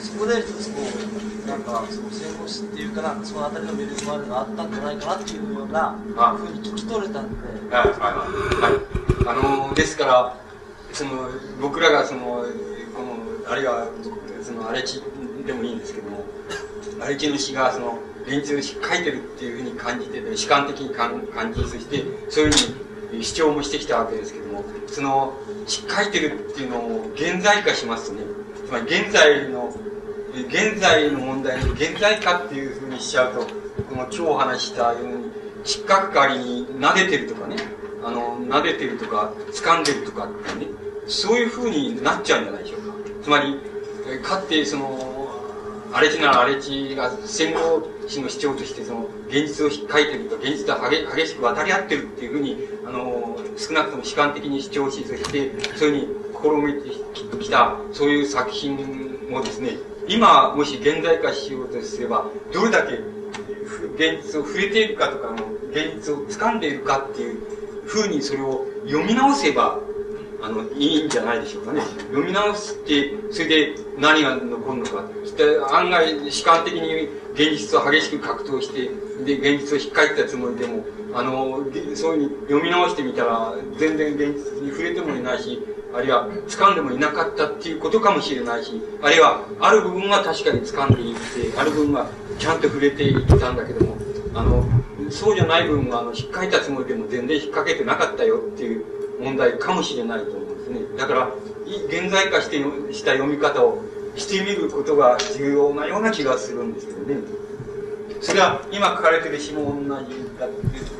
[0.00, 5.96] そそこで一つこう、なんかその戦後史っていうかなそのあたりのメリットがあったんじゃないかなっていうような
[6.36, 7.48] ふうに聞き取れたんで。
[7.74, 8.92] はい、はい、はい。
[9.26, 10.36] あのですから、
[10.92, 11.28] その
[11.60, 12.20] 僕らがその、
[12.94, 13.86] この、あるいは、
[14.42, 15.02] その荒れ地
[15.46, 16.24] でもいいんですけども、
[17.00, 25.36] 荒れ地の詩がその、連中書いてるっていうふうに感じてて、主観的に感じ、そして、そういうふうに主張もしてきたわけですけども、その、
[25.66, 28.22] 書いてるっていうのを現在化しますとね、
[28.66, 29.72] つまり現在の、
[30.34, 33.46] 現在の問題に現在化っていうふうにしちゃうと、こ
[33.94, 35.12] の今日話したように、
[35.64, 37.56] 引っかりに撫でてるとかね、
[38.02, 40.70] あの、撫でてるとか、掴んでるとかってね、
[41.06, 42.94] そういうふうになっちゃうんじゃないでしょうか。
[43.22, 43.58] つまり、
[44.22, 45.12] かって、その、
[45.92, 52.56] 荒地なら荒地が戦後史の主張としてその現実を書いてると現実と激しく渡り合ってるっていうふうに
[52.86, 56.06] あの少なくとも主観的に主張しそしてそういう
[56.40, 59.76] ふうに試みてきたそういう作品もですね
[60.08, 62.94] 今もし現在化しようとすればどれだけ
[63.94, 65.36] 現実を触れているかとかの
[65.70, 67.38] 現実を掴んでいるかっていう
[67.86, 69.78] ふうにそれを読み直せば
[70.42, 71.80] あの、いいんじゃないでしょうかね。
[72.10, 75.04] 読み直すって、それで何が残るのか。
[75.24, 78.90] して案外、主観的に現実を激しく格闘して、
[79.24, 80.84] で、現実を引っかいたつもりでも、
[81.14, 81.64] あの、
[81.94, 85.62] そういうふうに読み直してみたら、全然現実に触れてもいないし、
[85.94, 92.08] あるいは掴んでもいなかったっていうことかもしれないし、あるいはある部分は確かに掴んでいて、ある部分は
[92.38, 93.96] ちゃんと触れていたんだけども、
[94.34, 94.64] あの、
[95.10, 98.84] そうじゃない部分は、あの、引っかいたつもりでも全然引っ掛けてなかったよっていう
[99.20, 100.80] 問題かもしれないと思うんですね。
[100.96, 101.28] だから、
[101.88, 102.58] 現在化して
[102.92, 103.82] した読み方を
[104.16, 107.16] してみることが重要なような気がするんですけどね。
[108.20, 110.50] それは今書かれてる詩も同じだっ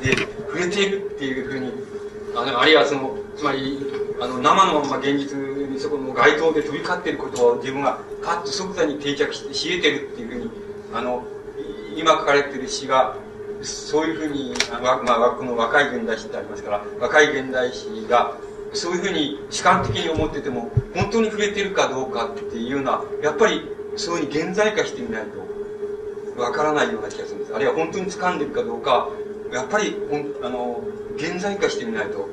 [0.03, 1.71] てで触れているっていうふうに
[2.35, 3.77] あのあるいはそのつまり
[4.21, 10.49] あの生のまま現実にそこの街頭で飛び交っていることを自分がパッと即座に定着して知れてるっていうふうに
[10.93, 11.23] あの
[11.95, 13.15] 今書かれてる詩が
[13.61, 18.37] そういうふうに、まあ、この若い現代史ってありますから若い現代史が
[18.73, 23.61] そういうふうに主観的に思ってても本当に触れてるかどうかっていうようなやっぱり
[23.95, 27.55] そういうふうに現在化してみないとわからないような気がするんです。
[27.55, 29.07] あるいは本当に掴んでるかどうか
[29.51, 30.81] やっぱりほんあの
[31.15, 32.27] 現在化してみないと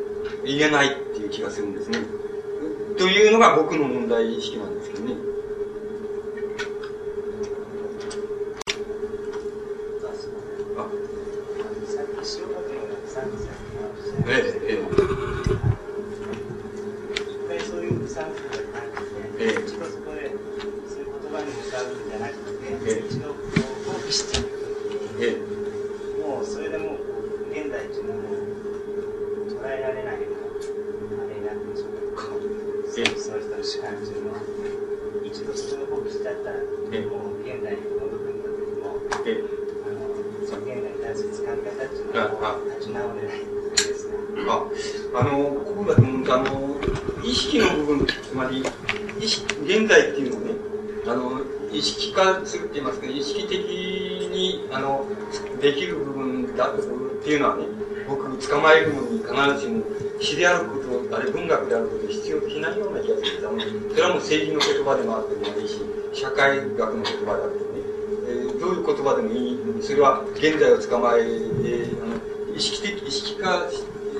[0.44, 1.98] 言えないっていう気がするんですね。
[2.98, 5.15] というのが僕の問題意識なんですけどね。
[14.28, 14.59] ええええ
[52.44, 55.06] するって言いますか、意識的に、あの、
[55.60, 56.76] できる部分だっ
[57.22, 57.64] ていうのはね、
[58.09, 59.84] 僕、捕まえるのに必ずしも
[60.20, 60.76] 詩であるこ
[61.09, 63.90] と、あれ文学であること必要的ないような気がするんです。
[63.90, 65.80] それはもう政治の言葉でもあってもいいし、
[66.12, 67.80] 社会学の言葉であってもね、
[68.28, 73.70] えー、どういう言葉でもいい、それは現在を捕まえ、えー、あの意識的、意識化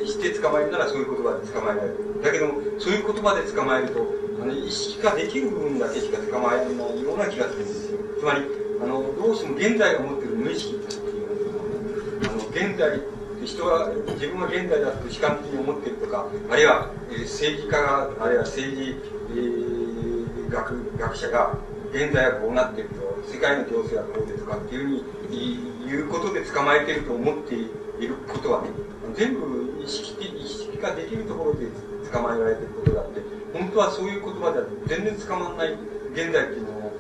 [0.07, 2.23] して捕まえるならそういう言葉で捕まえられる。
[2.23, 4.07] だけども、そういう言葉で捕まえると、
[4.41, 7.89] あの意識化できる部分だけしか捕まえないような気がするんです。
[8.19, 8.43] つまり、
[8.83, 13.01] あの、どうしても現代が持っている無意識っていうのは、あの、現代、
[13.45, 18.97] 人は、自分は現代だと悲観的に思ってるとか、あるいは、えー、政治家が、あるいは政治、
[19.31, 21.59] えー、学、学者が、
[21.93, 22.97] 現在はこうなっていると、
[23.31, 27.67] 世界の情勢はこうでとかっていうふうに、いうことで捕まえていると思ってい
[28.07, 28.69] ることはね、
[29.17, 31.67] 全部意識的、意識化できるところで
[32.13, 33.21] 捕まえられていることだって、
[33.53, 35.73] 本当はそういう言葉では全然捕まらない
[36.13, 36.93] 現代っていうのを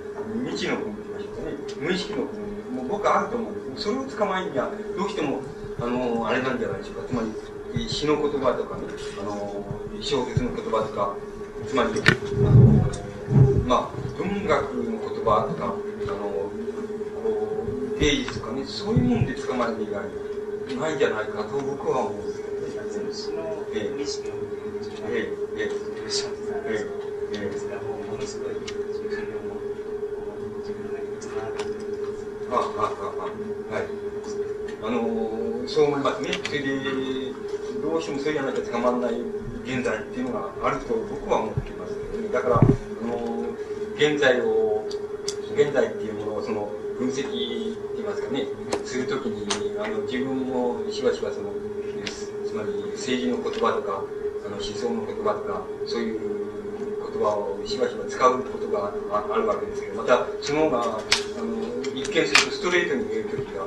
[0.44, 1.00] 未知の部分
[1.80, 3.84] 無意識のもう僕はあると思うんです。
[3.84, 5.40] それを捕まえるにはどうしても
[5.80, 7.08] あのあれなんじゃないでしょうか。
[7.08, 7.22] つま
[7.74, 8.82] り詩の言葉とかね
[9.18, 9.64] あの
[10.00, 11.16] 小説の言葉とか
[11.66, 11.92] つまりあ
[12.50, 12.60] の
[13.66, 16.50] まあ文学の言葉とかあの
[17.98, 20.04] 芸術とかねそういうもんで捕まえる以外
[20.78, 23.60] ないんじゃないかと僕は思うんですけどね。
[23.74, 24.69] ええ
[25.08, 25.68] えええ、
[28.10, 28.72] ものすごい自
[30.72, 31.68] 分の中と
[32.50, 33.84] ああああはい
[34.82, 36.32] あのそう思いますね。
[36.32, 36.64] それで
[37.82, 39.20] どうしてもそれじゃなきゃ捕まらない
[39.64, 42.66] 現在っていうのがあると僕は思っています、ね、だからあの
[43.96, 44.86] 現在を
[45.54, 47.30] 現在っていうものをその分析って
[47.96, 48.46] 言いますかね
[48.84, 51.50] するときにあの自分もしばしばその
[52.44, 54.02] つまり政治の言葉とか
[54.50, 56.20] の思想の言葉とかそういう
[57.10, 60.86] 言葉をしばしば使うことがあるわけですけどまたその方があ
[61.42, 62.34] の一見す。
[62.34, 63.66] るとストレートに見える時が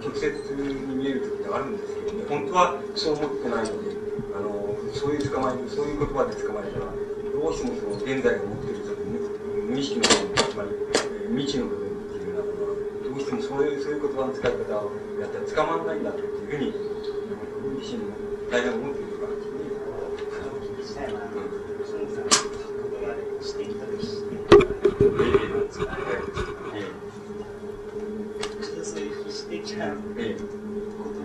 [0.00, 3.90] 直接に見える時があるんですけどね本当はそう思ってないので
[4.34, 9.00] あのそういう捕まえそういう言葉で捕まえたらどうしてもその現在が持っているその
[9.68, 16.72] 無意識の部分つまり、えー、未知の部分っていうようなものはどうしてもそういうそういう言葉の使い方をやったら捕まらないんだというふうに
[17.80, 18.16] 自身も
[18.50, 19.09] 大変思っている
[23.50, 26.40] してきたりして、レベルを使ったりとか
[26.72, 26.82] ね、
[28.84, 29.96] そういう必死的な言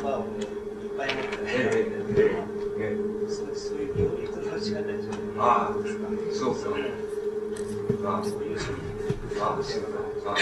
[0.02, 0.48] 葉をね、い
[0.88, 2.98] っぱい持ってね、
[3.30, 6.10] そうそういう料理と間違いないじですか。
[6.34, 6.74] そうそ。
[8.08, 8.40] あそ
[9.38, 10.38] ああ、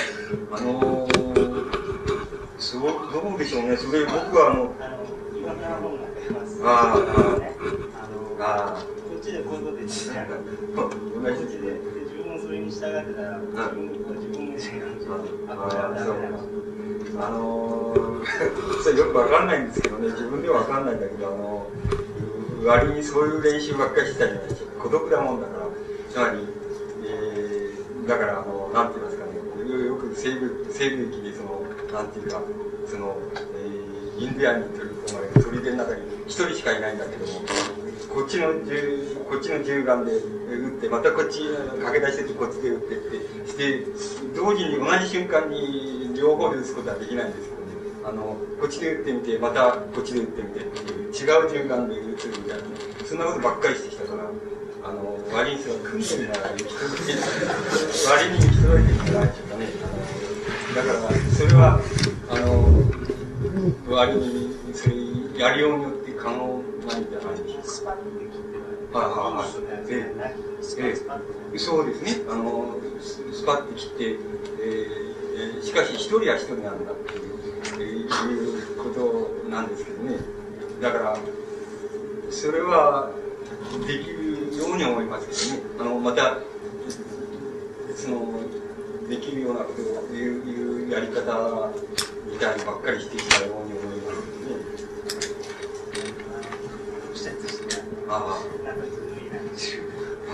[0.55, 1.07] あの
[2.59, 5.03] すごく、どうでしょうね、それ僕はあの、あの、
[5.37, 6.61] 岩倉本が出ます。
[6.63, 7.03] ああ、
[8.39, 9.02] ああ、ああ。
[9.23, 10.27] っちでこういうこと言ってね、
[10.75, 15.07] こっちで、で自分もそれに従ってたら、自分も自分も違う。
[15.47, 16.43] あ、これはダメだ。
[17.15, 24.83] あのー、それよくわかんないんですけどね、自分ではわかんないんだけど、あのー、割にそういう練習ばっかりしてたじゃないですか。
[24.83, 25.67] 孤独なもんだから、
[26.11, 26.43] つまり、
[27.05, 29.31] えー、だから、あの、なんて言いますかね、
[29.87, 31.63] よく西部、西部域でその、
[31.93, 32.41] なんていうか、
[32.89, 33.15] その、
[33.55, 33.82] えー、
[34.17, 37.41] インディアンに取り込まれる砦の中に一人しかいないんだけども、
[38.13, 41.41] こっちの銃、こっちの銃弾で撃って、またこっち
[41.81, 43.85] 駆け出してこっちで撃ってって、して、
[44.35, 47.63] 同時に同じ瞬間に両方で打つことはできないんですけど
[48.05, 52.63] あのこっちで打ってみてまたこっちで打ってみてっていう違う順番で打つみたいな
[53.05, 54.23] そんなことばっかりしてきたから
[54.83, 57.25] あの割にその訓練が行き届けない
[58.11, 59.67] 割に行き届いてきてないというかね。
[60.75, 61.79] だからそれは
[62.29, 63.02] あの
[63.87, 64.95] 割にそれ
[65.37, 68.99] やりようによって可能なんじゃないでしょうか。
[68.99, 69.87] はいはいはい。
[69.89, 70.15] え
[70.79, 70.95] え
[71.53, 72.25] えそうですね。
[72.29, 74.03] あのスパッて切って、
[74.61, 77.33] えー、しかし一人は一人なんだっていう。
[77.79, 80.17] えいうことなんですけどね。
[80.81, 81.17] だから、
[82.29, 83.11] それは
[83.87, 85.75] できるように思いますけどね。
[85.79, 86.37] あの、また、
[87.95, 88.33] その、
[89.13, 91.21] できるようなことを言ういうやり方
[92.25, 94.11] みたいにばっかりしてきたように思いま
[97.13, 97.33] すね。
[98.09, 98.41] ああ。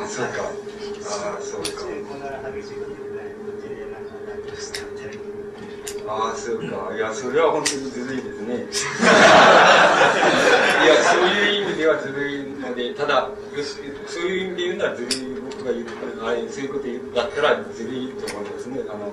[0.01, 0.31] あ、そうか。
[0.43, 1.67] ああ、そうか。
[6.07, 6.95] ああ、そうか。
[6.95, 8.55] いや、それは本当にずるいですね。
[8.55, 8.59] い
[10.87, 13.29] や、そういう意味ではずるいので、ただ、
[14.07, 15.85] そういう意味で言うならずるい、僕が言う、
[16.23, 18.79] あれ、そういうことだったらずるいと思いますね。
[18.87, 19.11] あの、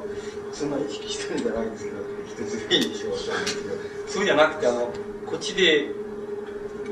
[0.53, 3.75] そんな意識してるんじゃないんですけど、きっとずるいんでしょう、そうですけど。
[4.07, 4.93] そうじゃなくて、あの、
[5.27, 5.91] こっちで、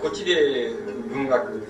[0.02, 0.72] こっちで
[1.08, 1.62] 文学、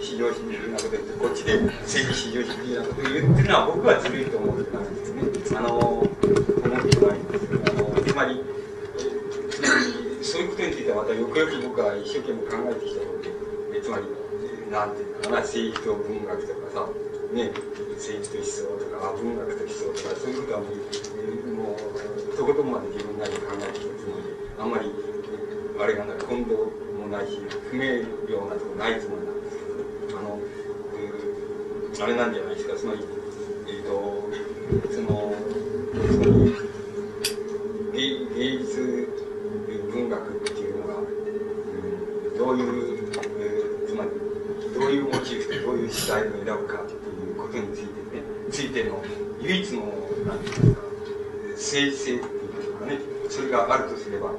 [0.00, 5.66] 至上主義なこと言って、こっちで政治至上主義なことを言ってるのは僕はずるいと思ってないんですよね。
[5.66, 7.58] あの、思ってないんですよ。
[8.04, 8.40] つまり、
[10.22, 14.04] そういうことについてはまたよくよく僕は一生懸命考えてきたことで、つまり、
[14.70, 16.88] なんていうのかな、政治と文学とかさ、
[17.32, 17.52] ね、
[17.94, 20.74] 政治と思想とか、文学と思想とか、そういうことはもう、
[21.54, 24.90] もう、とことんまで自分なりに考えてきたつもりで、あんまり、
[25.78, 26.56] あれがな、混同
[26.98, 27.38] もないし、
[27.70, 27.82] 不明
[28.26, 30.38] 瞭なとこないつもりなんですけど、あの、
[32.02, 33.00] あれなんじゃないですか、つまり、
[33.68, 34.26] えっ、ー、と、
[34.90, 35.34] その、
[36.10, 36.70] つまり、
[38.40, 39.08] 芸術
[39.92, 44.10] 文学っていうのが、うん、どういう、えー、つまり
[44.74, 49.02] どういうモチーフでどういう時代を選ぶかということについてねついての
[49.40, 49.82] 唯一の
[50.26, 50.82] 何て言うか
[51.52, 52.98] 政治性っていうんでしょうかね
[53.28, 54.30] それがあるとすれば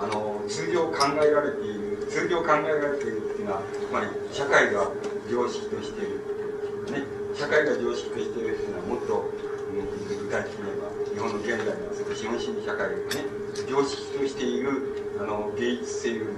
[0.00, 4.90] あの通常考えられている通常考えられているっていうのはつまり社会が
[5.30, 6.18] 常識としている
[6.90, 7.06] ね。
[7.30, 12.98] 社会が常識としているっていうのはもっと、うん、具体的に言えば日本の現代の資本主義社会がね
[13.70, 16.32] 常識としているあの芸術性より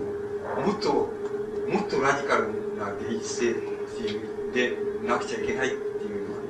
[0.60, 4.76] ももっともっとラジカルな芸術性っていうで
[5.09, 6.47] なくちゃいけないっていうのは、ね、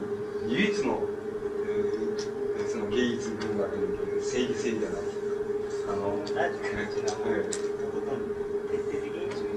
[0.49, 0.99] 唯一の、
[2.59, 5.03] えー、その芸術文学における政治性じゃない。
[5.83, 6.59] あのラジ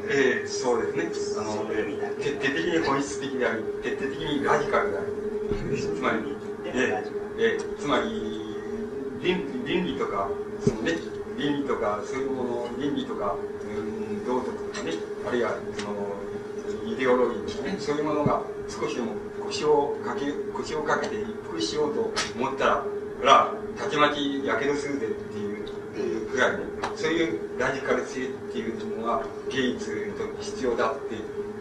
[0.06, 1.42] カルっていうのは、えー、そうですね。
[1.42, 5.08] あの、えー、徹底的に本質的であり徹底的にラジカルである
[5.78, 6.18] つまり、
[6.66, 8.10] えーえー、つまり
[9.22, 10.30] 倫倫理とか
[10.64, 10.94] そのね、
[11.38, 14.94] 倫理とか、そういうもの、倫理とか、うん、道徳とかね、
[15.28, 19.14] あるいは、その、イデオロギーとかね、そういうものが少しでも
[19.44, 22.86] 腰をかけ、腰をかけて一服しようと思ったら、
[23.24, 25.55] ら、たちまちやけどするでっていう
[25.96, 26.64] くらいね、
[26.96, 31.16] そういうラジカル性っていうのが芸術にとって必要だって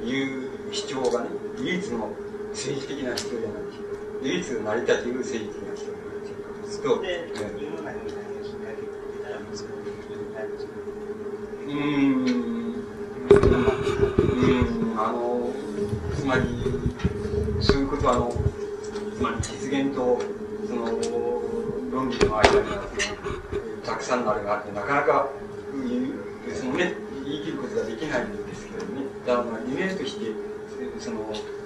[0.04, 2.10] いう主張がね、唯一の
[2.50, 3.78] 政治的な主張じゃないでし。
[4.22, 6.78] 唯一成り立てる政治的な主張じゃないでし。
[6.84, 7.30] と、ね
[11.66, 12.54] うん、う
[14.94, 15.50] ん、あの、
[16.14, 16.42] つまり、
[17.60, 18.30] そういうことは、あの、
[19.16, 20.20] つまり実現と、
[20.68, 20.84] その、
[21.90, 22.84] 論理の間には、
[23.84, 25.28] たくさんのあれがあって、なかなか、
[26.54, 26.94] そのね、
[27.24, 29.02] 言い切ることができないんですけどね。
[29.26, 30.32] だから、理念として、
[30.98, 31.20] その、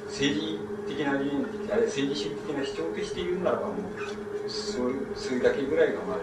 [0.07, 0.59] 政治
[0.89, 6.19] 的な理念的、あれ政治主義的な主張として言うならば、もう、そうそれだけぐらいが、まあ、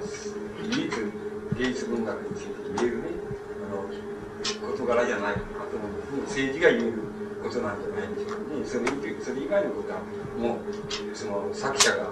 [0.64, 0.92] 唯一、
[1.58, 3.04] 芸術文学について言えるね、
[3.72, 6.48] あの、事柄じゃないかなと思うんですね。
[6.52, 7.00] 政治が言える
[7.44, 8.66] ことなんじゃないでしょうね。
[8.66, 8.86] それ
[9.22, 10.00] それ以外のことは、
[10.40, 12.10] もう、その作者が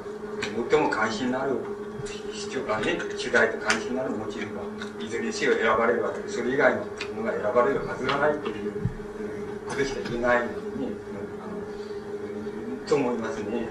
[0.72, 1.58] 最も関心のある
[2.06, 4.62] 主張がね、主題と関心のあるモチーフが、
[5.04, 6.82] いずれにせよ選ばれるわけで、それ以外の
[7.16, 8.72] ものが選ばれるはずがないという
[9.68, 10.94] ことしか言えないのにね、
[11.42, 13.68] あの、と思いますね。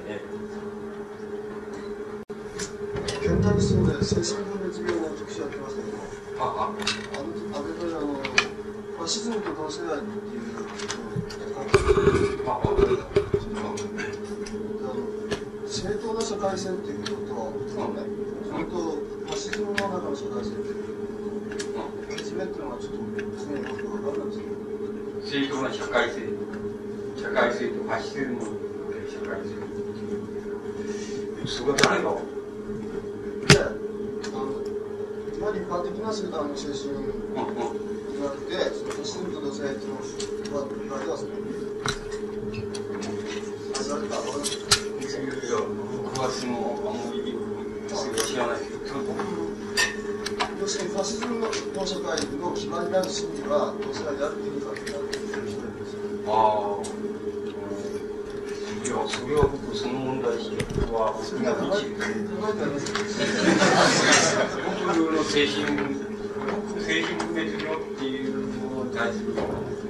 [3.22, 5.98] 現代思想で精神分裂病の特集やってましたけど、
[6.40, 10.60] あああれであのファシズムと同世代っていうの
[12.50, 12.60] をあ
[13.18, 13.21] あ正当な社
[16.42, 17.54] 会性っていうことと、
[18.50, 20.82] それとファシズムの中の社会性っていう
[22.16, 24.52] けじめっていうのはちょっと常に僕分からないですけど
[25.22, 26.18] 正当な社会性
[27.16, 28.46] 社会性とファシズムの
[29.06, 29.54] 社会性
[31.46, 32.32] それは誰が
[35.72, 38.60] 般的なあの精神医学で、
[39.04, 39.96] そのと同性っていう
[40.52, 41.30] のは言われてますね。
[43.80, 44.36] 言われた僕
[45.56, 46.54] はその、
[46.86, 47.34] あんまり
[48.22, 48.78] 知らないけど、
[50.60, 52.04] 要するにファシズムの社会
[52.38, 54.70] の基盤になる心理は同性愛であるっていうか
[56.28, 56.82] ああ。
[58.82, 60.54] いや、それは僕、その問題意識
[60.92, 61.90] は、それが考えて
[62.62, 62.92] あります
[64.86, 65.66] 僕の精神、
[66.78, 69.34] 精神分裂病っていうものに対する、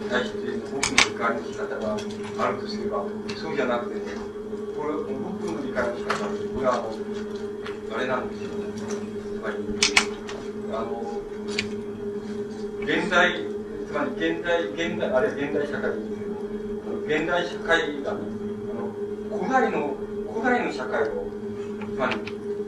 [0.09, 0.39] 対して
[0.73, 3.05] 僕の理解の仕方があるとすれば、
[3.37, 4.01] そうじゃなくてね、
[4.77, 6.93] これ、僕の理解の仕方、これは、あの、
[7.97, 8.51] あれなんですよ。
[8.51, 9.57] つまり、
[10.73, 11.03] あの、
[12.83, 13.47] 現代、
[13.87, 16.13] つまり現代、現代、あれ現代社会
[17.07, 18.21] 現代社会が、ね、
[19.29, 19.95] 古代の、
[20.33, 21.27] 古代の社会を、
[21.93, 22.17] つまり、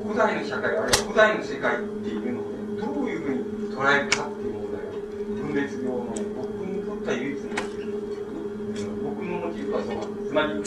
[0.02, 4.90] 古代の社会、あるいは古代の世界っていうのを、ね、どういうふうに捉えるかっていう問題が、
[5.40, 6.05] 分裂病の
[6.36, 8.90] 僕にとっては唯一のモチーフなんですよ。
[9.02, 10.62] 僕のモチーフはその、つまり、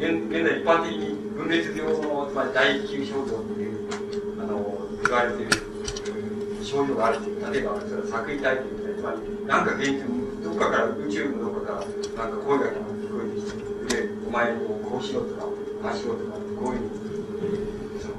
[0.00, 3.84] 現現在一般的に分裂病の、つまり第一級症状っていう、
[4.40, 5.52] あの、言われている
[6.64, 10.08] 症状があるっていう、例えば、それは作為体験みたいな、つまり、なんか現実
[10.42, 11.84] どっかから宇宙のどっかか
[12.16, 14.56] ら、なんか声が聞こえてきて、お前を
[14.88, 15.44] こうしろとか、
[15.84, 16.88] ああしろとか、こういう、
[18.00, 18.16] その、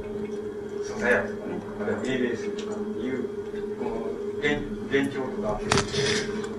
[0.85, 1.93] 素材やとかね、ある。
[1.93, 3.25] いは命令するとかいう、
[3.81, 4.05] この、
[4.37, 5.59] 現、現状とか、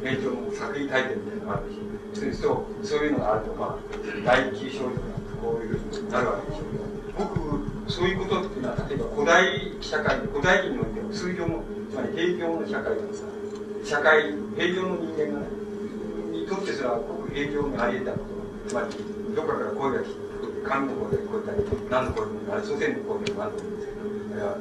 [0.02, 1.78] 現状の作為体験みたいなのがあるし、
[2.14, 3.78] そう、そういうのがあると、まあ、
[4.24, 6.84] 第一章とか、こういうふうになるわけでしょうけど、
[7.18, 13.32] 僕、そういうことっていうのは、例えば古代社会、古代人においては通常の、つまり平常の社会だとか、
[13.84, 15.47] 社会、平常の人間がね、
[16.30, 18.68] にとってそれはごく平常にあり得たこと。
[18.68, 24.01] つまり、どこかから声が聞こえて、神の声が聞こえたり、何の声でもあれ、祖先の声でも何でもいいんですけど、
[24.32, 24.56] あれは、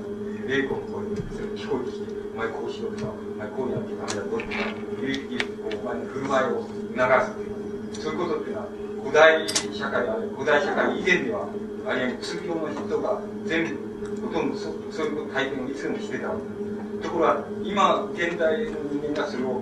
[0.47, 1.21] 霊魂の声で
[1.55, 2.05] 聞こえてきて。
[2.15, 8.67] る、お前こうしろとか、お前こうやってダメだぞとか、いう、こう、お前の振る舞いを促すという、そういうことっていうのは、
[9.03, 11.49] 古代社会ある古代社会以前では、
[11.87, 19.61] あるいは通常の人が全部、ほとんどそそういう体験をいつでもしてたわけところが、今、現代の人間がそれを、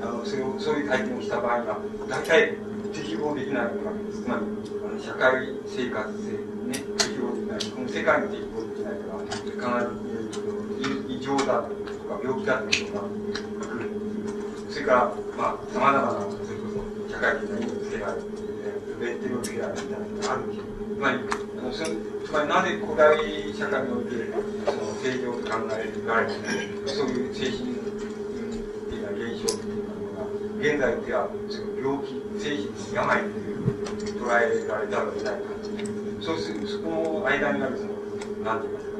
[0.00, 1.78] あのそれをそういう体験をした場合には、
[2.08, 2.56] 大体
[2.94, 4.22] 適合できないわけです。
[4.22, 4.42] つまり、
[4.88, 7.72] あの社会生活でね、適合できない。
[7.76, 10.65] この世界に適合できないから、必ず言えること
[11.26, 13.90] 異常だととか、病気だということが来る。
[14.70, 18.22] それから、まあ、様々な、それこそ、社会的な意味をつけられる、
[19.00, 20.64] レッテルをつけられるみたいなのがあるんですよ。
[20.94, 21.18] つまり、
[21.58, 23.18] あのそつまりなぜ古代
[23.58, 24.30] 社会において、
[24.70, 26.38] その正常と考えられて、
[26.94, 30.30] そういう精神的な現象っていうのが、
[30.62, 33.66] 現在では、その病気、精神の病という
[34.22, 35.50] 捉えられたらいないか。
[36.22, 37.90] そうする、そこの間にある、その、
[38.46, 38.95] なんて言いますか、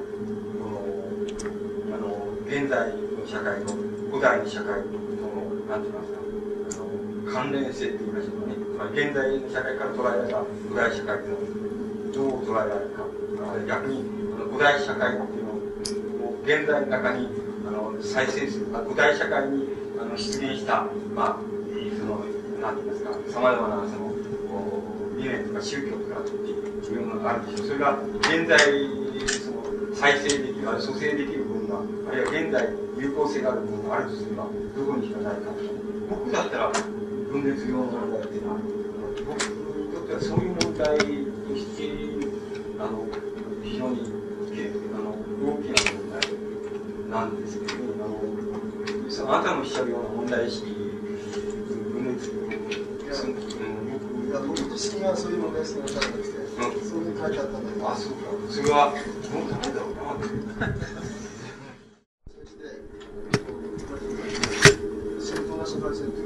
[2.46, 3.74] 現在の社会と
[4.06, 6.22] 古代の社会との、なんて言いますか、
[6.78, 8.54] あの、関連性って言いましょうかね。
[8.54, 11.34] つまり、現代の社会から捉えられた古代社会と
[12.14, 13.02] どう捉えられるか。
[13.66, 15.50] 逆に、あの古代社会っていうの
[16.30, 17.28] を、現代の中に、
[17.66, 19.68] あの、再生する、古代社会に、
[19.98, 20.86] あの、出現した、
[21.16, 21.40] まあ、
[21.98, 22.22] その、
[22.62, 24.14] なんて言いますか、様々な、その、
[25.18, 26.30] 理念とか宗教とかって
[26.92, 27.66] いうものがあるでしょう。
[27.66, 28.56] それが、現在、
[29.26, 29.66] その、
[29.96, 32.68] 再生できる、あるいは蘇生できる部分が、あるいは現在、
[32.98, 35.50] 有効性がある部分があるとすれば、どこにしかないか。
[36.10, 36.72] 僕だったら、
[37.32, 38.60] 分裂病の問題っていうのは、
[39.26, 41.04] 僕にとってはそういう問題と
[41.56, 41.96] して、
[42.78, 43.08] あの、
[43.64, 44.04] 非常に、
[44.92, 46.20] あの、大きな問題
[47.08, 47.72] なんですけど、
[48.04, 48.20] あの、
[49.08, 53.85] そのあなたのおっしゃるような問題意識、分裂病、の、うん、
[54.36, 57.88] いや、僕自身はそういう問題意識がなかったくて、うん、そういう書いてあったんだけど。
[57.88, 58.28] あ、そうか。
[58.52, 60.12] それは、もうダメだろうな。
[65.16, 66.25] 正当な社会性とい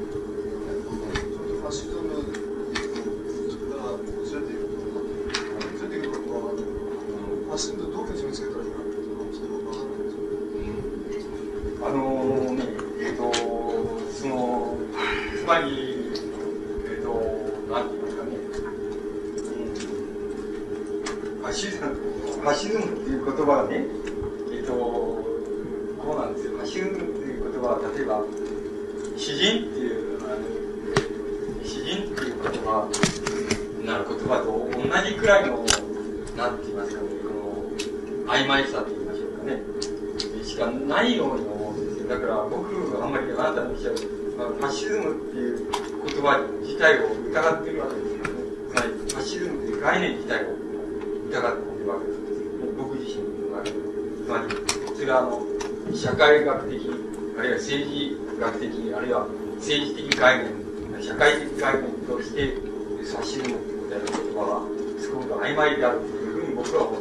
[63.01, 63.57] 指しるの
[63.89, 64.67] 言葉は
[64.99, 67.00] すごく曖昧であるというふうに僕は思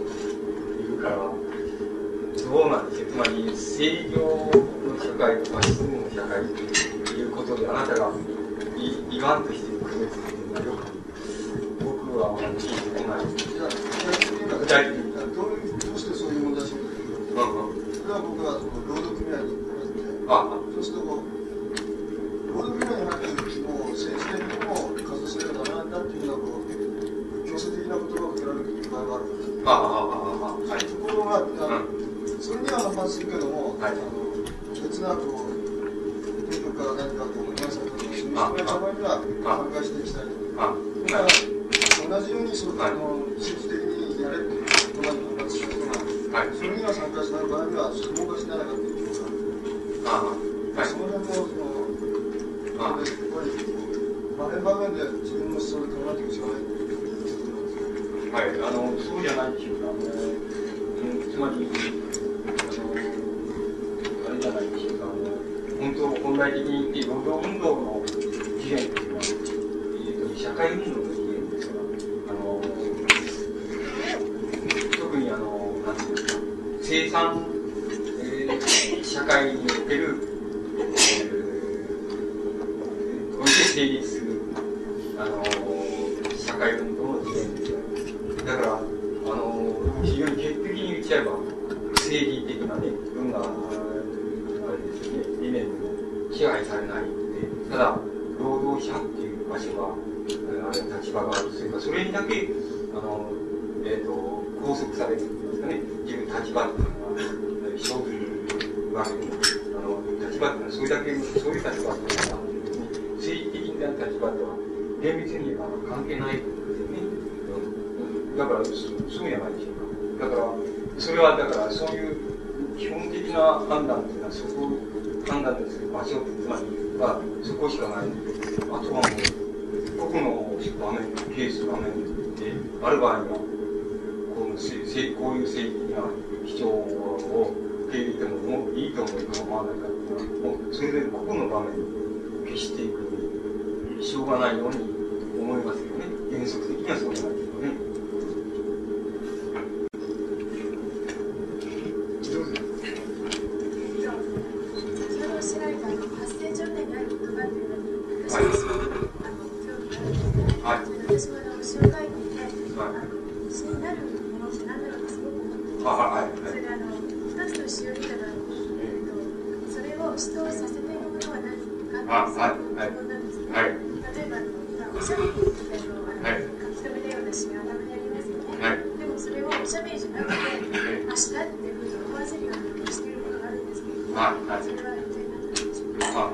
[184.20, 186.06] はいはいそれは一体何なんでしょうか。
[186.12, 186.28] あ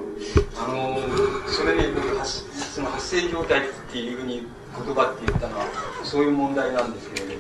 [0.58, 0.98] あの
[1.46, 2.42] それに発
[2.74, 4.42] その発生状態っていうふうに
[4.74, 5.66] 言葉って言ったのは
[6.02, 7.36] そういう問題なんですけどね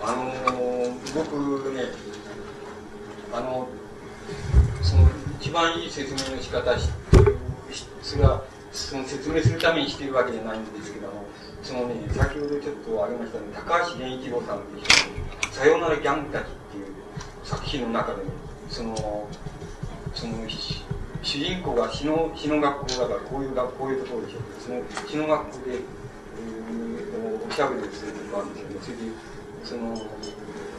[0.00, 1.82] あの僕ね
[3.32, 3.66] あの
[4.80, 5.10] その
[5.40, 6.88] 一番いい説明の仕方し
[8.00, 11.26] それはその説明するためにしているわけじゃないんですけども
[11.64, 16.86] そのね先ほどちょっと挙げましたね高橋源一郎さんという人の「さよならギャングたち」っていう
[17.42, 18.22] 作品の中で
[18.70, 19.26] その
[20.14, 20.34] その
[21.22, 29.02] 主人公が詩の詩の学校だからこういう学こういうところでしょうその詩の学校で、えー、おしゃべりをするとこがあるんですよねそれで
[29.64, 29.96] その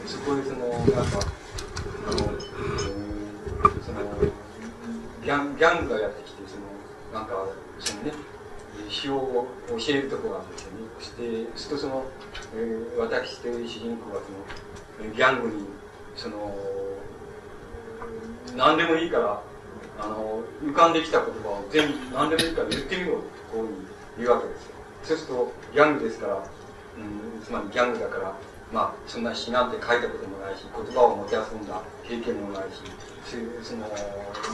[0.06, 1.20] そこでそのなんか
[2.08, 3.22] あの、えー
[3.84, 4.00] その
[5.22, 6.66] ギャンギャングがやってきてその
[7.20, 7.46] なんか
[7.78, 8.12] そのね
[8.88, 12.04] 詩を教えるところがあるんですよねそしてするとその、
[12.56, 15.64] えー私という主人公がそのえギャングに
[16.16, 16.54] その
[18.56, 19.42] 何でもいいから
[20.00, 23.74] あの浮かんできた言葉を全部何でもいいから言ってみろってこういう
[24.18, 24.72] 言うわけですよ。
[25.04, 28.34] そうするとギャングですから、うん、つまりギャングだから
[28.72, 32.80] まあそんな詩なんて書いたこともないし言葉をもてあそんだ経験もないし
[33.62, 33.86] その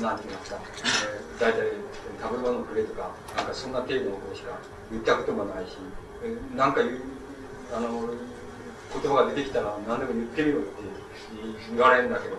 [0.00, 0.60] なんて言いますか、
[1.06, 1.72] えー、大体
[2.20, 4.58] 食べ物くれとかなんかそんな程度のことしか
[4.90, 5.76] 言ったこともないし、
[6.24, 7.00] えーなんか言う
[7.74, 7.88] あの
[8.90, 10.68] 言葉が出てきたら何でも言ってみろって
[11.70, 12.36] 言われるんだけど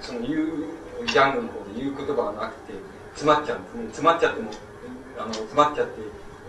[0.00, 2.74] その言うギャングの方で言う言葉がなくて
[3.14, 4.50] 詰まっちゃうんですね詰まっちゃっても
[5.18, 5.92] あの詰まっちゃって、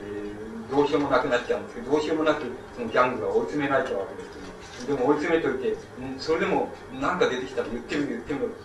[0.06, 6.70] えーどうしようもなくなっちゃうんですけどどうしようもなくそのギャングが追い詰められちゃうわけですけどでも追い詰めといてうんそれでも
[7.02, 8.56] 何か出てきたら言ってみろ言ってみろって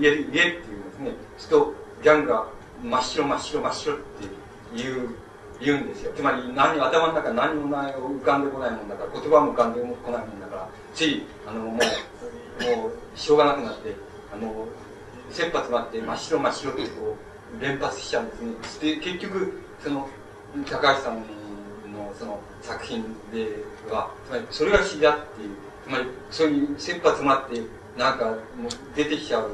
[0.00, 1.12] 言え、言えっていうんですね。
[1.38, 2.46] すると、ギャングが
[2.82, 4.02] 真っ白真っ白真っ白って
[4.76, 5.14] 言う、
[5.60, 6.12] 言うんですよ。
[6.16, 11.82] つまり何、頭の中何もない、浮かんでこないもんだから、言葉も浮かんでこないもんだから、つい、あの、もう、もう、
[13.14, 13.94] しょうがなくなって、
[14.32, 14.66] あの、
[15.30, 17.16] 切羽詰まって真っ白真っ白ってこ
[17.58, 18.94] う、連発しちゃうんですね。
[18.94, 20.08] で、結局、その、
[20.66, 21.16] 高橋さん
[21.92, 23.02] のその作品
[23.32, 27.62] では、つまりそれが詩だっていう、つまりそういう切羽詰まって、
[27.96, 28.36] なんかもう
[28.96, 29.50] 出てきちゃう、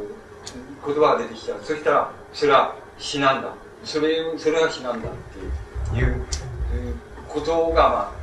[0.86, 1.58] 言葉が出てきちゃう。
[1.62, 3.54] そしたら、それは詩なんだ。
[3.84, 5.12] それ、それが詩なんだっ
[5.90, 6.26] ていう、いう
[7.28, 8.17] ことが、まあ、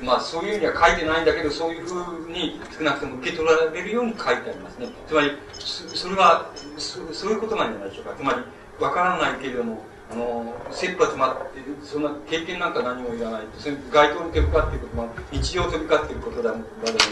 [0.00, 4.88] まあそういうふうには書いてないんだけど、そういうふうに少なくとも受け取られるように書いてありますね。
[5.06, 8.14] つまり、それはそ、そういうことなんじゃないでしょうか。
[8.16, 8.38] つまり、
[8.78, 13.42] わからないけれども、あの、切羽詰まって、そんな経験なんか何もいらない。
[13.58, 16.66] それ街頭に飛び交っていることも、日常飛び交っていることだ、だと思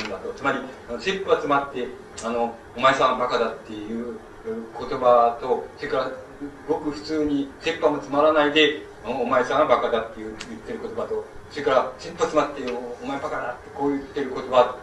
[0.05, 0.33] うんだと。
[0.33, 0.59] つまり、
[1.01, 1.89] 切羽詰まって、
[2.25, 4.19] あの、お前さんはバカだっていう
[4.79, 6.11] 言葉と、それから、
[6.69, 12.63] ごく普通に切羽も詰まらないで、お前さんはバカだっていう言ってる言葉と、それから、切羽詰まって、
[13.03, 14.77] お前バカだってこう言ってる言葉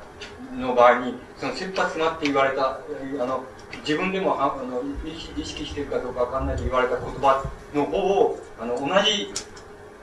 [0.56, 2.80] の場合に、その切羽詰まって言われた、
[3.22, 3.44] あの、
[3.82, 9.34] 自分でもあの意識してるかどうかわかんないと言われた言葉の方を、あの、同じ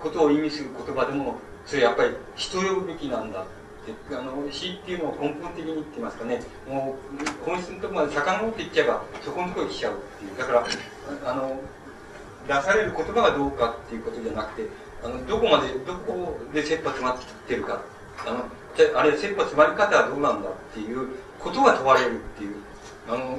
[0.00, 3.44] ことを意味する言葉でも、それやっぱり人呼ぶべきなんだっ
[3.86, 6.96] て、あの、死っていうのを根本的にって言いますかね、も
[7.44, 10.38] う、本質のところまで遡っていっちゃえば、そこのところに来ちゃうっていう。
[10.38, 10.66] だから、
[11.30, 11.60] あの、
[12.46, 14.68] 出される言葉がどうかっていうことじゃなくて、
[15.02, 17.18] あの、どこまで、どこで切羽詰まっ
[17.48, 17.80] てるか、
[18.26, 18.44] あの、
[18.98, 21.08] あれ、切羽詰まり方はどうなんだっていう
[21.38, 22.56] ことが問われるっていう、
[23.08, 23.38] あの、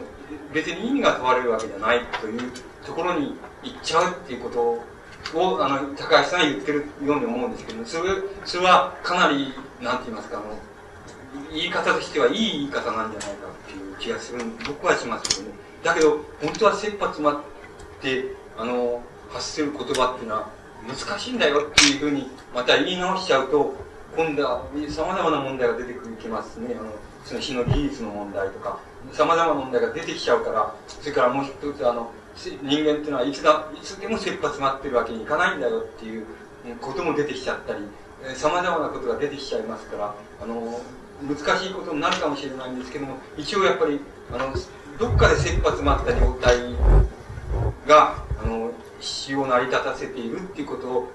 [0.53, 2.51] 別に意味が問われるわけじゃないという
[2.85, 8.09] ところに行っちゃうっていうことを、あの、高橋さんは言ってるように思うんですけど、それ、
[8.45, 10.57] それはかなり、なんて言いますか、あの、
[11.53, 15.55] 言い方としてはいい言い方なんじゃないかっていう気がする、僕はしますけどね。
[15.83, 17.41] だけど、本当は切羽詰まっ
[18.01, 18.25] て、
[18.57, 20.49] あの、発する言葉っていうのは
[20.87, 23.75] 難しいんだよっていうふうに、また言い直しちゃうと、
[24.15, 26.75] 今度は様々な問題が出てきますね。
[26.77, 26.91] あの、
[27.23, 28.79] その日の技術の問題とか、
[29.13, 36.25] 様々な問題が出てきちゃうから、それからもう一つ、あの、人間っていうのはいつだ、いつでも切羽詰まってるわけにいかないんだよっていう
[36.79, 37.79] ことも出てきちゃったり、
[38.35, 40.81] 様々なことが出てきちゃいますから、あの、
[41.21, 43.99] 難しいことになるかもしれないんですけども、一応やっぱり、
[44.33, 44.53] あの、
[44.97, 46.57] どっかで切羽詰まった状態
[47.87, 48.71] が、あの、
[49.01, 51.09] 死を成り立たせているっていうこと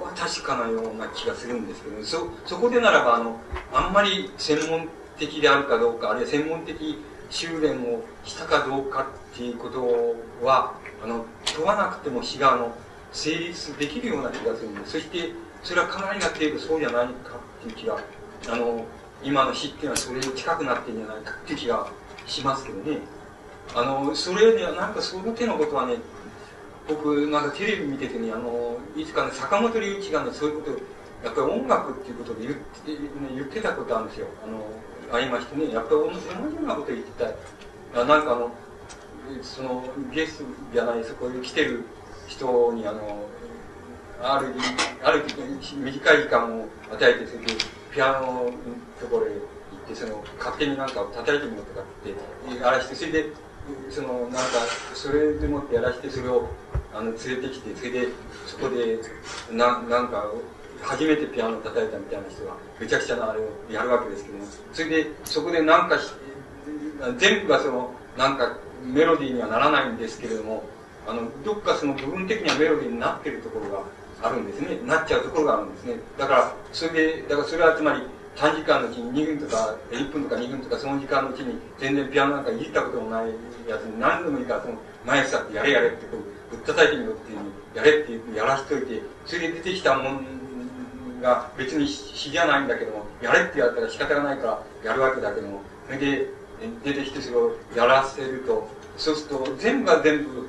[0.00, 3.40] は確かなような気がするんですけど、そ、そこでならば、あの、
[3.72, 4.88] あんまり専門
[5.18, 6.98] 的であるかどうか、あるいは専門的
[7.30, 11.26] 修練をしたかどうかっていうことは、あの、
[11.56, 12.74] 問わなくても死が、あの、
[13.12, 14.92] 成立できるような気がするんです。
[14.92, 15.32] そして、
[15.62, 17.98] それはかなりな程度そうじゃないかっていう気が、
[18.48, 18.84] あの、
[19.22, 21.88] 今の死っていうのはそれに近くなってるんじゃないかっていう気が
[22.26, 22.98] しますけどね。
[23.74, 25.96] あの、それではなんかその手のことはね、
[26.88, 30.78] 僕、なんかテレビ見ててね、あの、いつかね、坂本龍一がね、そういうこと
[31.24, 32.98] やっぱり音楽っていうことで言って、ね、
[33.34, 34.26] 言ってたことあるんですよ。
[34.44, 37.24] あの、ありましてね、やっぱり同じようなこと言って
[37.92, 38.00] た。
[38.00, 38.50] あなんかあの、
[39.42, 41.84] その、ゲストじゃない、そこに来てる
[42.28, 43.26] 人に、あの、
[44.22, 44.54] ある、
[45.02, 45.24] ある
[45.82, 47.54] 短い時間を与えて、それで、
[47.92, 48.50] ピアノの
[49.00, 53.32] ところへ行って、その、勝手になんかを叩いてみようとかって、やらして、それで、
[53.90, 54.40] その、なんか、
[54.94, 56.48] それでもってやらして、それを、
[56.94, 58.08] あの、連れてきて、それで、
[58.46, 58.98] そこで、
[59.50, 60.30] な、なんか、
[60.82, 65.96] 初めてピアノを叩いたみたいな人が、めちゃくちゃなあれをやるわけですけども、それで、そこでなんか
[67.18, 70.62] 全部がその、なんか、メロディーにはならないんですけれども、
[71.06, 73.82] あの、どっかその部分的にはメロディーになってるところが
[74.22, 74.78] あるんですね。
[74.84, 75.96] なっちゃうところがあるんですね。
[76.18, 78.02] だから、それで、だからそれはつまり、
[78.36, 83.30] 短時間のうちに2分とか、1分とか2分とか、その時間のうちに、全然ピアノなんかいじったこともない
[83.66, 84.74] やつに何でもいいから、その、
[85.06, 96.26] 前さってやれやれってこう、ぶったたいてみろっていうに、やれってやらしといて、それで出てきたもんが別に詩じゃないんだけども、やれって言われたら仕方がないからやるわけだけども、それで
[96.84, 98.68] 出てきてそれをやらせると、
[98.98, 100.48] そうすると全部が全部、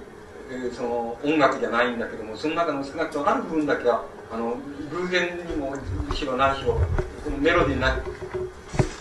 [0.52, 4.58] え、その音楽じゃないんだけども、その中の少なくともある部分だけは、あの、
[4.92, 5.74] 偶然にも
[6.14, 6.80] しろ何しろ、
[7.28, 8.02] このメロディーになる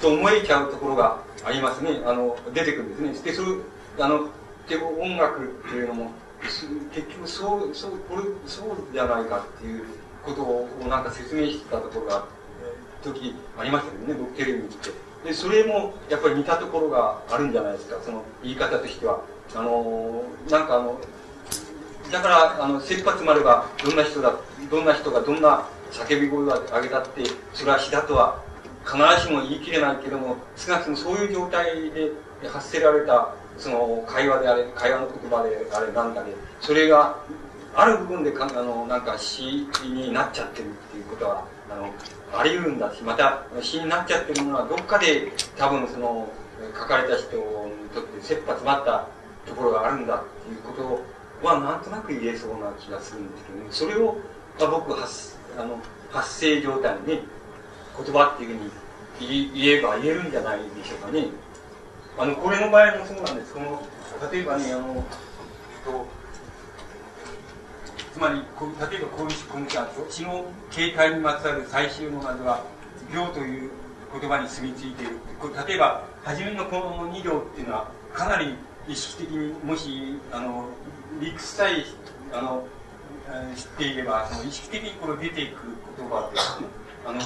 [0.02, 2.02] と思えちゃうところがありますね。
[2.04, 3.30] あの、出てくるんですね。
[3.30, 3.48] で、それ、
[4.00, 4.28] あの、
[4.68, 6.10] で音楽っていうのも、
[6.42, 9.84] 結局そう、そう、これ、そうじゃないかっていう
[10.24, 12.24] ことをなんか説明してたところが、
[13.04, 14.90] 時ありましたけどね、僕テレビ見て。
[15.24, 19.20] で、それもやっぱり似たところがあるんじゃないですか、その言い方としては。
[19.54, 21.00] あのなんかあの、
[22.10, 24.34] だから、あの、切羽詰まれば、どんな人だ、
[24.68, 25.68] どんな人がどんな
[26.04, 27.24] 叫び声を上げたって、
[27.54, 28.42] それは死だとは
[28.84, 32.12] 必ずしも言い切れないけども、少なくともそういう状態で
[32.48, 37.16] 発せられたその会話であれ、会話の言葉であれなんだね、それが
[37.74, 41.92] ある部分でかあのなんか詩になっちゃってるっていうことはあの
[42.32, 46.26] あり得るんだしまた詩になっちゃってるものはどっかで多分その
[46.74, 47.42] 書かれた人に
[47.92, 49.08] とって切羽詰まった
[49.46, 53.66] ところがあるんだっていうことはなんとなく言えそうな気がするんですけどね。
[53.70, 54.16] それを、
[54.58, 55.78] まあ、僕発あの
[56.10, 57.20] 発生状態に、ね、
[57.96, 58.64] 言葉っていうふう
[59.20, 61.26] に言えば言えるんじゃないでしょうかね。
[62.18, 63.54] あのこれの場合もそうなんです。
[63.54, 63.82] この
[64.32, 65.04] 例えばねあの
[65.84, 66.06] と
[68.12, 72.64] つまりこ例えばこういうこの詩の形態にまつわる最終のまずは
[73.12, 73.70] 「行」という
[74.18, 78.54] 言葉に住み着いているこれ例えば初めのこの2行っていうのはかなり
[78.88, 80.68] 意識的にもしあの
[81.20, 81.84] 理屈さえ
[82.32, 82.66] あの
[83.56, 85.56] 知っていればその意識的にこれ出ていく
[85.98, 86.68] 言葉ですね
[87.04, 87.20] あの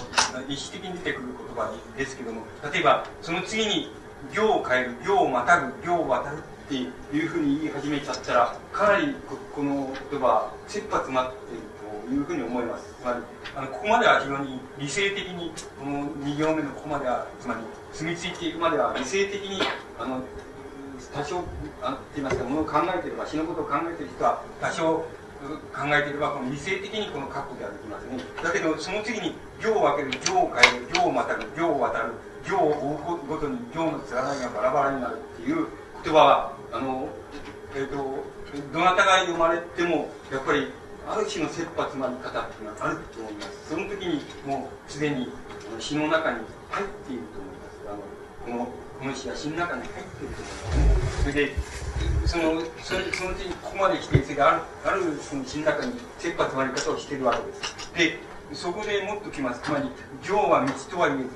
[0.48, 3.90] 意識的に出てくる言葉ですけども例えばその次に
[4.32, 9.14] 行を変える行をまたぐ行を渡るっていうふうに言い始めちゃったらかなり
[9.54, 11.62] この言葉切羽詰まっている
[12.06, 12.94] というふうに思います。
[13.00, 13.18] つまり
[13.56, 17.60] あのここまでは非常に理性的にこの2行目のここまではつまり
[17.92, 19.60] 住み着いていくまでは理性的に
[19.98, 20.22] あの
[21.12, 21.42] 多少
[21.82, 25.04] あって言いますかものを考えていれば死ぬことを考えている人は多少
[25.40, 32.12] 考えていればこの理性的にこの確保ではできますねだけどその次に行を分ける行を変える行をまたぐ行を渡る
[32.44, 35.66] 行を追うごとに行の連なりがバラバラになるっていう
[36.04, 37.08] 言葉はあの、
[37.74, 38.24] えっ、ー、と
[38.72, 40.72] どなたが読まれてもやっぱり
[41.08, 43.68] ある種の切羽詰まり方っていうのはあると思います。
[43.68, 45.28] その時にもうすでに
[45.78, 46.38] 詩の中に
[46.70, 47.80] 入っていると思います。
[47.88, 48.72] あのこの
[49.06, 50.42] の詩は詩の中に入っていると
[51.22, 51.52] それで
[52.26, 57.92] そのそのそのうちにここまで来てそれであるあるその詩の中に切羽詰まり方をしてるわけです。
[57.94, 58.18] で
[58.54, 59.60] そこでもっときます。
[59.62, 59.90] つまり
[60.22, 61.28] 行は道とは言えず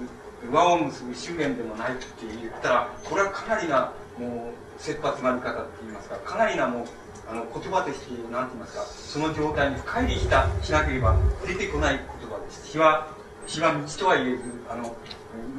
[0.53, 6.87] 輪を結ぶ修験でもないって言ったらこれはかなりなもう切羽詰まり方って言いますかかなりなもう
[7.31, 11.17] あの言葉として何て言いますかその状態に深入りしたしなければ
[11.47, 12.69] 出てこない言葉です。
[12.69, 13.09] 死は
[13.47, 14.95] 死は道とは言えずあの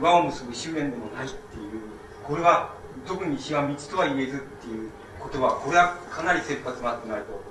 [0.02, 1.85] 輪を結ぶ修験でもないっていう
[2.28, 2.74] これは
[3.06, 4.90] 特に死は道とは言えずっていう
[5.20, 7.44] 言葉これはかなり切羽詰まってないと。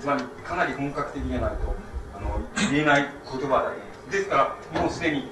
[0.00, 1.74] つまりかなり本格的じゃないと
[2.16, 2.40] あの
[2.70, 3.72] 言えない言葉だ
[4.08, 4.16] け。
[4.16, 5.28] ですからもうすでに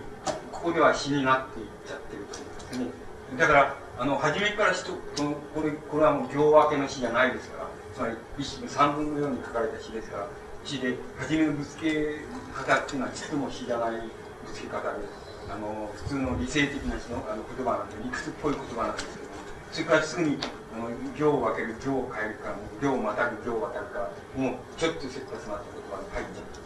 [0.50, 3.10] ここでは死になっていっちゃってると思うんですね。
[3.38, 10.26] だから、あの、初めから人、この、これ、これはもう行分けの詩じゃないですから、つまり、一三分のように書かれた詩ですから、
[10.64, 12.20] 詩で、初めのぶつけ
[12.52, 19.30] 方っていうのは、ちっとも詩じゃないぶつけ方です、あの、普通の理性的な詩のあの言葉なんで、理屈っぽい言葉なんですけど、
[19.72, 20.38] それからすぐに、
[20.74, 26.62] あの、行を分ける、行を変えるか、行をまたぐ、行を渡るか、もう、ちょっと切羽詰まった言葉に入っちゃって、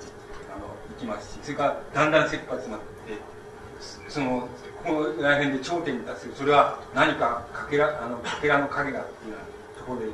[0.52, 3.34] あの、いきますし、それから、だんだん切羽詰まって、
[4.08, 4.48] その
[4.84, 10.06] このら辺で頂点に達するそれは何かかけらあのかけらの影だっていうようなところで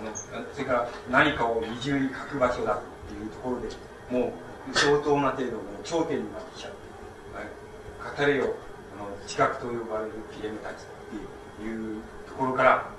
[0.00, 3.68] あのそれから何かを二重に書く場所だっていうところで
[4.10, 6.73] もう相当な程度の頂点になってきちゃう、
[8.04, 8.54] 語れよ
[8.94, 10.76] あの知覚と呼ばれるピレムたちっ
[11.58, 12.90] ていうところから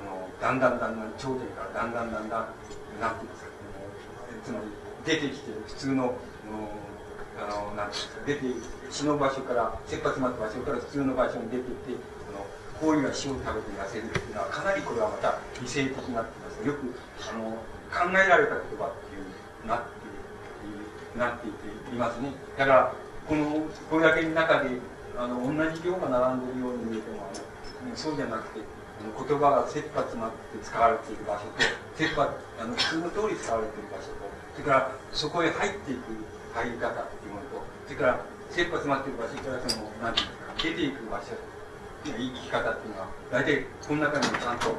[0.00, 2.48] あのだんだんだんだん頂点からだんだんだんだん
[3.00, 3.50] なんていうんですか
[4.44, 4.66] つまり
[5.04, 6.14] 出てきて普通の
[7.40, 8.44] あのなんですか出て
[8.90, 11.92] 死の場所から切羽詰まった場所から普通の場所に出ていって
[12.28, 12.46] この
[12.80, 16.92] こういうは死を食べて痩せるっていうのはかなりこれはまた理性的になってますよく
[17.24, 17.56] あの
[17.88, 20.00] 考えられた言葉っていうなって
[21.18, 22.92] なっていていますねだから
[23.30, 24.74] このこれだけの中で
[25.14, 27.30] あの同じ行が並んでいるように見えても
[27.94, 31.62] そうじゃなくて言葉が切羽詰まって使われている場所と
[31.94, 32.26] 切羽
[32.58, 34.26] あの普通の通り使われている場所と
[34.58, 36.10] それからそこへ入っていく
[36.58, 41.38] 入り方っていうものとそれから切羽詰まっている場所からその何て言うんですか出ていく場所
[42.02, 44.74] 生き方っていうのは大体この中にもちゃんと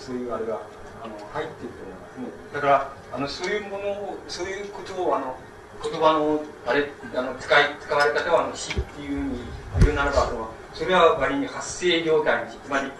[0.00, 0.56] そういうあれが
[1.04, 2.32] あの入っていると思いますね。
[2.56, 5.36] だからあのそういうものをそういうことをあの
[5.82, 9.38] 言葉のあれあの使い使われ方はあの死っていうふうに
[9.80, 12.94] 言うならばそのそれは割に発生状態にしつまりこ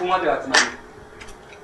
[0.00, 0.60] こまではつまり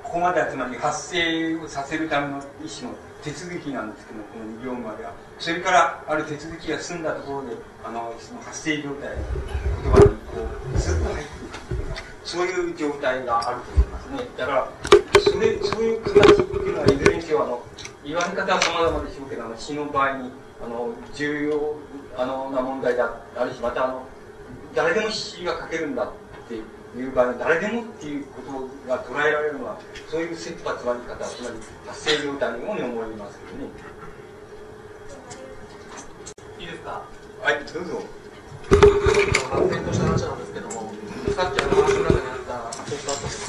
[0.03, 5.13] ここまではつまり発生をさせるための意思の手続きなんですけどこの2行までは。
[5.39, 9.09] それからある手続きが済んだところであのその発生状態
[9.83, 14.19] 言葉にこうスッと入っていくそういう状態があると思いますね。
[14.37, 14.69] だから
[15.21, 17.63] それそういう形っていうのはいずれにせよあの
[18.03, 20.31] 言われ方は様々でしょうけどあの死の場合に
[20.63, 21.75] あの重要
[22.17, 24.03] あのな問題だあるしまたあの
[24.75, 26.11] 誰でも死が書けるんだっ
[26.47, 26.55] て
[26.99, 29.79] いう場合誰でもっていうことが捉えられるのは
[30.09, 31.55] そういう切羽詰まり方つまり
[31.87, 33.69] 発生状態のように思いますけどね。
[36.59, 37.03] いいですか？
[37.41, 37.59] はい。
[37.73, 38.01] どうぞ。
[38.69, 40.73] 発展とした話なんですけども
[41.35, 42.53] さっきあの話の中にあった
[42.83, 43.48] ポップあったんですけ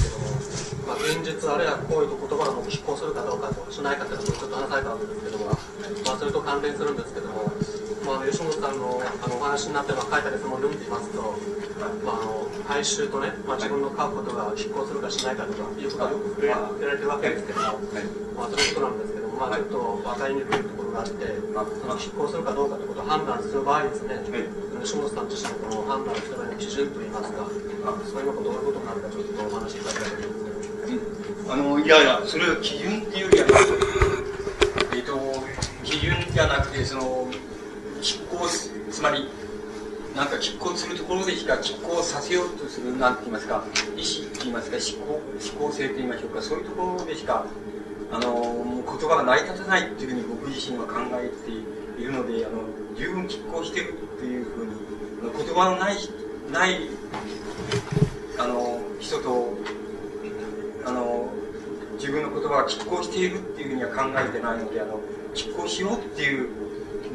[0.91, 7.47] まあ、現実日あるいは行為と言葉が拮抗するかどうかとしないかということをちょっと話されたわけですけども、まあ、それと関連するんですけども、
[8.03, 11.31] まあ、吉本さんのあのお話になって書いた質問を読んでいますと、
[12.03, 17.79] まあ、あの大衆とね、まあ、自分の書くことが拮抗するかしないかとかいうことはよく触れられてるわけですけども、
[18.35, 21.23] まあ、そういうことなんですけども、まあ、ちょっと分かりにくいところがあって、
[21.55, 24.19] まあ、その拮抗するかどうかということを判断する場合ですね、
[24.83, 30.60] 吉本さん自身のこの判断する基準といいますか、そういうのがどういうことになるか、ちょっとお話しいただきたいと思います。
[31.49, 33.47] あのいやいやそれは基準っていうよりは
[34.95, 35.17] えっ、と
[35.83, 37.27] 基準じゃなくてその
[38.01, 39.29] 拮抗つまり
[40.15, 43.63] なんか拮抗するところでしか拮抗させようとするなんて言いますか
[43.95, 45.21] 意思って言いますか思考
[45.59, 47.45] 思考性と言いましょうかそういうところでしか
[48.11, 51.51] あのもう言葉が成り立たないっていうふうに僕自身は考えて
[52.01, 52.63] いるのであの
[52.97, 54.71] 十分拮抗してるっていうふうに
[55.21, 55.97] 言葉のない
[56.51, 56.89] ない
[58.37, 59.53] あの人と
[62.11, 64.99] 自分の言葉が拮抗しているっていうふうには考えてないのであの
[65.33, 66.49] 拮抗しようっていう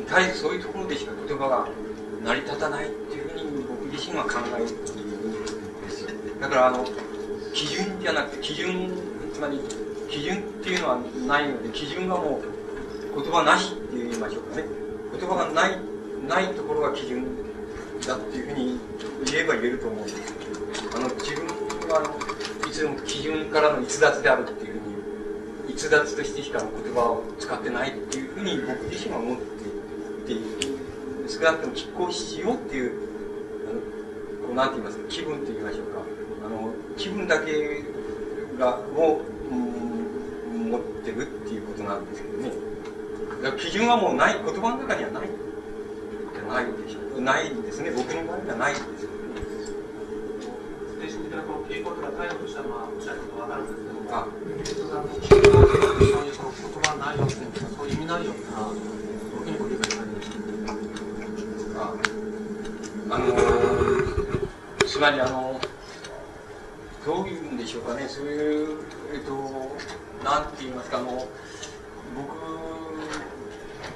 [0.08, 1.68] 絶えずそういうところでしか言葉が
[2.24, 6.06] 成り立たないっていうふうに僕自身は考えているんです。
[6.40, 6.82] だからあの
[7.52, 8.88] 基準じゃなくて基準
[9.34, 9.60] つまり
[10.08, 10.98] 基準っていうのは
[11.28, 14.64] ないので基準がもう言葉なしって言いましょうかね。
[15.12, 15.78] 言葉がない
[16.26, 17.36] ないところが基準
[18.06, 18.80] だっていうふうに
[19.26, 20.16] 言えば言えると思うんです。
[20.94, 21.46] あの自分
[21.90, 22.36] はあの
[22.76, 24.85] つも基準からの逸脱であるっていう
[25.68, 29.38] 逸脱としてしか言葉を使ってないっていうふうに僕自身は思っ
[30.26, 32.92] ていて少なくとも拮抗しようっていう
[33.68, 33.80] あの
[34.46, 36.02] こうなんて言いますか気分と言いましょうか。
[36.46, 37.82] あの気分だけ
[38.58, 39.20] がを、
[39.50, 42.52] うん、持ってるっていうことなんですけどね。
[43.42, 47.20] だから基準はもうない言葉の中にはないじゃないでしょ。
[47.20, 47.90] ないですね。
[47.90, 49.15] 僕の場合はないですよ
[51.68, 58.84] 傾向とか態度としては、まあ、おっしゃることわかるんですけども、あそういうその言葉内容っていうか、そういう意味内容っていうのは、どういう
[59.36, 61.94] ふうにご理解されますか
[63.10, 63.24] あの、
[64.86, 65.60] つまりあの、
[67.04, 68.78] どういうんでしょうかね、そういう、
[69.12, 69.32] えっと、
[70.24, 71.28] なんて言いますか、あの、
[72.14, 72.34] 僕、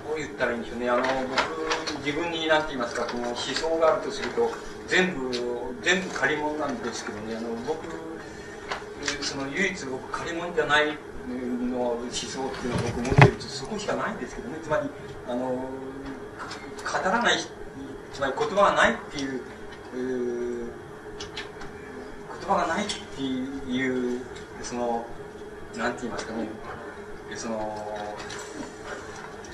[0.09, 4.51] どう言ったらいいんでしょうね、あの、僕、自分になんて言いますか、この思想があるとすると、
[4.91, 5.31] 全部
[5.83, 7.37] 全部借り物なんですけどね。
[7.37, 7.87] あの僕
[9.25, 10.99] その唯一僕借り物じゃない
[11.29, 14.59] の思想っていうのは僕持ってるとそこしかないんですけどね。
[14.61, 14.91] つまり
[15.29, 15.69] あの語
[17.05, 17.39] らない
[18.13, 19.41] つまり言葉がないっていう、
[19.95, 20.67] えー、
[22.41, 24.21] 言葉がないっていう
[24.61, 25.07] その
[25.79, 26.49] なんて言いますかね。
[27.37, 27.97] その、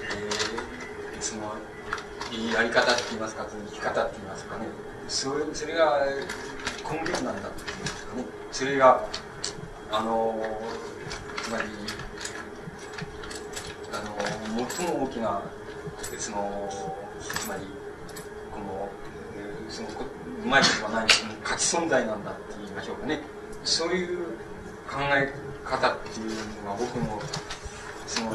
[0.00, 1.52] えー、その
[2.54, 4.64] やり方って言いますか生き方って言いますかね。
[5.08, 6.04] それそれが
[6.90, 8.24] 根源なんだっていうんですかね。
[8.52, 9.04] それが
[9.90, 10.34] あの
[11.42, 11.64] つまり
[13.92, 15.42] あの最も大きな
[16.18, 16.68] その
[17.20, 17.62] つまり
[18.52, 18.88] この
[19.68, 19.88] その
[20.44, 21.06] うまいことはない
[21.42, 23.20] 価値存在なんだって言いましょうかね。
[23.64, 24.18] そういう
[24.88, 25.32] 考え
[25.64, 26.30] 方っていう
[26.64, 27.20] のが僕の
[28.06, 28.32] その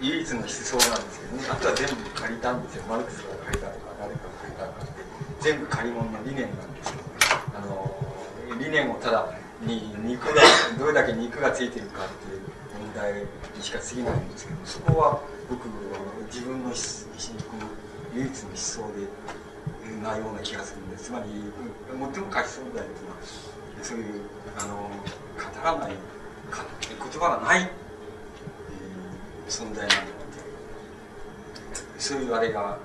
[0.00, 1.48] 唯一の思想なんですけどね。
[1.50, 2.84] あとは全部借りたんですよ。
[2.88, 4.93] マルクスが書いたとか誰かが書いたとか。
[5.40, 6.94] 全部借り物の理念なんです
[7.54, 7.94] あの
[8.58, 9.28] 理念をただ
[9.60, 10.42] に肉が
[10.78, 12.40] どれだけ肉がついてるかっていう
[12.78, 13.22] 問題
[13.56, 15.68] にしか過ぎないんですけどそこは僕
[16.26, 16.70] 自分の
[18.14, 19.06] 唯一の思想で
[20.02, 21.04] なような気がするんです。
[21.04, 21.26] つまり
[21.88, 22.86] 最も書きそうだよ
[23.76, 24.22] うなそういう
[24.58, 24.90] あの語
[25.64, 30.04] らない言葉がない、えー、存在なんだって
[31.98, 32.78] そういうあれが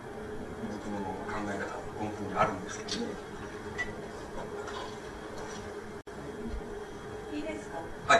[0.71, 1.78] 僕の考え方。
[1.99, 3.07] このふうにあるんですけどね。
[7.35, 7.77] いいですか？
[8.07, 8.19] はい。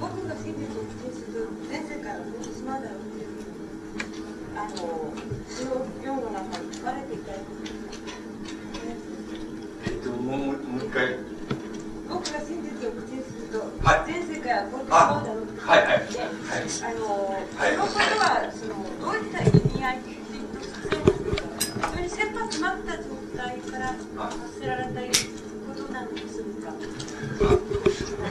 [0.00, 2.18] 僕が真実を口にする全世界あ
[4.68, 4.74] の
[5.48, 7.36] その世の中に書かれていたえ
[9.90, 11.16] っともうもう一回
[12.08, 17.06] 僕が真実を口にすると、はい、全世界はこうだろうはいはい、はい、あの、
[17.56, 17.82] はい、は
[18.52, 20.18] そのどういった意味合いで非
[21.94, 23.02] 常に切羽詰まった状
[23.36, 23.86] 態から
[24.18, 26.72] 発せられたことなんですか？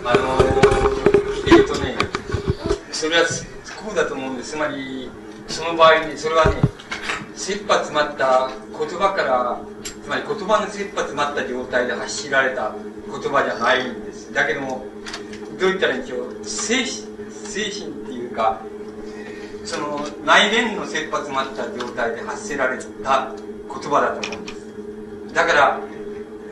[0.03, 0.41] あのー、
[1.57, 1.95] えっ、ー、とね
[2.91, 3.25] それは
[3.83, 4.51] こうだと思うんです。
[4.51, 5.09] つまり
[5.47, 6.61] その場合にそれはね
[7.35, 9.59] 切羽詰まった言葉から
[10.03, 12.73] つまり言葉の切羽詰まった状態で発しられた
[13.07, 14.33] 言葉じゃないんです。
[14.33, 14.85] だけども
[15.59, 16.43] どう言ったらいいんでしょう？
[16.43, 16.85] 精
[17.51, 18.61] 精神っていうか
[19.65, 25.33] その内面の切羽詰まった状態で発せられた言葉だと思うんです。
[25.33, 25.79] だから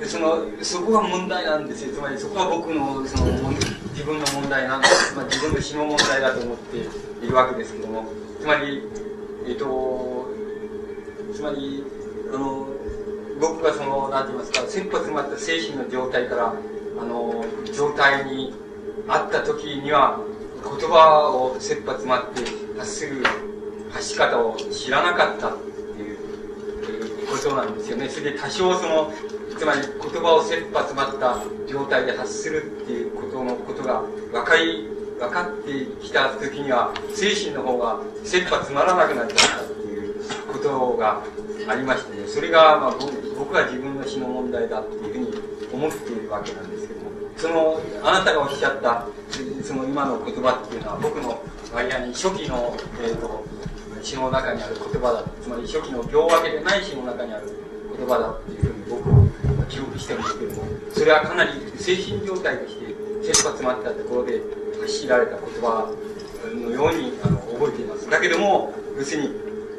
[0.06, 1.94] そのそこが問題なんですよ。
[1.94, 3.50] つまりそこは僕のその
[3.92, 8.06] 自分の問題なんです、まあ、自分の死の問題だと思っているわけですけども。
[8.40, 8.84] つまり
[9.48, 10.28] えっ、ー、と
[11.34, 11.84] つまり
[12.34, 12.68] あの
[13.40, 16.54] 僕がその何て言いますか切羽詰まった精神の状態から
[17.02, 18.54] あの状態に
[19.08, 20.20] あった時には
[20.64, 22.41] 言葉を切羽詰まって
[22.77, 23.23] 発する
[23.91, 28.10] 発し方を知らなかったっていうことなんですよね。
[28.10, 29.11] それで多少その
[29.57, 34.88] つまり言葉を切羽詰まった状態で発するっていうことのことが分かり
[35.19, 40.15] 分かってきた時には精神の方が切羽詰まらなくなっちゃったっていう
[40.48, 41.22] ことが
[41.68, 42.95] ありましてねそれが、まあ、
[43.38, 46.99] 僕は自分の死の問題だっていうふうに思っているわけなんですけど
[47.40, 49.07] そのあなたがおっしゃった
[49.64, 51.41] その今の言葉っていうのは僕の
[51.74, 53.45] 割合に初期の、えーと、
[54.03, 57.48] 詩の中にある言葉だつまり初期の行分けでない詩の中にある
[57.95, 62.94] 言葉だっていうふうに僕は記憶してるんですけどもそれはかなり精神状態として
[63.24, 64.41] 切羽詰まったところで
[64.82, 65.88] 発しられた言葉
[66.44, 68.10] のようにあの覚えています。
[68.10, 69.30] だけども要するに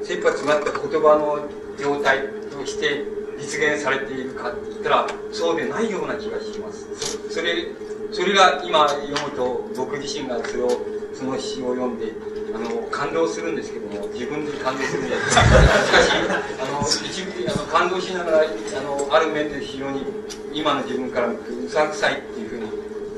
[0.04, 1.44] 切羽詰まった言葉の
[1.76, 2.20] 状態
[2.50, 3.04] として
[3.40, 6.86] 実現されているかって言ったらそうでないような気がします。
[7.30, 7.66] それ
[8.12, 10.70] それが今読むと僕自身がそれを
[11.14, 12.12] その詩を読んで
[12.54, 15.42] あの感動するんですけども自分で感動するんですしか。
[16.02, 16.12] し
[16.60, 20.04] あの一部あの感動しながらあのある面で非常に
[20.52, 22.64] 今の自分から見てうさんくさいっていうふうに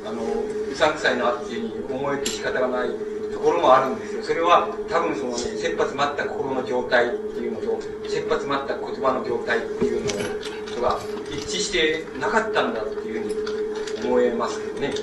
[0.06, 0.22] あの
[0.70, 2.90] うさんくさいなっていうふうに思えて仕方がない
[3.32, 4.22] ところもあるんですよ。
[4.22, 10.10] それは多分そのね切羽詰まった心の状態っていうのと切羽詰まった言葉の状態っていうの
[10.74, 10.98] とが
[11.30, 14.94] 一致してなかったんだっていうふうに思えますけどね。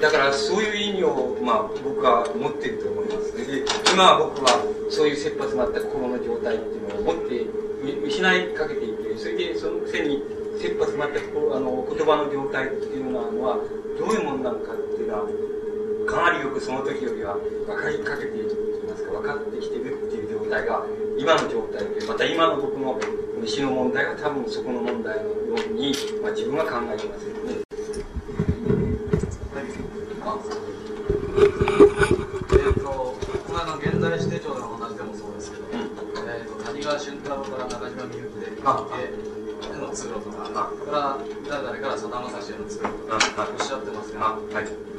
[0.00, 3.36] だからそういう意味を、まあ、僕は持ってると思います。
[3.36, 7.46] で今は僕はそういう切羽詰まった心の状態っていうのを持って
[8.06, 10.22] 失いかけていてそれでそのくせに
[10.58, 13.58] 切羽詰まったあの言葉の状態っていうのは
[13.98, 15.26] どういうものなのかっていうのは
[16.08, 20.82] かなりよくその時よりは分かりかけていると言いますか分かってきてるっていう状態が
[21.18, 22.98] 今の状態でまた今の僕の
[23.44, 25.34] 死の問題が多分そこの問題のよ
[25.70, 25.72] う。
[25.72, 27.68] に、まあ、自分は考えてますよね。
[36.88, 39.27] 川俊太郎から中島みゆきでへ
[40.06, 41.18] の通路とか、から
[41.48, 44.38] 誰々からさだまさしへの通路とかおっしゃってますが、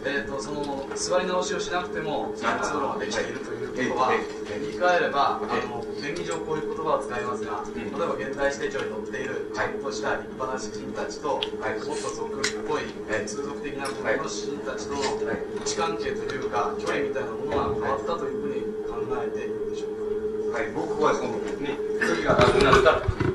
[0.05, 12.84] えーと、その座り直しをしなくてもその通路ができているということは言い換えればあの便宜上こういう言葉を使いますが、例えば現代史手帳に載っているちゃんとした立派な詩人たちと、もっと俗っぽい、
[13.27, 20.59] 通俗的なこの詩人たちとの位置関係というか距離みたいなものが変わったというふうに考えているでしょうか？
[20.59, 23.28] はい、僕はそのね、距離がなくなった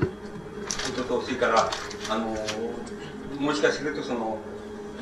[1.05, 1.69] ことと、それから、
[2.09, 2.35] あの、
[3.39, 4.37] もしかするとその、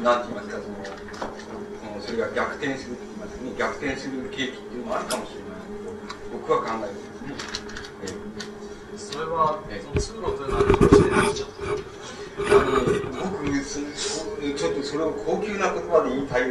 [0.04, 5.64] なんて言いますか、その、それが逆転するって言いますね、逆転する契機っていうのもあるかもしれない。
[5.72, 6.94] と、僕は考えて
[7.32, 7.54] ます。
[7.54, 8.24] ね。
[8.98, 11.54] それは、その通路というのはどうして
[12.36, 12.72] あの
[13.22, 13.46] 僕
[14.58, 16.50] ちょっとそれを高級な言葉で言いたい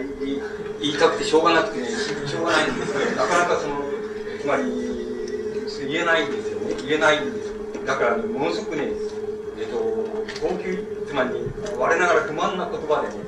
[0.80, 3.82] 言いたくてしょうがなくてねしょうがないんですけどなかなかその
[4.40, 4.62] つまり
[5.88, 6.74] 言えないんですよね。
[6.86, 7.52] 言えないんです。
[7.84, 8.92] だから、ね、ものすごくね
[9.58, 9.78] えっと
[10.40, 11.30] 高級つまり、
[11.78, 13.24] 我ながら不満な言葉でね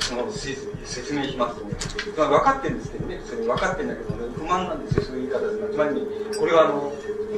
[0.00, 1.74] その説明しますとね、
[2.16, 6.06] まあ、分かってるんですけどねそれ分かってるんだけど、ね、不満なんですよそういう言い方すつまり、
[6.38, 6.92] これはあの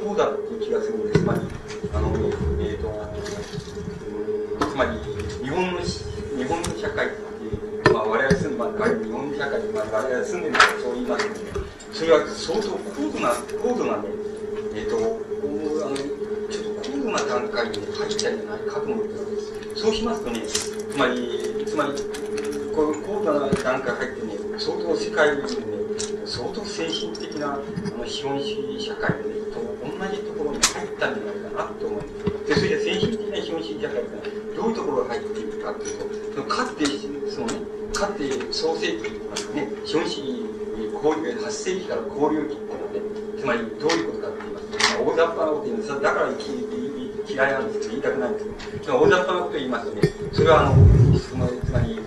[0.05, 1.41] こうだっていう気がするんですつまり
[1.93, 2.07] あの、
[2.61, 2.87] えっ、ー、と
[4.65, 4.91] つまり
[5.43, 7.31] 日本の日本の社会って
[7.91, 14.21] まあ、我々住んで、まあ、日本の社会、まあ、我々住んでるのはそう言いますけどねそれは相当高度な高度なね
[14.73, 14.95] えっ、ー、と、
[15.85, 17.19] あの、ちょっと高度な
[17.91, 19.81] 段階に入ったいかと思ってるんです。
[19.81, 21.91] そうしますとね、つまり、つまり、
[22.73, 25.47] こう高度な段階入ってね、相当世界にね、
[26.25, 27.59] 相当精神的なあ
[27.97, 32.61] の資本主義社会、ね、と同じところに入ったんじゃないかなと思うんです。
[32.61, 36.85] で、それで精神的な資本主義社会ってどういうところが入っているかというと、かつて、
[37.29, 37.53] そのね、
[37.93, 40.51] かつて創世紀とかね、資本主義
[40.93, 43.01] 交流、8世紀から交流期っていうのはね、
[43.37, 46.29] つまりどういうことかって言いますと、大雑把なこと言うんですだから
[47.33, 48.45] 嫌いなんですけど、言いたくないんです
[48.81, 50.01] けど、大雑把なこと言いますとね、
[50.33, 50.75] それはあの、
[51.19, 51.99] そのつまり、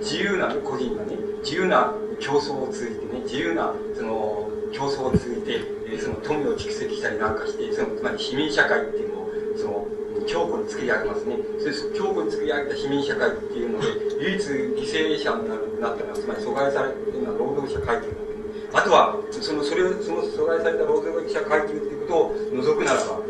[0.00, 9.86] 自由な、個人がね、自由な競争を通じてね、自由な、その、競争を通じて、えー、その富を蓄積したりなんかして、その、つまり市民社会っていうのを、その、
[10.26, 11.36] 強固に作り上げますね。
[11.58, 13.86] そ強固に作り上げた市民社会っていうので、
[14.20, 18.08] 唯一犠牲者になるなったのは、つまり阻害されているのは労働者階級
[18.72, 23.20] あとは、その、それを、その阻害された労働者階級っていうことを除くならば、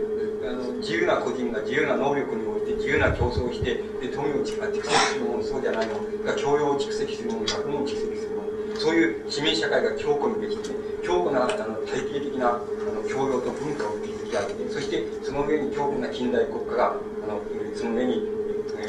[0.78, 5.94] 自由な個人が自由な能力において自由な競争をして、で、富を蓄積するもの、そうじゃないの
[6.24, 10.70] が、教養を蓄積するもの、学問を蓄積するもの、そういう市民社会が強固にできて、
[11.02, 12.60] 強固な、あの、体系的な、あ
[12.94, 17.42] の、教養と文化を築き上げて、そして、その上に強固な近代国家が、あの、
[17.74, 18.22] その上に、
[18.78, 18.86] え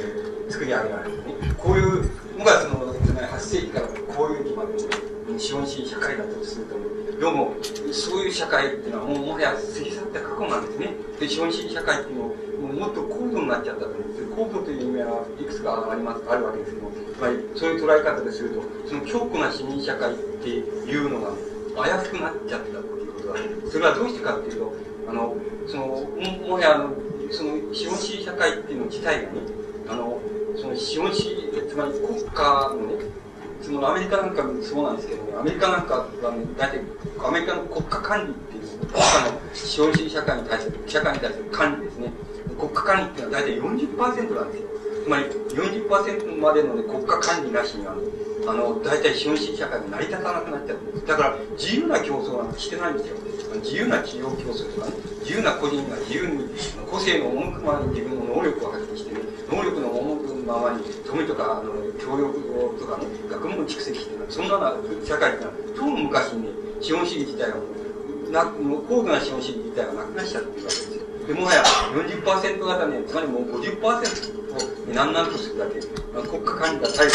[0.47, 1.23] ー、作り上げられる、ね。
[1.57, 2.09] こういう
[2.39, 6.75] のが、その、つまり8世紀からこういう時まで、資本主義社会だとすると、
[7.19, 7.53] どうも、
[7.91, 10.95] そういう社会っていうのはもうもはや過ぎ去った過去なんですね。
[11.19, 12.35] で、資本主義社会っていうのを
[12.73, 21.31] もっと高度になっちゃったと思うんです高度という意味はいくつかありますあるわけですけどつまりそういう捉え方でするとその強固な市民社会っていうのが
[21.75, 23.35] 怪しくなっちゃったということだ
[23.71, 24.73] それはどうしてかっていうと
[25.07, 25.35] あの
[25.67, 26.93] そのももはやあの
[27.31, 29.41] その資本主義社会っていうの自体がね
[29.89, 30.21] あの
[30.55, 33.19] その資本主義つまり国家のね
[33.61, 36.81] そのアメリカなんかもそうなんですけどね、アメリカなんかはね、大体、
[37.19, 42.11] アメリカの国家管理っていう、国家の資本主義社会に対する、社会に対する管理ですね。
[42.57, 44.69] 国家管理っていうのは大体40%なんですよ。
[45.03, 47.95] つまり40%までの、ね、国家管理なしには、
[48.47, 50.79] あの、大体資本主義社会が成り立たなくなっちゃう。
[51.07, 53.17] だから、自由な競争なんてしてないんですよ。
[53.63, 56.45] 自由な企業競争とかね、自由な個人が自由に、
[56.89, 59.21] 個性の赴くままに自分の能力を発揮してね、
[59.51, 62.39] 能力の赴くままに、富とか、あの、協力
[62.79, 64.73] とかね、学問を蓄積してそんなような
[65.05, 66.49] 社会っていうのは、と昔にね、
[66.79, 67.63] 資本主義自体がも
[68.27, 71.08] う、な、もう高度な資本主義自体がなくなっちゃってるわけですよ。
[71.29, 71.61] でもはや
[71.93, 75.79] 40%型ね、つまりもう50%を何なんとするだけ、
[76.11, 77.13] まあ国家管理が最後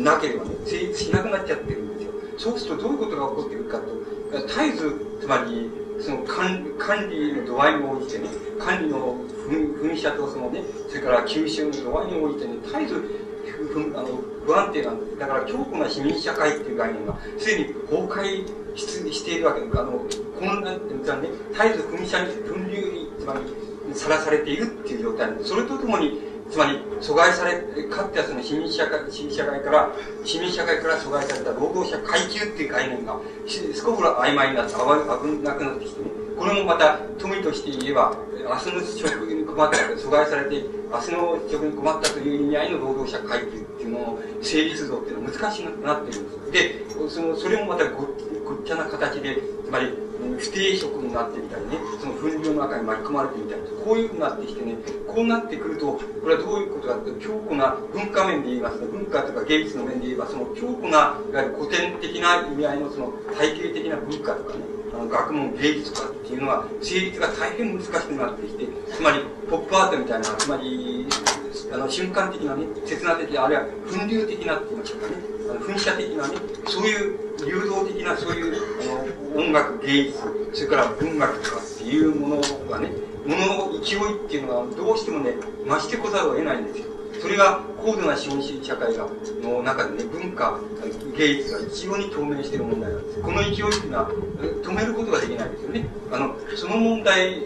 [0.00, 2.12] なければね、成立しなくなっちゃってるんですよ。
[2.38, 5.68] そうするとどういうことが起こっているかと、絶えず、つまり、
[6.00, 9.14] その管管理の度合いに応じてね、管理の
[9.50, 13.23] 噴射とそのね、それから吸収の度合いに応じてね、絶えず
[13.80, 15.18] あの不安定なんです。
[15.18, 18.46] だから強固な市民社会っていう概念が、すでに崩壊
[18.76, 19.78] しているわけです。
[19.78, 23.40] あの、この、なんていうかね、絶えず噴射に、分流に、つまり、
[23.94, 29.90] さらされているっていう状態、それとともに、つまり、阻害され、かつてはその市民社会、市民社会から、
[30.24, 34.80] 市民社会から阻害された労働者階級っていう概念が、すこぶら曖昧になって、危
[35.42, 46.52] なくなってきてね、これもまた、富として言えば、明日の食に困った、阻害されて、明日の食に困ったという意味合いの労働者階級っていうのの成立度っていうのは難しくなってるんです。
[46.52, 48.06] で、その、それもまたご
[48.44, 49.40] ごっちゃな形で、
[49.74, 49.90] まり、
[50.38, 54.76] 不定職になってみたりね、その分量の中に巻き込まれてみたりこういうふうになってきてね、
[55.06, 64.64] こうなってくると、これはどういうことかというと、強固な文化面で言いますと、文化とか芸術の面で言えば、その強固な、いわゆる古典的な意味合いのその体系的な文化とかね、
[64.94, 69.18] あの学問、芸術とかっていうのは、成立が大変難しくなってきて、つまり、
[69.50, 71.06] ポップアートみたいな、つまり、
[71.72, 75.14] あの、瞬間的なね、刹那的、あるいは分流的なって言いましょうかね、
[75.50, 76.34] あの噴射的なね、
[76.66, 80.18] そういう流動的な、そういう、あの、音楽、芸術、
[80.52, 82.90] それから文学とかっていうものがね、
[83.26, 85.32] ものの勢いっていうのがどうしてもね、
[85.66, 86.94] 増してこざるを得ないんですよ。
[87.20, 89.08] それが高度な資本主義社会が
[89.42, 90.58] の中でね、文化、
[91.16, 93.22] 芸術が一様に透明している問題なんです。
[93.22, 95.88] この勢いっていうのは止めることができないですよね。
[96.12, 97.42] あの、その問題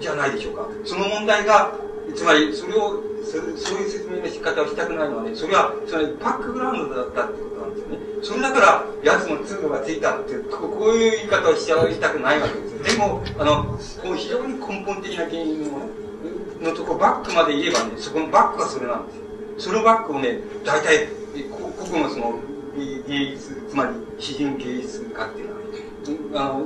[0.00, 0.68] じゃないでしょうか。
[0.84, 1.74] その問題が、
[2.14, 7.98] つまりそれを、そういう説明の仕方をしたくないのはね、それは、つまりバックグラウンドだったってことなんですよね。
[8.22, 12.84] それだから、奴の通路がついたっていう、こういう言い方をしちゃいたくないわけですよ。
[12.84, 13.78] でも、あの、こ
[14.12, 16.00] う非常に根本的な原因をね、
[16.60, 19.24] のとこバックまで言えばね、そこのバックはそれなんですよ。
[19.58, 21.08] そのバックをね、大体、
[21.50, 22.40] 個々のその
[22.76, 25.44] 芸術、つまり詩人芸術家ってい
[26.16, 26.64] うのは、ね、あの、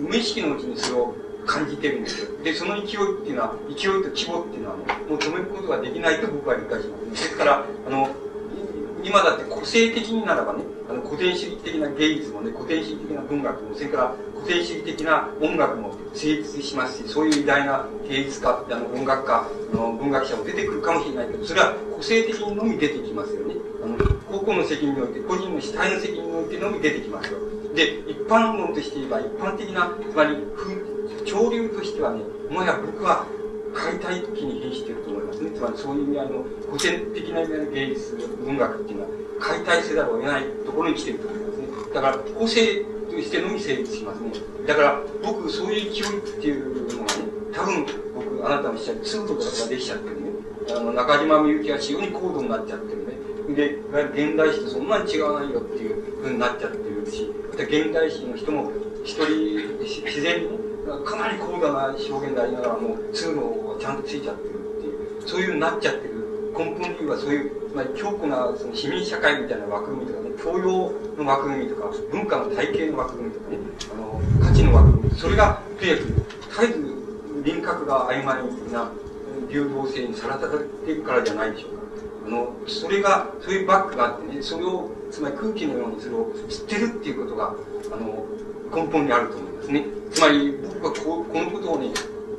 [0.00, 1.14] 無意識のうちにそれを
[1.46, 2.42] 感じてるんですよ。
[2.42, 7.22] で、その勢いっていうのは、勢いと規模っていうのはね、もう止めることができないと僕は理解します。
[7.22, 8.08] ですから、あの、
[9.04, 23.54] 今だって個性的にならばね、あの古典主義的な芸術もね、古典主義的な文学も、それから古典主義的な音楽も成立しますし、そういう偉大な芸術家、あの音楽家、あの文学者も出てくるかもしれないけど、それは個性的にのみ出てきますよね。
[23.82, 23.96] あの、
[24.30, 27.38] 個々の責任において、個人の主体の責任においてのみ出てきますよ。
[27.74, 30.36] で、一般論として言えば、一般的な、つまり、
[31.24, 33.26] 潮流としてはね、もはや僕は
[33.74, 35.50] 解体期に変していると思いますね。
[35.50, 39.08] つまりそういう意味合いの古典的な意味合いの芸術、文学っていうのは
[39.40, 41.66] 解体せざるを得ないところに来ていると思いますね。
[41.94, 44.32] だから、個性としてのみ成立しますね。
[44.66, 47.22] だから、僕、そういう勢いっていうのがね、
[47.52, 50.30] 多分、僕、あなたのおっしゃる通路ができちゃってるね。
[50.70, 53.14] あの、中島みゆきは非常に高度になっちゃってるね。
[53.54, 53.78] で、
[54.14, 58.72] 現代史とそんなに違わないよっていうふうになっちゃってるし、また現代史の人も
[59.04, 60.63] 一人、自然にね、
[61.04, 66.14] かなり高度な表現でありながらも、通路がちゃんとついちゃってるっていう、そういうなっちゃってる。
[66.56, 73.58] 根本理由はそういう、まり強固なその市民社会みたいな枠組みとかね、教養の枠組みとか、文化の体系の枠組みとかね、
[73.92, 77.04] あの、価値の枠組み、それが、とにかく絶えず
[77.44, 78.42] 輪郭が曖昧
[78.72, 78.90] な
[79.50, 81.82] 流動性にさらされているからじゃないでしょうか。
[82.26, 87.54] あの、それが、そういうバックがあってね、それを、つまり空気のようにそれを知ってるっていうことが、
[87.92, 88.24] あの、
[88.72, 89.84] 根本にあると思いますね。
[90.12, 91.90] つまり、僕はここのことをね、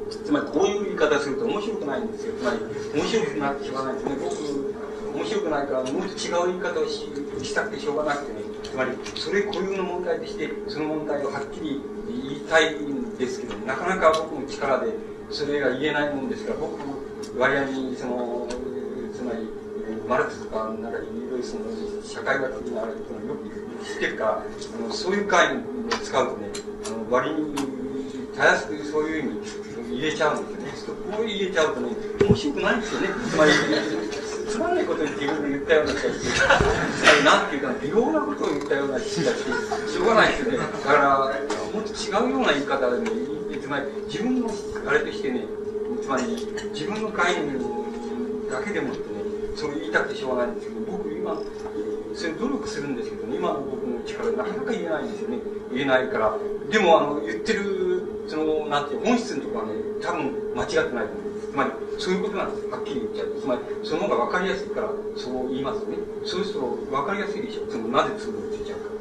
[0.10, 2.34] つまりこういう言い方すると面白くないんですよ。
[2.40, 2.60] つまり、
[2.94, 4.16] 面白くなってしまわないんですね。
[4.24, 7.10] 僕、面白くないから、もう違う言い方をし
[7.44, 14.94] したくてしょうがなくてね、つまり、それ固有の問題として、その問題をはっきり言いたいんですけど、なかなか僕の力で
[15.30, 16.80] それが言えないもんですから、僕、
[17.40, 18.48] 割合に、その、
[19.14, 19.50] つまり、
[20.08, 21.64] マルクスとか、なんかいろいろその、
[22.04, 26.50] 社会学的なあれっていうのをよくってるから、あのそういう概念を使うとね、
[26.86, 27.56] あの割に、
[28.36, 31.06] たやすくそういうふうに入れちゃうんですよね。
[31.16, 33.08] こう入れちゃうとね、面白くないんですよね。
[33.30, 33.52] つまり、
[34.50, 40.58] つまんないことに自分で言ったような気がして、なんていうか、微妙なことを言ったような気がして、しょうがないですよね。
[40.58, 41.20] だから、
[41.74, 43.12] もっと違うような言い方でね、
[43.62, 44.50] つまり、自分の
[44.88, 45.46] あれとしてね、
[46.02, 46.24] つまり、
[46.74, 47.60] 自分の概念
[48.50, 49.24] だけでもってね、
[49.56, 51.42] そう言いたくてしょうがないんですけど、僕今、
[52.16, 55.40] それ努力するんですけど、ね、今の僕の力なかなか言えないんですよね。
[55.72, 56.38] 言えないから。
[56.72, 61.52] でも、あの、言ってる、その、なんていう、本質のところはね、多分間違ってないと思うんです。
[61.52, 63.42] つまり、そういうことなんですはっきり言っちゃう。
[63.42, 65.98] つまり、その方が分かりやすいから、そう言いますね。
[66.24, 67.70] そうすると、分かりやすいでしょ。
[67.70, 68.96] その、なぜ通路ついちゃうか。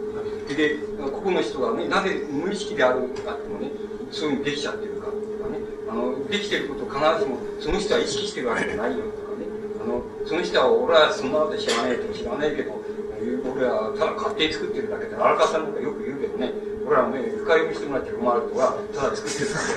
[0.55, 3.71] で、ここの人がね、なぜ無意識であるあってもね、
[4.11, 5.59] そういうふうにできちゃってるかとかね、
[5.89, 9.47] あの、できてることを必ずしも、その人は意識してるわけじゃないよとかね、
[9.83, 12.84] あの、その人は、俺はそんなこと知らねえと知らねえけど、
[13.45, 16.53] 俺はただ勝手に作ってるだけで、荒川さんなんかよく言うけどね、
[16.87, 19.75] 俺はね、深読みしてもらって困るとは、ただ作ってるだけ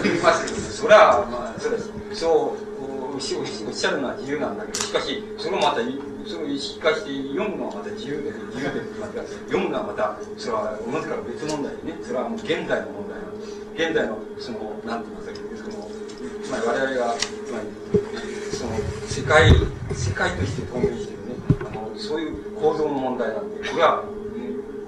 [0.00, 0.02] だ。
[0.02, 2.70] 言いますけど、それは、まあ、それは、そう
[3.12, 5.82] おっしゃるのは自由なんだけど、しかし、それをまた、
[6.24, 13.60] それを意識化して読むのはまた自由で、自由で、また読むのはまた、それは、同じから別問題でね、それはもう現代の問題なんで。
[13.76, 15.90] 現代の、その、なんて言いますか、その、
[16.40, 17.68] つまり我々が、つまり、
[18.56, 18.72] その、
[19.04, 19.52] 世界、
[19.92, 21.19] 世界として透明してる、
[21.96, 24.04] そういう構造の問題なんで、これは、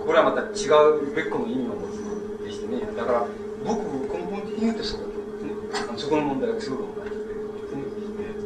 [0.04, 0.68] これはまた違
[1.00, 3.26] う別個の意味を持つでしてね、だから、
[3.64, 5.98] 僕、根本的に言うとそうだと思うんですね。
[5.98, 7.12] そこの問題が強い問題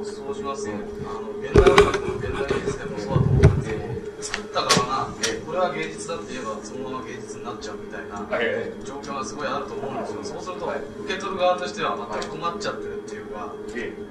[0.07, 0.75] そうしますと、あ
[1.23, 5.09] の現代音楽も現代芸術でもそうだと思うんですけど、作った側が、
[5.47, 8.27] これは芸術だって言えば、そのまま芸術になっちゃうみたいな
[8.85, 10.67] 状況がすごいあると思うんですよ、そうすると、
[11.07, 13.55] 受け取る側としては全く困っちゃってるっていうか、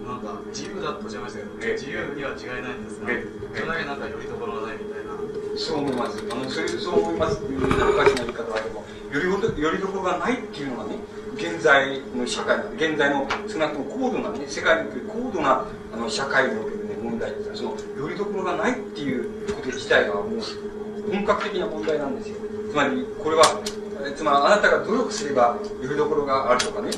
[0.07, 5.11] なんか自由だとおっしゃいましたけど、自由には違いないんですが、それだけなんかよりどころがないみたいな。
[5.59, 6.23] そう思います。
[6.31, 10.95] あの、それ、そう思いますっていうおかしな言い方はでも、よりど、よりどころがないっていうのがね、
[11.35, 22.37] 現在の社会現在の少なくとも高度なね、世界における高度なあの社会におけるね、問題ってその、よりどころがないっていうこと自体がもう、本格的な問題なんですよ。
[22.71, 23.43] つまり、これは、
[24.15, 26.91] つまり、あなたが努力すれば、よりどころがあるとかね、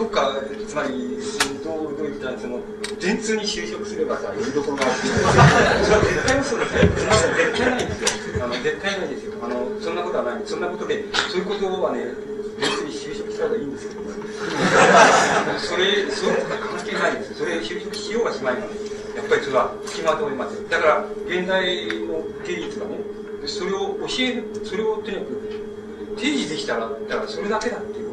[0.00, 0.32] どっか、
[0.66, 1.20] つまり、
[1.62, 2.58] どう、どういったら、その、
[2.98, 4.94] 電通に就職すればさ、よりどころがある。
[4.96, 6.88] それは絶対嘘ですよ。
[6.88, 8.44] 絶対ないんですよ。
[8.44, 9.32] あの、絶対ないですよ。
[9.44, 10.42] あの、そんなことはない。
[10.46, 12.16] そんなことで、そういうことはね、
[12.56, 14.00] 電通に就職した方がいいんですけど、
[15.60, 17.36] それ、そういうことは関係ないんですよ。
[17.36, 18.72] それ、就職しようがしまいがね、
[19.16, 21.76] やっぱりそれは付きまとめますだから、現代
[22.08, 22.96] の芸術がね、
[23.44, 25.60] それを教える、それをとにかく
[26.16, 28.09] 提示できたら、だからそれだけだっていう、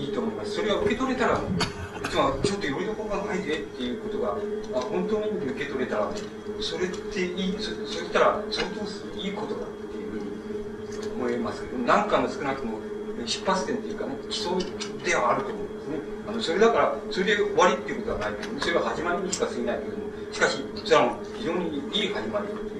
[0.00, 0.52] いいと思います。
[0.56, 1.38] それは受け取れたら、
[2.08, 4.36] つまりちょっとよりどころがないでっていうことが、
[4.74, 6.10] あ本当の意味で受け取れたら、
[6.60, 12.78] それっていい、そそしたら相当いいことだっていうふうに思いますけど、何かの少なくとも
[13.26, 14.56] 出発点っていうかね、基礎
[15.04, 15.98] ではあると思うんですね。
[16.28, 22.79] あの、それだから、それで終わりっていうことはないけど、それは始まりにしか過ぎないけども、しかし、それは非常にいい始まりってい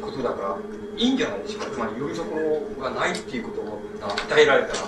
[0.00, 0.56] ことだから、
[0.96, 1.66] いいんじゃないですか。
[1.70, 4.78] つまり、よりどころがないっていうことを与えられたら、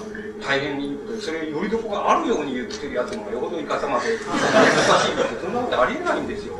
[0.42, 5.40] 大変いいことで、それよりどころがあるように言ってるやつのがよほどいかさまで、難しいんですよ。
[5.42, 6.58] そんなことありえないんですよ。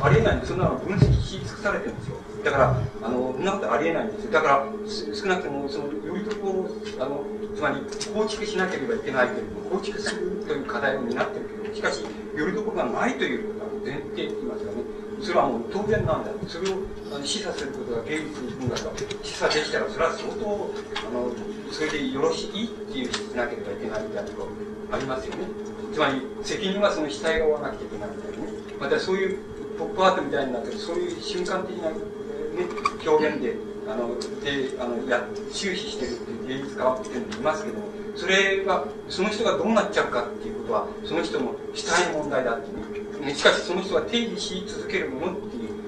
[0.00, 2.16] ありえないんで、そんなの分析し尽くされてるんですよ。
[2.44, 4.32] だから、あの、そんなことありえないんですよ。
[4.32, 6.68] だから、少なくとも、その、よりどころを、
[7.00, 7.24] あの、
[7.54, 7.76] つまり、
[8.12, 12.04] 構築しなければいけないけれども、構築するという課題を担ってるけど、しかし、
[12.36, 15.03] よりどころがないということが前提って言いますかね。
[15.20, 16.30] それはもう当然なんだ。
[16.48, 16.78] それを
[17.14, 20.70] あの示唆することが芸術文学が示唆できたら、それは相当、
[21.06, 21.30] あの、
[21.70, 25.48] それでよろしいっていうしなければいけないみたいなところありますよね。
[25.92, 28.52] つまり、責任はその主体が負わなきゃいけないみたいなね。
[28.80, 29.38] またそういう
[29.78, 31.96] ポップアートみたいになって、そういう瞬間的な、ね、
[33.06, 33.56] 表現で、
[33.88, 35.22] あの、で、あの、や、
[35.52, 37.84] 終始してるっていう芸術家っていうのもいますけども、
[38.16, 43.13] それが、その人がどうなっちゃうかっていうことは、その人の主体の問題だっていうね。
[43.32, 45.36] しかしその人が定義し続けるものっ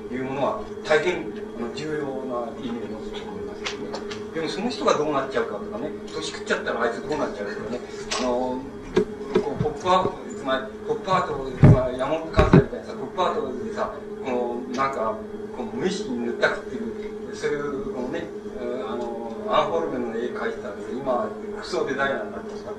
[0.09, 1.27] ていうものは、大変
[1.75, 4.17] 重要な意味で持つと思いますけどね。
[4.35, 7.81] でもその人がどうなっちゃうかとかね、年食っちゃったらあいつどうなっちゃうとかね、
[8.21, 13.93] あの、こうポップアート、つまり、ポップアート、つまり、山本関西みたいなさ、ポップアートでさ、
[14.25, 15.17] この、なんか、
[15.57, 18.25] この無意識に塗ったくっていう、そういう、このね、
[18.89, 22.73] あの、アンフォルメの絵描いてたんで、今、服装デザイナーになってさ、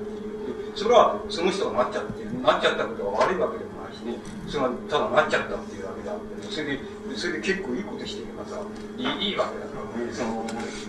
[0.76, 6.80] それは、その人がなっちゃって、なっちゃったことが悪いわけでもないしね、それはただなっちゃったっていうわけであって、それで、
[7.16, 8.62] それで結構いいことしてればさ、
[8.98, 10.46] いいいいわけだからね、その、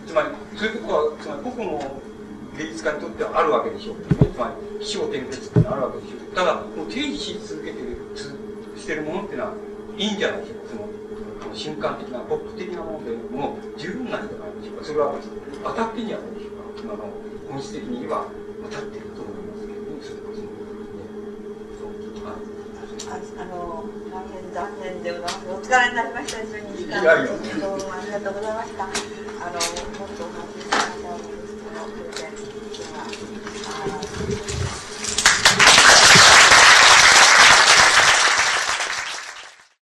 [0.06, 2.00] つまり、そういうことは、つまり僕の
[2.58, 4.04] 芸術家にとってはあるわけでしょうね。
[4.10, 6.34] つまり、気象転結ってのはあるわけでしょう。
[6.34, 7.96] ただ、もう提示し続けてる、
[8.76, 9.54] してるものっていうのは、
[9.96, 10.74] いいんじゃないでしょうか。
[11.42, 14.84] その、瞬間的な、ポップ的なものでもう十分なんじゃないでしょうか。
[14.84, 15.14] それは
[15.64, 16.94] 当たってんじゃないでしょうか。
[16.94, 17.10] あの、
[17.50, 18.26] 本質的には
[18.70, 20.42] 当たってると思いますけどね、それこそ。
[22.28, 22.57] あ
[23.08, 25.48] あの大変残念でございます。
[25.48, 26.42] お疲れになりました。
[26.42, 27.00] 一緒に時間
[27.58, 28.84] どうもありがとうございました。
[28.84, 30.24] あのもっと
[31.34, 31.37] お。